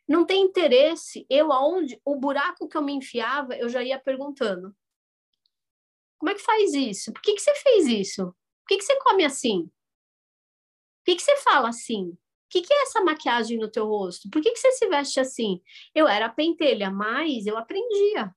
Não 0.08 0.26
tem 0.26 0.44
interesse. 0.44 1.26
Eu, 1.30 1.52
aonde 1.52 2.00
o 2.04 2.16
buraco 2.16 2.68
que 2.68 2.78
eu 2.78 2.82
me 2.82 2.94
enfiava, 2.94 3.56
eu 3.56 3.70
já 3.70 3.84
ia 3.84 4.00
perguntando: 4.00 4.76
como 6.18 6.32
é 6.32 6.36
que 6.36 6.42
faz 6.42 6.74
isso? 6.74 7.12
Por 7.12 7.22
que, 7.22 7.34
que 7.34 7.42
você 7.42 7.54
fez 7.56 7.86
isso? 7.86 8.28
Por 8.28 8.68
que, 8.70 8.78
que 8.78 8.84
você 8.84 8.98
come 9.00 9.26
assim? 9.26 9.66
Por 9.66 11.06
que, 11.06 11.16
que 11.18 11.22
você 11.22 11.36
fala 11.38 11.70
assim? 11.70 12.12
O 12.12 12.18
que, 12.50 12.62
que 12.62 12.74
é 12.74 12.84
essa 12.84 13.02
maquiagem 13.02 13.58
no 13.58 13.70
teu 13.70 13.86
rosto? 13.86 14.30
Por 14.30 14.42
que, 14.42 14.52
que 14.52 14.60
você 14.60 14.72
se 14.72 14.88
veste 14.88 15.20
assim? 15.20 15.62
Eu 15.94 16.08
era 16.08 16.30
pentelha, 16.30 16.90
mas 16.90 17.46
eu 17.46 17.58
aprendia. 17.58 18.34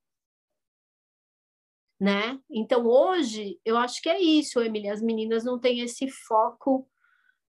Né? 2.01 2.41
Então, 2.51 2.85
hoje, 2.87 3.61
eu 3.65 3.77
acho 3.79 4.03
que 4.03 4.09
é 4.09 4.21
isso, 4.21 4.61
Emília. 4.61 4.93
As 4.93 5.01
meninas 5.01 5.45
não 5.45 5.59
têm 5.59 5.81
esse 5.81 6.11
foco. 6.11 6.91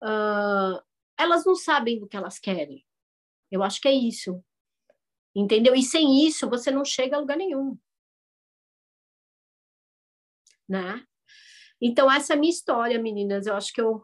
Uh, 0.01 0.81
elas 1.15 1.45
não 1.45 1.55
sabem 1.55 1.99
do 1.99 2.07
que 2.07 2.17
elas 2.17 2.39
querem. 2.39 2.83
Eu 3.53 3.61
acho 3.61 3.79
que 3.79 3.87
é 3.87 3.93
isso. 3.93 4.43
Entendeu? 5.35 5.75
E 5.75 5.83
sem 5.83 6.25
isso, 6.25 6.49
você 6.49 6.71
não 6.71 6.83
chega 6.83 7.15
a 7.15 7.19
lugar 7.19 7.37
nenhum. 7.37 7.77
Né? 10.67 11.05
Então, 11.79 12.11
essa 12.11 12.33
é 12.33 12.35
a 12.35 12.39
minha 12.39 12.49
história, 12.49 12.99
meninas. 12.99 13.45
Eu 13.45 13.55
acho 13.55 13.71
que 13.71 13.79
eu 13.79 14.03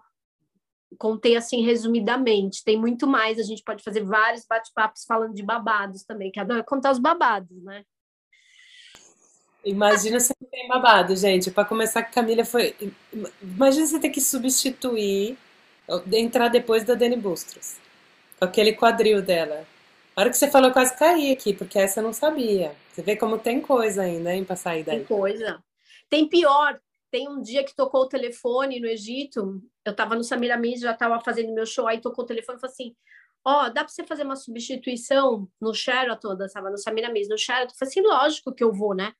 contei 1.00 1.36
assim 1.36 1.64
resumidamente. 1.64 2.64
Tem 2.64 2.80
muito 2.80 3.08
mais, 3.08 3.39
a 3.39 3.43
gente 3.43 3.64
pode 3.64 3.84
fazer 3.84 4.04
vários 4.04 4.45
bate-papos 4.45 5.04
falando 5.06 5.34
de 5.34 5.41
babados 5.41 6.04
também, 6.04 6.32
que 6.32 6.39
adoro 6.39 6.64
contar 6.64 6.91
os 6.91 7.00
babados, 7.00 7.64
né? 7.64 7.84
Imagina 9.66 10.20
se 10.20 10.32
não 10.39 10.47
tem 10.47 10.68
babado, 10.68 11.16
gente. 11.16 11.50
Para 11.50 11.66
começar, 11.66 12.02
a 12.02 12.04
Camila 12.04 12.45
foi. 12.45 12.76
Imagina 13.41 13.88
você 13.88 14.00
ter 14.00 14.10
que 14.10 14.22
substituir, 14.22 15.39
entrar 16.14 16.50
depois 16.50 16.84
da 16.84 16.93
Dani 16.93 17.16
Bustros 17.18 17.80
aquele 18.40 18.74
quadril 18.74 19.22
dela. 19.22 19.66
A 20.16 20.22
hora 20.22 20.30
que 20.30 20.38
você 20.38 20.50
falou, 20.50 20.70
eu 20.70 20.74
quase 20.74 20.98
caí 20.98 21.32
aqui, 21.32 21.54
porque 21.54 21.80
essa 21.80 22.00
eu 22.00 22.04
não 22.04 22.14
sabia. 22.14 22.76
Você 22.92 23.02
vê 23.02 23.16
como 23.16 23.38
tem 23.38 23.62
coisa 23.62 24.02
ainda, 24.02 24.34
hein, 24.34 24.44
pra 24.44 24.56
sair 24.56 24.84
daí. 24.84 24.98
Tem 24.98 25.06
coisa. 25.06 25.64
Tem 26.10 26.28
pior. 26.28 26.80
Tem 27.12 27.28
um 27.28 27.42
dia 27.42 27.64
que 27.64 27.76
tocou 27.76 28.02
o 28.02 28.10
telefone 28.10 28.80
no 28.80 28.88
Egito. 28.88 29.62
Eu 29.86 29.96
tava 29.96 30.16
no 30.16 30.24
Samiramis, 30.24 30.82
já 30.82 30.94
tava 30.94 31.20
fazendo 31.22 31.54
meu 31.54 31.66
show, 31.66 31.88
aí 31.88 32.02
tocou 32.02 32.24
o 32.24 32.28
telefone 32.28 32.58
e 32.58 32.62
falou 32.62 32.72
assim: 32.72 32.96
Ó, 33.46 33.66
oh, 33.66 33.70
dá 33.70 33.84
pra 33.84 33.88
você 33.88 34.04
fazer 34.04 34.24
uma 34.24 34.36
substituição 34.36 35.48
no 35.60 35.74
Sheraton? 35.74 36.32
Eu 36.32 36.38
dançava 36.38 36.70
no 36.70 36.78
Samiramis, 36.78 37.30
no 37.30 37.38
Sheraton. 37.38 37.74
Eu 37.74 37.78
falei 37.78 37.90
assim: 37.90 38.02
lógico 38.02 38.54
que 38.54 38.64
eu 38.64 38.72
vou, 38.72 38.94
né? 38.94 39.14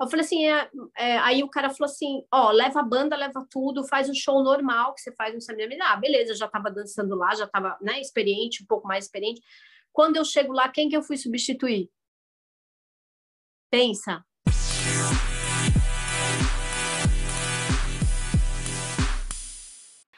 Eu 0.00 0.08
falei 0.08 0.24
assim, 0.24 0.44
é, 0.44 0.70
é, 0.96 1.18
aí 1.18 1.42
o 1.44 1.48
cara 1.48 1.70
falou 1.70 1.88
assim, 1.90 2.24
ó, 2.32 2.50
leva 2.50 2.80
a 2.80 2.82
banda, 2.82 3.16
leva 3.16 3.46
tudo, 3.48 3.86
faz 3.86 4.08
o 4.08 4.14
show 4.14 4.42
normal 4.42 4.92
que 4.92 5.00
você 5.00 5.12
faz 5.12 5.32
no 5.32 5.40
Samir 5.40 5.68
Ah, 5.82 5.96
beleza, 5.96 6.34
já 6.34 6.46
estava 6.46 6.68
dançando 6.68 7.14
lá, 7.14 7.32
já 7.34 7.44
estava 7.44 7.78
né, 7.80 8.00
experiente, 8.00 8.64
um 8.64 8.66
pouco 8.66 8.88
mais 8.88 9.04
experiente. 9.04 9.40
Quando 9.92 10.16
eu 10.16 10.24
chego 10.24 10.52
lá, 10.52 10.68
quem 10.68 10.88
que 10.88 10.96
eu 10.96 11.02
fui 11.02 11.16
substituir? 11.16 11.88
Pensa. 13.70 14.24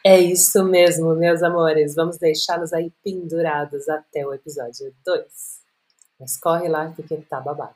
É 0.02 0.18
isso 0.20 0.64
mesmo, 0.64 1.14
meus 1.16 1.42
amores. 1.42 1.94
Vamos 1.94 2.16
deixá-los 2.16 2.72
aí 2.72 2.90
pendurados 3.02 3.88
até 3.88 4.24
o 4.24 4.32
episódio 4.32 4.94
2. 5.04 5.24
Mas 6.18 6.38
corre 6.38 6.68
lá 6.68 6.92
porque 6.94 7.16
tá 7.22 7.40
babado. 7.40 7.74